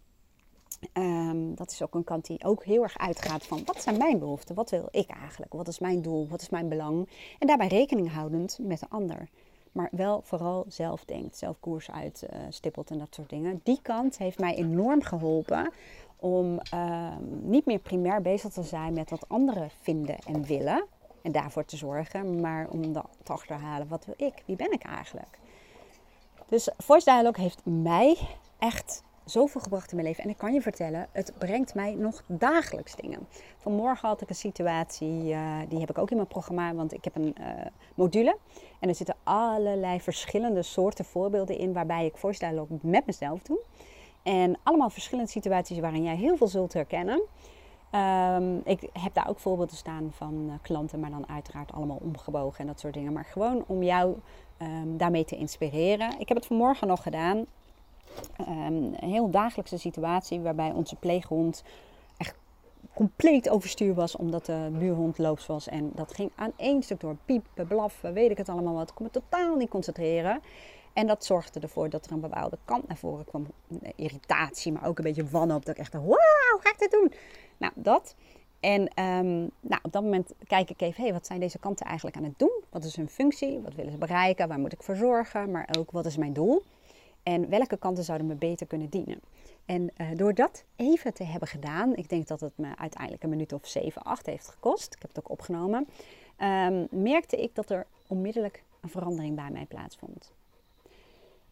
Ehm, 0.94 1.54
dat 1.56 1.72
is 1.72 1.84
ook 1.84 1.96
een 1.96 2.04
kant 2.04 2.26
die 2.26 2.44
ook 2.44 2.64
heel 2.64 2.84
erg 2.84 2.98
uitgaat 2.98 3.44
van 3.44 3.62
wat 3.66 3.82
zijn 3.82 3.98
mijn 3.98 4.20
behoeften? 4.20 4.56
Wat 4.56 4.70
wil 4.70 4.88
ik 4.92 5.10
eigenlijk? 5.10 5.54
Wat 5.54 5.68
is 5.68 5.80
mijn 5.80 6.02
doel? 6.02 6.28
Wat 6.28 6.42
is 6.42 6.50
mijn 6.50 6.70
belang? 6.70 7.10
En 7.40 7.48
daarbij 7.48 7.68
rekening 7.68 8.12
houdend 8.12 8.60
met 8.62 8.80
de 8.80 8.86
ander. 8.90 9.30
Maar 9.72 9.90
wel 9.92 10.22
vooral 10.24 10.66
zelf 10.68 11.06
denkt, 11.06 11.38
zelf 11.38 11.60
koers 11.60 11.92
uitstippelt 11.92 12.90
en 12.90 12.98
dat 12.98 13.16
soort 13.16 13.30
dingen. 13.30 13.60
Die 13.64 13.80
kant 13.82 14.18
heeft 14.18 14.40
mij 14.40 14.56
enorm 14.56 15.02
geholpen 15.02 15.72
om 16.24 16.60
ehm, 16.60 17.50
niet 17.50 17.66
meer 17.66 17.80
primair 17.80 18.22
bezig 18.22 18.52
te 18.52 18.64
zijn 18.64 18.94
met 18.94 19.10
wat 19.10 19.26
anderen 19.30 19.70
vinden 19.82 20.18
en 20.18 20.44
willen. 20.44 20.86
En 21.22 21.32
daarvoor 21.32 21.66
te 21.66 21.78
zorgen, 21.78 22.42
maar 22.42 22.68
om 22.70 22.94
dat 22.94 23.08
te 23.24 23.32
achterhalen. 23.32 23.88
Wat 23.88 24.06
wil 24.06 24.28
ik? 24.28 24.44
Wie 24.46 24.56
ben 24.56 24.72
ik 24.72 24.84
eigenlijk? 24.84 25.40
Dus 26.48 26.70
Voice 26.78 27.10
Dialogue 27.10 27.44
heeft 27.44 27.62
mij 27.64 28.18
echt 28.60 29.04
zoveel 29.26 29.62
gebracht 29.62 29.90
in 29.90 29.96
mijn 29.96 30.08
leven. 30.08 30.24
En 30.24 30.30
ik 30.30 30.38
kan 30.38 30.54
je 30.54 30.62
vertellen, 30.62 31.08
het 31.12 31.34
brengt 31.38 31.76
mij 31.76 31.94
nog 31.94 32.24
dagelijks 32.28 32.96
dingen. 32.96 33.28
Vanmorgen 33.58 34.08
had 34.08 34.22
ik 34.22 34.30
een 34.30 34.36
situatie, 34.36 35.24
uh, 35.24 35.60
die 35.70 35.80
heb 35.80 35.90
ik 35.90 35.98
ook 35.98 36.10
in 36.10 36.16
mijn 36.16 36.28
programma, 36.28 36.74
want 36.74 36.94
ik 36.94 37.04
heb 37.04 37.16
een 37.16 37.36
uh, 37.40 37.48
module. 37.96 38.38
En 38.80 38.90
er 38.90 38.96
zitten 38.96 39.16
allerlei 39.24 40.02
verschillende 40.02 40.62
soorten 40.62 41.06
voorbeelden 41.06 41.58
in 41.58 41.74
waarbij 41.74 42.06
ik 42.06 42.18
voice 42.18 42.40
dialogue 42.40 42.80
met 42.82 43.06
mezelf 43.06 43.42
doe. 43.42 43.60
En 44.24 44.58
allemaal 44.64 44.90
verschillende 44.90 45.32
situaties 45.32 45.80
waarin 45.80 46.04
jij 46.04 46.16
heel 46.16 46.38
veel 46.38 46.48
zult 46.48 46.74
herkennen. 46.74 47.22
Um, 48.36 48.62
ik 48.64 48.90
heb 48.94 49.14
daar 49.14 49.30
ook 49.30 49.40
voorbeelden 49.40 49.76
staan 49.76 50.12
van 50.16 50.46
uh, 50.48 50.54
klanten, 50.62 51.00
maar 51.00 51.10
dan 51.10 51.30
uiteraard 51.30 51.72
allemaal 51.72 52.00
omgebogen 52.02 52.60
en 52.60 52.68
dat 52.68 52.80
soort 52.80 52.94
dingen. 52.94 53.14
Maar 53.14 53.26
gewoon 53.26 53.64
om 53.68 53.84
jou 53.84 54.16
um, 54.62 54.98
daarmee 54.98 55.26
te 55.26 55.36
inspireren. 55.36 56.20
Ik 56.20 56.28
heb 56.28 56.38
het 56.38 56.46
vanmorgen 56.46 56.88
nog 56.88 57.04
gedaan. 57.04 57.38
Um, 57.38 58.94
een 59.00 59.10
heel 59.10 59.30
dagelijkse 59.30 59.78
situatie 59.78 60.40
waarbij 60.40 60.72
onze 60.72 60.96
pleeghond 60.96 61.64
echt 62.18 62.36
compleet 62.94 63.50
overstuur 63.50 63.94
was 63.94 64.16
omdat 64.16 64.46
de 64.46 64.70
buurhond 64.72 65.18
loops 65.18 65.46
was. 65.46 65.68
En 65.68 65.92
dat 65.96 66.14
ging 66.14 66.32
aan 66.36 66.52
één 66.56 66.84
stuk 66.84 67.00
door. 67.00 67.16
Piepen, 67.26 67.68
blaffen, 67.68 68.14
weet 68.14 68.32
ik 68.32 68.38
het 68.38 68.50
allemaal 68.50 68.74
wat. 68.74 68.90
Ik 68.90 68.96
kon 68.96 69.06
me 69.06 69.12
totaal 69.12 69.56
niet 69.56 69.70
concentreren. 69.70 70.42
En 70.94 71.08
dat 71.08 71.26
zorgde 71.26 71.60
ervoor 71.60 71.90
dat 71.90 72.06
er 72.06 72.12
een 72.12 72.20
bepaalde 72.20 72.58
kant 72.66 72.88
naar 72.88 72.98
voren 72.98 73.26
kwam. 73.26 73.48
Irritatie, 73.96 74.72
maar 74.72 74.88
ook 74.88 74.98
een 74.98 75.04
beetje 75.04 75.30
wanhoop. 75.30 75.66
Dat 75.66 75.76
ik 75.76 75.82
echt, 75.82 75.94
wauw, 75.94 76.60
ga 76.60 76.70
ik 76.70 76.80
dit 76.80 76.92
doen? 76.92 77.14
Nou, 77.58 77.74
dat. 77.76 78.16
En 78.60 78.82
um, 78.82 79.52
nou, 79.60 79.80
op 79.84 79.92
dat 79.92 80.04
moment 80.04 80.34
kijk 80.48 80.70
ik 80.70 80.82
even, 80.82 81.04
hey, 81.04 81.14
wat 81.14 81.26
zijn 81.26 81.40
deze 81.40 81.60
kanten 81.60 81.86
eigenlijk 81.86 82.18
aan 82.18 82.24
het 82.24 82.40
doen? 82.40 82.64
Wat 82.70 82.84
is 82.84 82.96
hun 82.96 83.10
functie? 83.10 83.60
Wat 83.60 83.74
willen 83.74 83.92
ze 83.92 83.98
bereiken? 83.98 84.48
Waar 84.48 84.60
moet 84.60 84.74
ik 84.74 84.84
voor 84.84 84.96
zorgen? 84.96 85.52
Maar 85.52 85.70
ook, 85.78 85.92
wat 85.92 86.06
is 86.06 86.18
mijn 86.18 86.34
doel? 86.34 86.64
En 87.24 87.50
welke 87.50 87.78
kanten 87.78 88.04
zouden 88.04 88.28
me 88.28 88.36
beter 88.36 88.68
kunnen 88.68 88.90
dienen? 88.90 89.20
En 89.66 89.92
uh, 89.98 90.08
door 90.16 90.34
dat 90.34 90.64
even 90.76 91.14
te 91.14 91.24
hebben 91.24 91.48
gedaan, 91.48 91.96
ik 91.96 92.10
denk 92.10 92.28
dat 92.28 92.40
het 92.40 92.58
me 92.58 92.78
uiteindelijk 92.78 93.24
een 93.24 93.30
minuut 93.30 93.54
of 93.54 93.68
7, 93.68 94.02
8 94.02 94.26
heeft 94.26 94.48
gekost. 94.48 94.94
Ik 94.94 95.02
heb 95.02 95.10
het 95.16 95.20
ook 95.20 95.32
opgenomen. 95.32 95.88
Um, 96.40 96.88
merkte 96.92 97.38
ik 97.38 97.56
dat 97.56 97.70
er 97.70 97.86
onmiddellijk 98.08 98.64
een 98.82 98.90
verandering 98.90 99.36
bij 99.36 99.50
mij 99.52 99.66
plaatsvond. 99.66 100.34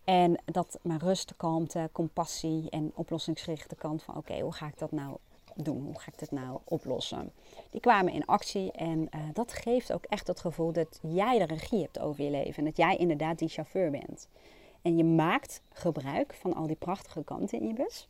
En 0.03 0.41
dat 0.45 0.79
mijn 0.81 0.99
rust, 0.99 1.33
kalmte, 1.37 1.89
compassie 1.91 2.69
en 2.69 2.91
oplossingsgerichte 2.95 3.75
kant 3.75 4.03
van 4.03 4.15
oké, 4.15 4.39
hoe 4.39 4.53
ga 4.53 4.67
ik 4.67 4.77
dat 4.77 4.91
nou 4.91 5.17
doen? 5.55 5.85
Hoe 5.85 5.99
ga 5.99 6.11
ik 6.11 6.19
dit 6.19 6.31
nou 6.31 6.59
oplossen? 6.63 7.31
Die 7.69 7.81
kwamen 7.81 8.13
in 8.13 8.25
actie 8.25 8.71
en 8.71 8.99
uh, 8.99 9.21
dat 9.33 9.53
geeft 9.53 9.93
ook 9.93 10.05
echt 10.05 10.27
het 10.27 10.39
gevoel 10.39 10.71
dat 10.71 10.99
jij 11.01 11.37
de 11.37 11.45
regie 11.45 11.81
hebt 11.81 11.99
over 11.99 12.23
je 12.23 12.29
leven. 12.29 12.55
En 12.55 12.65
dat 12.65 12.77
jij 12.77 12.97
inderdaad 12.97 13.39
die 13.39 13.49
chauffeur 13.49 13.91
bent. 13.91 14.27
En 14.81 14.97
je 14.97 15.03
maakt 15.03 15.61
gebruik 15.69 16.33
van 16.33 16.53
al 16.53 16.67
die 16.67 16.75
prachtige 16.75 17.23
kanten 17.23 17.59
in 17.59 17.67
je 17.67 17.73
bus. 17.73 18.07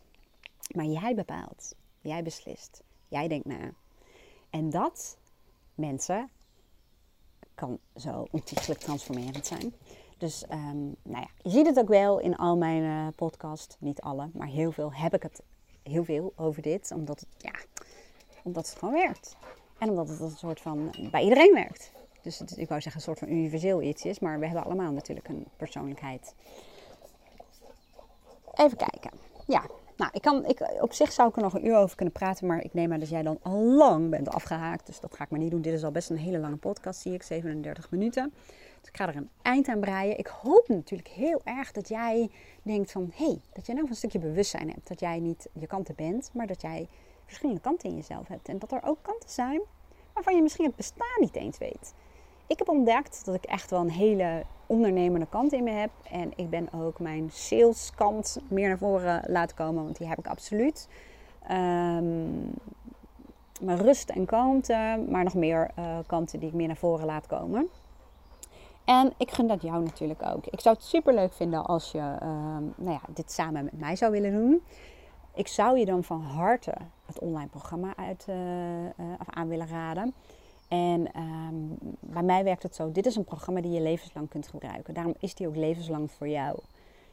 Maar 0.75 0.85
jij 0.85 1.15
bepaalt. 1.15 1.75
Jij 2.01 2.23
beslist. 2.23 2.83
Jij 3.07 3.27
denkt 3.27 3.45
na. 3.45 3.71
En 4.49 4.69
dat, 4.69 5.17
mensen, 5.75 6.29
kan 7.55 7.79
zo 7.95 8.27
ontiegelijk 8.31 8.79
transformerend 8.79 9.47
zijn. 9.47 9.73
Dus 10.21 10.43
um, 10.51 10.95
nou 11.03 11.21
ja, 11.21 11.27
je 11.41 11.49
ziet 11.49 11.65
het 11.65 11.79
ook 11.79 11.87
wel 11.87 12.19
in 12.19 12.35
al 12.35 12.57
mijn 12.57 12.83
uh, 12.83 13.07
podcasts. 13.15 13.75
Niet 13.79 14.01
alle, 14.01 14.29
maar 14.33 14.47
heel 14.47 14.71
veel 14.71 14.93
heb 14.93 15.13
ik 15.13 15.23
het 15.23 15.41
heel 15.83 16.03
veel 16.03 16.33
over 16.35 16.61
dit. 16.61 16.91
Omdat 16.95 17.19
het, 17.19 17.29
ja, 17.37 17.53
omdat 18.43 18.69
het 18.69 18.77
gewoon 18.77 18.93
werkt. 18.93 19.35
En 19.77 19.89
omdat 19.89 20.09
het 20.09 20.19
een 20.19 20.31
soort 20.31 20.61
van 20.61 20.91
bij 21.11 21.23
iedereen 21.23 21.53
werkt. 21.53 21.91
Dus 22.21 22.41
ik 22.41 22.67
wou 22.67 22.81
zeggen 22.81 22.95
een 22.95 23.01
soort 23.01 23.19
van 23.19 23.29
universeel 23.29 23.81
iets 23.81 24.05
is. 24.05 24.19
Maar 24.19 24.39
we 24.39 24.45
hebben 24.45 24.65
allemaal 24.65 24.91
natuurlijk 24.91 25.27
een 25.27 25.45
persoonlijkheid. 25.57 26.35
Even 28.53 28.77
kijken. 28.77 29.11
Ja, 29.47 29.65
nou, 29.95 30.11
ik 30.13 30.21
kan, 30.21 30.45
ik, 30.45 30.81
op 30.81 30.93
zich 30.93 31.11
zou 31.11 31.29
ik 31.29 31.35
er 31.35 31.41
nog 31.41 31.53
een 31.53 31.65
uur 31.65 31.77
over 31.77 31.95
kunnen 31.95 32.13
praten. 32.13 32.47
Maar 32.47 32.63
ik 32.63 32.73
neem 32.73 32.93
aan 32.93 32.99
dat 32.99 33.09
jij 33.09 33.21
dan 33.21 33.39
al 33.41 33.61
lang 33.63 34.09
bent 34.09 34.29
afgehaakt. 34.29 34.85
Dus 34.85 34.99
dat 34.99 35.15
ga 35.15 35.23
ik 35.23 35.29
maar 35.29 35.39
niet 35.39 35.51
doen. 35.51 35.61
Dit 35.61 35.73
is 35.73 35.83
al 35.83 35.91
best 35.91 36.09
een 36.09 36.17
hele 36.17 36.39
lange 36.39 36.55
podcast, 36.55 37.01
zie 37.01 37.13
ik. 37.13 37.23
37 37.23 37.91
minuten. 37.91 38.33
Ik 38.87 38.97
ga 38.97 39.07
er 39.07 39.15
een 39.15 39.29
eind 39.41 39.67
aan 39.67 39.79
breien. 39.79 40.17
Ik 40.17 40.27
hoop 40.27 40.67
natuurlijk 40.67 41.09
heel 41.09 41.41
erg 41.43 41.71
dat 41.71 41.87
jij 41.87 42.29
denkt 42.63 42.91
van... 42.91 43.11
Hé, 43.15 43.25
hey, 43.25 43.41
dat 43.53 43.65
jij 43.65 43.75
nou 43.75 43.87
een 43.87 43.95
stukje 43.95 44.19
bewustzijn 44.19 44.69
hebt. 44.69 44.87
Dat 44.87 44.99
jij 44.99 45.19
niet 45.19 45.49
je 45.53 45.67
kanten 45.67 45.95
bent, 45.95 46.29
maar 46.33 46.47
dat 46.47 46.61
jij 46.61 46.87
verschillende 47.25 47.61
kanten 47.61 47.89
in 47.89 47.95
jezelf 47.95 48.27
hebt. 48.27 48.47
En 48.47 48.59
dat 48.59 48.71
er 48.71 48.83
ook 48.83 48.97
kanten 49.01 49.29
zijn 49.29 49.61
waarvan 50.13 50.35
je 50.35 50.41
misschien 50.41 50.65
het 50.65 50.75
bestaan 50.75 51.19
niet 51.19 51.35
eens 51.35 51.57
weet. 51.57 51.93
Ik 52.47 52.59
heb 52.59 52.69
ontdekt 52.69 53.25
dat 53.25 53.35
ik 53.35 53.43
echt 53.43 53.69
wel 53.69 53.79
een 53.79 53.91
hele 53.91 54.43
ondernemende 54.65 55.27
kant 55.29 55.53
in 55.53 55.63
me 55.63 55.71
heb. 55.71 55.91
En 56.11 56.31
ik 56.35 56.49
ben 56.49 56.73
ook 56.73 56.99
mijn 56.99 57.29
saleskant 57.31 58.37
meer 58.47 58.67
naar 58.67 58.77
voren 58.77 59.23
laten 59.27 59.55
komen, 59.55 59.83
want 59.83 59.97
die 59.97 60.07
heb 60.07 60.19
ik 60.19 60.27
absoluut. 60.27 60.87
Um, 61.51 62.53
mijn 63.61 63.77
rust 63.77 64.09
en 64.09 64.25
kalmte, 64.25 65.05
maar 65.09 65.23
nog 65.23 65.33
meer 65.33 65.71
uh, 65.79 65.97
kanten 66.07 66.39
die 66.39 66.49
ik 66.49 66.55
meer 66.55 66.67
naar 66.67 66.77
voren 66.77 67.05
laat 67.05 67.27
komen. 67.27 67.69
En 68.85 69.13
ik 69.17 69.31
gun 69.31 69.47
dat 69.47 69.61
jou 69.61 69.83
natuurlijk 69.83 70.23
ook. 70.25 70.45
Ik 70.45 70.59
zou 70.59 70.75
het 70.75 70.85
super 70.85 71.13
leuk 71.13 71.33
vinden 71.33 71.65
als 71.65 71.91
je 71.91 71.97
uh, 71.97 72.17
nou 72.75 72.91
ja, 72.91 73.01
dit 73.09 73.31
samen 73.31 73.63
met 73.63 73.79
mij 73.79 73.95
zou 73.95 74.11
willen 74.11 74.31
doen. 74.31 74.63
Ik 75.33 75.47
zou 75.47 75.77
je 75.79 75.85
dan 75.85 76.03
van 76.03 76.21
harte 76.21 76.73
het 77.05 77.19
online 77.19 77.49
programma 77.49 77.93
uit, 77.95 78.25
uh, 78.29 78.35
aan 79.25 79.47
willen 79.47 79.67
raden. 79.67 80.13
En 80.67 81.07
um, 81.19 81.77
bij 81.99 82.23
mij 82.23 82.43
werkt 82.43 82.63
het 82.63 82.75
zo: 82.75 82.91
dit 82.91 83.05
is 83.05 83.15
een 83.15 83.23
programma 83.23 83.61
die 83.61 83.71
je 83.71 83.81
levenslang 83.81 84.29
kunt 84.29 84.47
gebruiken. 84.47 84.93
Daarom 84.93 85.15
is 85.19 85.35
die 85.35 85.47
ook 85.47 85.55
levenslang 85.55 86.11
voor 86.11 86.27
jou. 86.27 86.59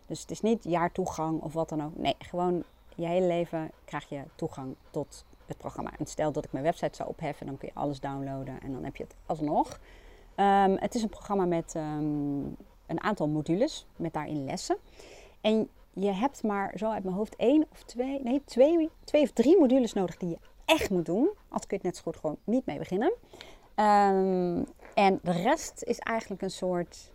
Dus 0.07 0.21
het 0.21 0.31
is 0.31 0.41
niet 0.41 0.65
jaartoegang 0.65 1.43
of 1.43 1.53
wat 1.53 1.69
dan 1.69 1.85
ook. 1.85 1.97
Nee, 1.97 2.15
gewoon 2.19 2.65
je 2.95 3.07
hele 3.07 3.27
leven 3.27 3.71
krijg 3.85 4.09
je 4.09 4.23
toegang 4.35 4.75
tot 4.91 5.25
het 5.47 5.59
programma. 5.59 5.91
En 5.99 6.07
stel 6.07 6.33
dat 6.33 6.45
ik 6.45 6.53
mijn 6.53 6.65
website 6.65 6.97
zou 6.97 7.09
opheffen, 7.09 7.47
dan 7.47 7.59
kun 7.59 7.69
je 7.75 7.81
alles 7.81 8.01
downloaden 8.01 8.61
en 8.61 8.73
dan 8.73 8.85
heb 8.85 8.97
je 8.97 9.03
het 9.03 9.15
alsnog. 9.27 9.79
Um, 10.41 10.77
het 10.77 10.95
is 10.95 11.03
een 11.03 11.09
programma 11.09 11.45
met 11.45 11.75
um, 11.75 12.57
een 12.87 13.03
aantal 13.03 13.29
modules, 13.29 13.87
met 13.97 14.13
daarin 14.13 14.45
lessen. 14.45 14.77
En 15.41 15.69
je 15.93 16.13
hebt 16.13 16.43
maar 16.43 16.73
zo 16.77 16.91
uit 16.91 17.05
mijn 17.05 17.17
hoofd 17.17 17.37
één 17.37 17.67
of 17.73 17.83
twee, 17.83 18.23
nee, 18.23 18.43
twee, 18.45 18.91
twee 19.05 19.23
of 19.23 19.31
drie 19.31 19.59
modules 19.59 19.93
nodig 19.93 20.17
die 20.17 20.29
je 20.29 20.39
echt 20.65 20.91
moet 20.91 21.07
doen. 21.07 21.29
Anders 21.49 21.67
kun 21.67 21.69
je 21.69 21.75
het 21.77 21.83
net 21.83 21.97
zo 21.97 22.03
goed 22.03 22.17
gewoon 22.17 22.37
niet 22.45 22.67
mee 22.67 22.79
beginnen. 22.79 23.13
Um, 23.75 24.67
en 24.95 25.19
de 25.23 25.33
rest 25.33 25.83
is 25.83 25.99
eigenlijk 25.99 26.43
een 26.43 26.51
soort 26.51 27.13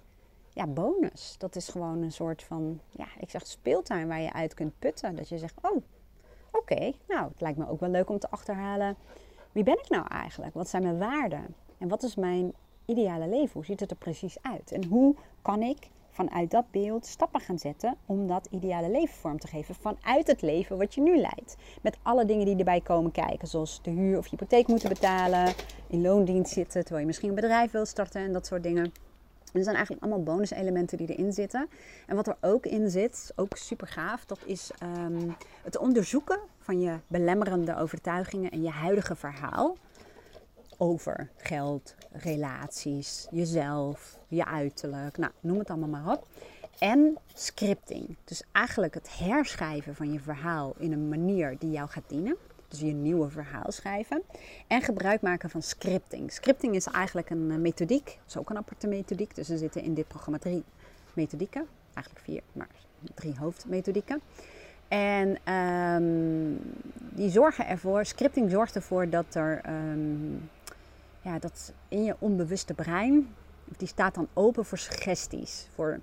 ja, 0.50 0.68
bonus. 0.68 1.36
Dat 1.38 1.56
is 1.56 1.70
gewoon 1.70 2.02
een 2.02 2.12
soort 2.12 2.44
van, 2.44 2.80
ja, 2.90 3.08
ik 3.20 3.30
zeg 3.30 3.48
speeltuin 3.48 4.08
waar 4.08 4.22
je 4.22 4.34
uit 4.34 4.54
kunt 4.54 4.80
putten. 4.80 5.16
Dat 5.16 5.30
je 5.30 5.38
zegt, 5.38 5.56
oh, 5.62 5.84
oké, 6.52 6.92
nou, 7.08 7.28
het 7.30 7.42
lijkt 7.42 7.58
me 7.58 7.70
ook 7.70 7.80
wel 7.80 7.90
leuk 7.90 8.10
om 8.10 8.20
te 8.20 8.30
achterhalen. 8.30 8.96
Wie 9.52 9.64
ben 9.64 9.78
ik 9.78 9.90
nou 9.90 10.08
eigenlijk? 10.08 10.54
Wat 10.54 10.70
zijn 10.70 10.84
mijn 10.84 10.98
waarden? 10.98 11.56
En 11.78 11.88
wat 11.88 12.04
is 12.04 12.16
mijn 12.16 12.54
ideale 12.86 13.28
leven? 13.28 13.54
Hoe 13.54 13.66
ziet 13.66 13.80
het 13.80 13.92
er 13.92 13.98
precies 13.98 14.38
uit? 14.42 14.72
En 14.72 14.86
hoe 14.86 15.16
kan 15.42 15.62
ik 15.62 15.90
vanuit 16.14 16.52
dat 16.52 16.72
beeld 16.72 17.06
stappen 17.06 17.42
gaan 17.42 17.60
zetten 17.60 17.98
om 18.06 18.28
dat 18.28 18.48
ideale 18.52 18.92
leven 18.92 19.16
vorm 19.16 19.40
te 19.40 19.48
geven 19.48 19.76
vanuit 19.76 20.28
het 20.28 20.42
leven 20.42 20.78
wat 20.78 20.94
je 20.94 21.02
nu 21.02 21.18
leidt. 21.18 21.56
Met 21.82 21.98
alle 22.02 22.26
dingen 22.26 22.46
die 22.46 22.58
erbij 22.58 22.82
komen 22.82 23.12
kijken, 23.12 23.48
zoals 23.48 23.80
de 23.82 23.90
huur 23.90 24.18
of 24.18 24.30
hypotheek 24.30 24.68
moeten 24.68 24.90
betalen, 24.90 25.54
in 25.88 26.02
loondienst 26.02 26.54
zitten 26.54 26.82
terwijl 26.82 27.00
je 27.00 27.06
misschien 27.06 27.30
een 27.30 27.36
bedrijf 27.36 27.72
wil 27.72 27.86
starten 27.86 28.22
en 28.22 28.34
dat 28.34 28.46
soort 28.46 28.64
dingen. 28.64 28.84
En 29.54 29.60
er 29.60 29.64
zijn 29.64 29.76
eigenlijk 29.76 30.06
allemaal 30.06 30.24
bonuselementen 30.24 30.98
die 30.98 31.08
erin 31.08 31.34
zitten. 31.34 31.70
En 32.08 32.16
wat 32.16 32.28
er 32.28 32.38
ook 32.42 32.66
in 32.66 32.90
zit, 32.90 33.34
ook 33.36 33.58
super 33.58 33.88
gaaf, 33.88 34.26
dat 34.26 34.40
is 34.46 34.72
um, 34.84 35.36
het 35.64 35.78
onderzoeken 35.78 36.40
van 36.60 36.80
je 36.80 36.96
belemmerende 37.08 37.78
overtuigingen 37.78 38.52
en 38.52 38.62
je 38.62 38.70
huidige 38.70 39.16
verhaal 39.16 39.78
over 40.84 41.30
geld, 41.38 41.96
relaties, 42.12 43.28
jezelf, 43.32 44.20
je 44.28 44.46
uiterlijk, 44.46 45.18
nou, 45.18 45.32
noem 45.40 45.60
het 45.60 45.70
allemaal 45.70 45.90
maar 45.90 46.14
op. 46.14 46.28
En 46.80 47.18
scripting. 47.34 48.16
Dus 48.24 48.44
eigenlijk 48.52 48.94
het 48.94 49.18
herschrijven 49.18 49.96
van 49.96 50.12
je 50.12 50.20
verhaal 50.20 50.74
in 50.78 50.92
een 50.92 51.10
manier 51.10 51.56
die 51.60 51.72
jou 51.72 51.90
gaat 51.90 52.04
dienen. 52.08 52.36
Dus 52.68 52.80
je 52.80 52.94
nieuwe 52.94 53.30
verhaal 53.30 53.72
schrijven. 53.72 54.22
En 54.68 54.82
gebruik 54.82 55.22
maken 55.22 55.50
van 55.50 55.62
scripting. 55.62 56.32
Scripting 56.32 56.76
is 56.76 56.86
eigenlijk 56.86 57.30
een 57.30 57.52
eh, 57.52 57.58
methodiek. 57.58 58.06
Dat 58.06 58.28
is 58.28 58.38
ook 58.38 58.50
een 58.50 58.58
aparte 58.58 58.88
methodiek. 58.88 59.36
Dus 59.36 59.50
er 59.50 59.58
zitten 59.58 59.82
in 59.82 59.94
dit 59.94 60.08
programma 60.08 60.40
drie 60.40 60.64
methodieken. 61.14 61.68
Eigenlijk 61.94 62.26
vier, 62.26 62.42
maar 62.52 62.70
drie 63.14 63.36
hoofdmethodieken. 63.38 64.22
En 64.88 65.38
ehm, 65.44 66.04
die 67.16 67.30
zorgen 67.30 67.68
ervoor, 67.68 68.06
scripting 68.06 68.52
zorgt 68.52 68.76
ervoor 68.76 69.10
dat 69.10 69.36
er 69.36 69.62
ehm, 69.64 70.36
ja, 71.24 71.40
dat 71.40 71.74
in 71.88 72.04
je 72.04 72.16
onbewuste 72.20 72.74
brein, 72.74 73.36
die 73.78 73.88
staat 73.88 74.16
dan 74.16 74.28
open 74.34 74.66
voor 74.66 74.78
suggesties. 74.78 75.68
Voor 75.74 76.00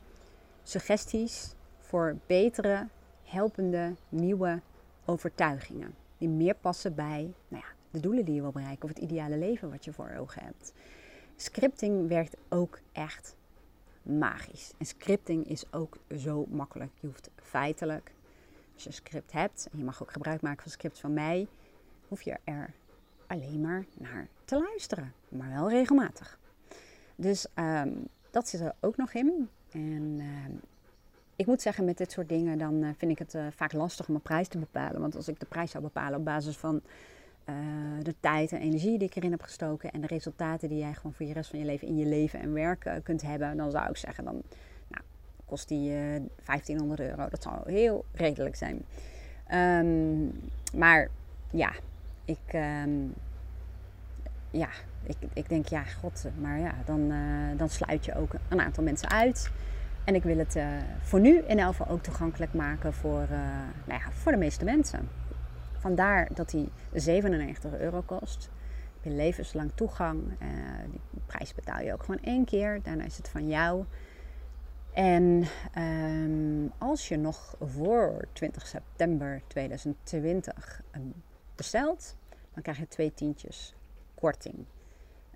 suggesties 0.62 1.54
voor 1.90 2.16
betere, 2.26 2.88
helpende, 3.24 3.94
nieuwe 4.08 4.60
overtuigingen. 5.04 5.94
Die 6.18 6.28
meer 6.28 6.54
passen 6.54 6.94
bij 6.94 7.32
nou 7.48 7.62
ja, 7.62 7.68
de 7.90 8.00
doelen 8.00 8.24
die 8.24 8.34
je 8.34 8.40
wil 8.40 8.50
bereiken 8.50 8.82
of 8.82 8.88
het 8.88 8.98
ideale 8.98 9.38
leven 9.38 9.70
wat 9.70 9.84
je 9.84 9.92
voor 9.92 10.14
ogen 10.18 10.42
hebt. 10.42 10.72
Scripting 11.36 12.08
werkt 12.08 12.36
ook 12.48 12.78
echt 12.92 13.36
magisch. 14.02 14.72
En 14.78 14.86
scripting 14.86 15.48
is 15.48 15.72
ook 15.72 15.96
zo 16.16 16.46
makkelijk. 16.48 16.90
Je 17.00 17.06
hoeft 17.06 17.30
feitelijk, 17.36 18.12
als 18.74 18.82
je 18.82 18.88
een 18.88 18.94
script 18.94 19.32
hebt, 19.32 19.68
en 19.72 19.78
je 19.78 19.84
mag 19.84 20.02
ook 20.02 20.12
gebruik 20.12 20.40
maken 20.40 20.62
van 20.62 20.72
scripts 20.72 21.00
van 21.00 21.12
mij, 21.12 21.46
hoef 22.08 22.22
je 22.22 22.36
er 22.44 22.74
alleen 23.30 23.60
maar 23.60 23.84
naar 23.98 24.26
te 24.44 24.58
luisteren. 24.58 25.12
Maar 25.28 25.50
wel 25.50 25.70
regelmatig. 25.70 26.38
Dus 27.16 27.46
ehm, 27.54 27.90
dat 28.30 28.48
zit 28.48 28.60
er 28.60 28.74
ook 28.80 28.96
nog 28.96 29.12
in. 29.12 29.48
En 29.70 30.16
ehm, 30.18 30.52
ik 31.36 31.46
moet 31.46 31.62
zeggen, 31.62 31.84
met 31.84 31.98
dit 31.98 32.12
soort 32.12 32.28
dingen, 32.28 32.58
dan 32.58 32.82
eh, 32.82 32.90
vind 32.96 33.10
ik 33.10 33.18
het 33.18 33.34
uh, 33.34 33.46
vaak 33.54 33.72
lastig 33.72 34.08
om 34.08 34.14
een 34.14 34.20
prijs 34.20 34.48
te 34.48 34.58
bepalen. 34.58 35.00
Want 35.00 35.16
als 35.16 35.28
ik 35.28 35.40
de 35.40 35.46
prijs 35.46 35.70
zou 35.70 35.82
bepalen 35.82 36.18
op 36.18 36.24
basis 36.24 36.56
van 36.56 36.80
uh, 37.48 37.54
de 38.02 38.14
tijd 38.20 38.52
en 38.52 38.60
energie 38.60 38.98
die 38.98 39.08
ik 39.08 39.14
erin 39.14 39.30
heb 39.30 39.42
gestoken 39.42 39.90
en 39.90 40.00
de 40.00 40.06
resultaten 40.06 40.68
die 40.68 40.78
jij 40.78 40.94
gewoon 40.94 41.12
voor 41.12 41.26
je 41.26 41.32
rest 41.32 41.50
van 41.50 41.58
je 41.58 41.64
leven 41.64 41.88
in 41.88 41.96
je 41.96 42.06
leven 42.06 42.40
en 42.40 42.52
werk 42.52 43.00
kunt 43.02 43.22
hebben, 43.22 43.56
dan 43.56 43.70
zou 43.70 43.88
ik 43.88 43.96
zeggen, 43.96 44.24
dan 44.24 44.42
nou, 44.88 45.04
kost 45.44 45.68
die 45.68 45.90
1500 45.90 47.00
euro. 47.00 47.28
Dat 47.28 47.42
zou 47.42 47.72
heel 47.72 48.04
redelijk 48.12 48.56
zijn. 48.56 48.84
Um, 49.84 50.40
maar 50.72 51.08
ja, 51.50 51.72
ik, 52.30 52.54
um, 52.84 53.14
ja, 54.50 54.68
ik, 55.02 55.16
ik 55.32 55.48
denk, 55.48 55.66
ja, 55.66 55.82
god, 55.82 56.24
maar 56.40 56.58
ja, 56.58 56.74
dan, 56.84 57.12
dan 57.56 57.68
sluit 57.68 58.04
je 58.04 58.14
ook 58.14 58.32
een 58.48 58.60
aantal 58.60 58.84
mensen 58.84 59.10
uit. 59.10 59.50
En 60.04 60.14
ik 60.14 60.22
wil 60.22 60.38
het 60.38 60.56
uh, 60.56 60.66
voor 61.00 61.20
nu 61.20 61.38
in 61.38 61.58
elk 61.58 61.74
ook 61.88 62.02
toegankelijk 62.02 62.54
maken 62.54 62.92
voor, 62.92 63.22
uh, 63.22 63.38
nou 63.84 64.00
ja, 64.00 64.12
voor 64.12 64.32
de 64.32 64.38
meeste 64.38 64.64
mensen. 64.64 65.08
Vandaar 65.78 66.28
dat 66.34 66.50
die 66.50 66.68
97 66.92 67.78
euro 67.78 68.02
kost. 68.06 68.50
Je 69.00 69.10
levenslang 69.10 69.70
toegang. 69.74 70.22
Die 70.90 71.20
prijs 71.26 71.54
betaal 71.54 71.80
je 71.80 71.92
ook 71.92 72.02
gewoon 72.02 72.22
één 72.22 72.44
keer. 72.44 72.80
Daarna 72.82 73.04
is 73.04 73.16
het 73.16 73.28
van 73.28 73.48
jou. 73.48 73.84
En 74.92 75.44
um, 75.78 76.72
als 76.78 77.08
je 77.08 77.16
nog 77.16 77.56
voor 77.60 78.24
20 78.32 78.66
september 78.66 79.42
2020 79.46 80.82
bestelt, 81.54 82.16
dan 82.54 82.62
krijg 82.62 82.78
je 82.78 82.88
twee 82.88 83.14
tientjes 83.14 83.74
korting. 84.14 84.66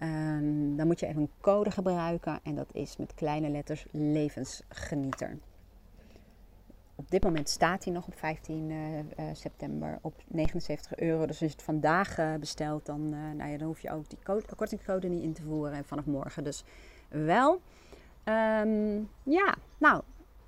Um, 0.02 0.76
dan 0.76 0.86
moet 0.86 1.00
je 1.00 1.06
even 1.06 1.20
een 1.20 1.30
code 1.40 1.70
gebruiken 1.70 2.40
en 2.42 2.54
dat 2.54 2.68
is 2.72 2.96
met 2.96 3.14
kleine 3.14 3.48
letters 3.48 3.86
levensgenieter. 3.90 5.38
Op 6.94 7.10
dit 7.10 7.22
moment 7.22 7.48
staat 7.48 7.84
hij 7.84 7.92
nog 7.92 8.06
op 8.06 8.14
15 8.14 8.70
uh, 8.70 8.98
uh, 8.98 9.04
september 9.32 9.98
op 10.02 10.14
79 10.28 10.96
euro. 10.96 11.20
Dus 11.20 11.28
als 11.28 11.38
je 11.38 11.46
het 11.46 11.62
vandaag 11.62 12.18
uh, 12.18 12.34
bestelt, 12.34 12.86
dan, 12.86 13.08
nou 13.36 13.50
ja, 13.50 13.58
dan 13.58 13.66
hoef 13.66 13.80
je 13.80 13.90
ook 13.90 14.08
die 14.08 14.18
code, 14.22 14.54
kortingscode 14.56 15.08
niet 15.08 15.22
in 15.22 15.32
te 15.32 15.42
voeren 15.42 15.84
vanaf 15.84 16.06
morgen. 16.06 16.44
Dus 16.44 16.64
wel. 17.08 17.60
Um, 18.24 19.08
ja, 19.22 19.54
nou, 19.78 20.02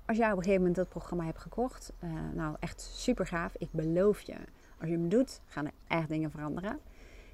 als 0.05 0.17
jij 0.17 0.31
op 0.31 0.37
een 0.37 0.43
gegeven 0.43 0.61
moment 0.61 0.75
dat 0.75 0.89
programma 0.89 1.25
hebt 1.25 1.39
gekocht, 1.39 1.93
nou 2.33 2.55
echt 2.59 2.81
super 2.81 3.27
gaaf. 3.27 3.53
Ik 3.57 3.71
beloof 3.71 4.21
je, 4.21 4.35
als 4.79 4.89
je 4.89 4.95
hem 4.95 5.09
doet, 5.09 5.39
gaan 5.45 5.65
er 5.65 5.71
echt 5.87 6.09
dingen 6.09 6.31
veranderen. 6.31 6.79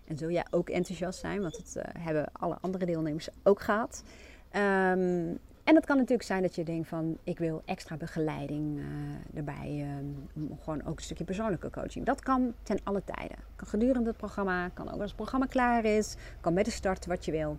En 0.07 0.17
zul 0.17 0.29
jij 0.29 0.45
ook 0.51 0.69
enthousiast 0.69 1.19
zijn, 1.19 1.41
want 1.41 1.55
dat 1.55 1.73
uh, 1.77 2.03
hebben 2.03 2.29
alle 2.31 2.57
andere 2.61 2.85
deelnemers 2.85 3.29
ook 3.43 3.61
gehad. 3.61 4.03
Um, 4.51 5.39
en 5.63 5.75
het 5.75 5.85
kan 5.85 5.95
natuurlijk 5.95 6.27
zijn 6.27 6.41
dat 6.41 6.55
je 6.55 6.63
denkt 6.63 6.87
van 6.87 7.17
ik 7.23 7.37
wil 7.37 7.61
extra 7.65 7.97
begeleiding 7.97 8.77
uh, 8.77 8.85
erbij. 9.33 9.87
Um, 9.99 10.57
gewoon 10.61 10.83
ook 10.85 10.97
een 10.97 11.03
stukje 11.03 11.23
persoonlijke 11.23 11.69
coaching. 11.69 12.05
Dat 12.05 12.21
kan 12.21 12.53
ten 12.63 12.79
alle 12.83 13.01
tijden. 13.05 13.37
Kan 13.55 13.67
gedurende 13.67 14.09
het 14.09 14.17
programma, 14.17 14.69
kan 14.69 14.87
ook 14.87 14.99
als 14.99 15.07
het 15.07 15.15
programma 15.15 15.45
klaar 15.45 15.85
is. 15.85 16.15
Kan 16.41 16.53
bij 16.53 16.63
de 16.63 16.71
start 16.71 17.05
wat 17.05 17.25
je 17.25 17.31
wil. 17.31 17.57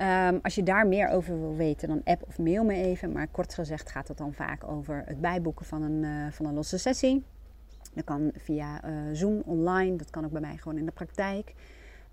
Um, 0.00 0.38
als 0.42 0.54
je 0.54 0.62
daar 0.62 0.86
meer 0.86 1.08
over 1.08 1.40
wil 1.40 1.56
weten, 1.56 1.88
dan 1.88 2.00
app 2.04 2.22
of 2.26 2.38
mail 2.38 2.64
me 2.64 2.74
even. 2.74 3.12
Maar 3.12 3.28
kort 3.28 3.54
gezegd 3.54 3.90
gaat 3.90 4.08
het 4.08 4.18
dan 4.18 4.32
vaak 4.32 4.64
over 4.64 5.02
het 5.06 5.20
bijboeken 5.20 5.66
van 5.66 5.82
een, 5.82 6.02
uh, 6.02 6.26
van 6.30 6.46
een 6.46 6.54
losse 6.54 6.78
sessie. 6.78 7.24
Dat 7.94 8.04
kan 8.04 8.32
via 8.36 8.84
uh, 8.84 8.96
Zoom 9.12 9.42
online, 9.44 9.96
dat 9.96 10.10
kan 10.10 10.24
ook 10.24 10.32
bij 10.32 10.40
mij 10.40 10.56
gewoon 10.56 10.78
in 10.78 10.86
de 10.86 10.92
praktijk. 10.92 11.54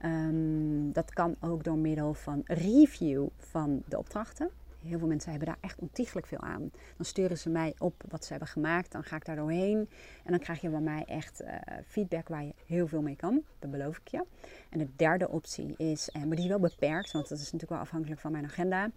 Um, 0.05 0.91
dat 0.91 1.13
kan 1.13 1.35
ook 1.39 1.63
door 1.63 1.77
middel 1.77 2.13
van 2.13 2.41
review 2.45 3.27
van 3.37 3.83
de 3.87 3.97
opdrachten. 3.97 4.49
Heel 4.85 4.99
veel 4.99 5.07
mensen 5.07 5.29
hebben 5.29 5.47
daar 5.47 5.57
echt 5.61 5.79
ontiegelijk 5.79 6.27
veel 6.27 6.39
aan. 6.39 6.71
Dan 6.95 7.05
sturen 7.05 7.37
ze 7.37 7.49
mij 7.49 7.73
op 7.77 8.03
wat 8.09 8.23
ze 8.23 8.29
hebben 8.29 8.49
gemaakt. 8.49 8.91
Dan 8.91 9.03
ga 9.03 9.15
ik 9.15 9.25
daar 9.25 9.35
doorheen. 9.35 9.89
En 10.23 10.31
dan 10.31 10.39
krijg 10.39 10.61
je 10.61 10.69
van 10.69 10.83
mij 10.83 11.03
echt 11.05 11.41
uh, 11.41 11.47
feedback 11.85 12.27
waar 12.27 12.43
je 12.43 12.53
heel 12.65 12.87
veel 12.87 13.01
mee 13.01 13.15
kan. 13.15 13.43
Dat 13.59 13.71
beloof 13.71 13.97
ik 13.97 14.07
je. 14.07 14.23
En 14.69 14.79
de 14.79 14.87
derde 14.95 15.29
optie 15.29 15.73
is, 15.77 16.09
uh, 16.09 16.23
maar 16.23 16.35
die 16.35 16.45
is 16.45 16.51
wel 16.51 16.59
beperkt. 16.59 17.11
Want 17.11 17.29
dat 17.29 17.37
is 17.37 17.43
natuurlijk 17.43 17.71
wel 17.71 17.79
afhankelijk 17.79 18.21
van 18.21 18.31
mijn 18.31 18.45
agenda. 18.45 18.89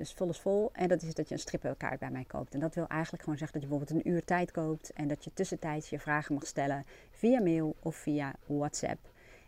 Dus 0.00 0.12
vol 0.12 0.28
is 0.28 0.38
vol. 0.38 0.70
En 0.72 0.88
dat 0.88 1.02
is 1.02 1.14
dat 1.14 1.28
je 1.28 1.34
een 1.34 1.40
strippenkaart 1.40 1.98
bij 1.98 2.10
mij 2.10 2.24
koopt. 2.24 2.54
En 2.54 2.60
dat 2.60 2.74
wil 2.74 2.86
eigenlijk 2.86 3.22
gewoon 3.22 3.38
zeggen 3.38 3.60
dat 3.60 3.68
je 3.70 3.76
bijvoorbeeld 3.76 4.06
een 4.06 4.12
uur 4.12 4.24
tijd 4.24 4.50
koopt. 4.50 4.92
En 4.92 5.08
dat 5.08 5.24
je 5.24 5.32
tussentijds 5.32 5.90
je 5.90 5.98
vragen 5.98 6.34
mag 6.34 6.46
stellen 6.46 6.84
via 7.10 7.40
mail 7.40 7.76
of 7.80 7.96
via 7.96 8.34
WhatsApp. 8.46 8.98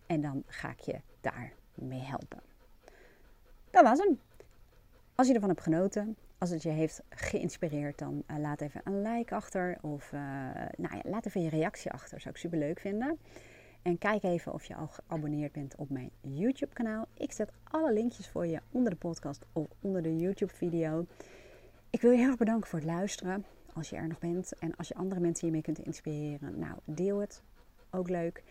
En 0.06 0.20
dan 0.20 0.42
ga 0.46 0.70
ik 0.70 0.80
je 0.80 1.00
daarmee 1.20 2.00
helpen. 2.00 2.40
Dat 3.70 3.82
was 3.82 3.98
hem. 3.98 4.20
Als 5.14 5.26
je 5.26 5.34
ervan 5.34 5.48
hebt 5.48 5.62
genoten, 5.62 6.16
als 6.38 6.50
het 6.50 6.62
je 6.62 6.68
heeft 6.68 7.02
geïnspireerd, 7.08 7.98
dan 7.98 8.22
uh, 8.30 8.38
laat 8.38 8.60
even 8.60 8.80
een 8.84 9.02
like 9.02 9.34
achter. 9.34 9.78
Of 9.80 10.12
uh, 10.12 10.20
nou 10.76 10.96
ja, 10.96 11.00
laat 11.02 11.26
even 11.26 11.42
je 11.42 11.48
reactie 11.48 11.90
achter. 11.90 12.20
Zou 12.20 12.34
ik 12.34 12.40
super 12.40 12.58
leuk 12.58 12.80
vinden. 12.80 13.18
En 13.82 13.98
kijk 13.98 14.22
even 14.22 14.52
of 14.52 14.64
je 14.64 14.74
al 14.74 14.86
geabonneerd 14.86 15.52
bent 15.52 15.74
op 15.76 15.90
mijn 15.90 16.10
YouTube 16.20 16.72
kanaal. 16.72 17.06
Ik 17.14 17.32
zet 17.32 17.52
alle 17.64 17.92
linkjes 17.92 18.28
voor 18.28 18.46
je 18.46 18.60
onder 18.70 18.90
de 18.90 18.96
podcast 18.96 19.44
of 19.52 19.66
onder 19.80 20.02
de 20.02 20.16
YouTube 20.16 20.54
video. 20.54 21.06
Ik 21.90 22.00
wil 22.00 22.10
je 22.10 22.16
heel 22.16 22.26
erg 22.28 22.36
bedanken 22.36 22.68
voor 22.68 22.78
het 22.78 22.88
luisteren. 22.88 23.44
Als 23.74 23.90
je 23.90 23.96
er 23.96 24.08
nog 24.08 24.18
bent. 24.18 24.58
En 24.58 24.76
als 24.76 24.88
je 24.88 24.94
andere 24.94 25.20
mensen 25.20 25.44
hiermee 25.44 25.62
kunt 25.62 25.78
inspireren. 25.78 26.58
Nou, 26.58 26.74
deel 26.84 27.18
het. 27.18 27.42
Ook 27.90 28.08
leuk. 28.08 28.42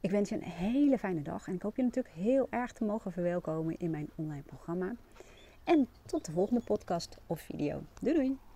Ik 0.00 0.10
wens 0.10 0.28
je 0.28 0.34
een 0.34 0.42
hele 0.42 0.98
fijne 0.98 1.22
dag. 1.22 1.46
En 1.46 1.54
ik 1.54 1.62
hoop 1.62 1.76
je 1.76 1.82
natuurlijk 1.82 2.14
heel 2.14 2.46
erg 2.50 2.72
te 2.72 2.84
mogen 2.84 3.12
verwelkomen 3.12 3.78
in 3.78 3.90
mijn 3.90 4.10
online 4.14 4.42
programma. 4.42 4.94
En 5.64 5.88
tot 6.06 6.24
de 6.24 6.32
volgende 6.32 6.62
podcast 6.64 7.16
of 7.26 7.40
video. 7.40 7.82
Doei 8.00 8.14
doei! 8.14 8.51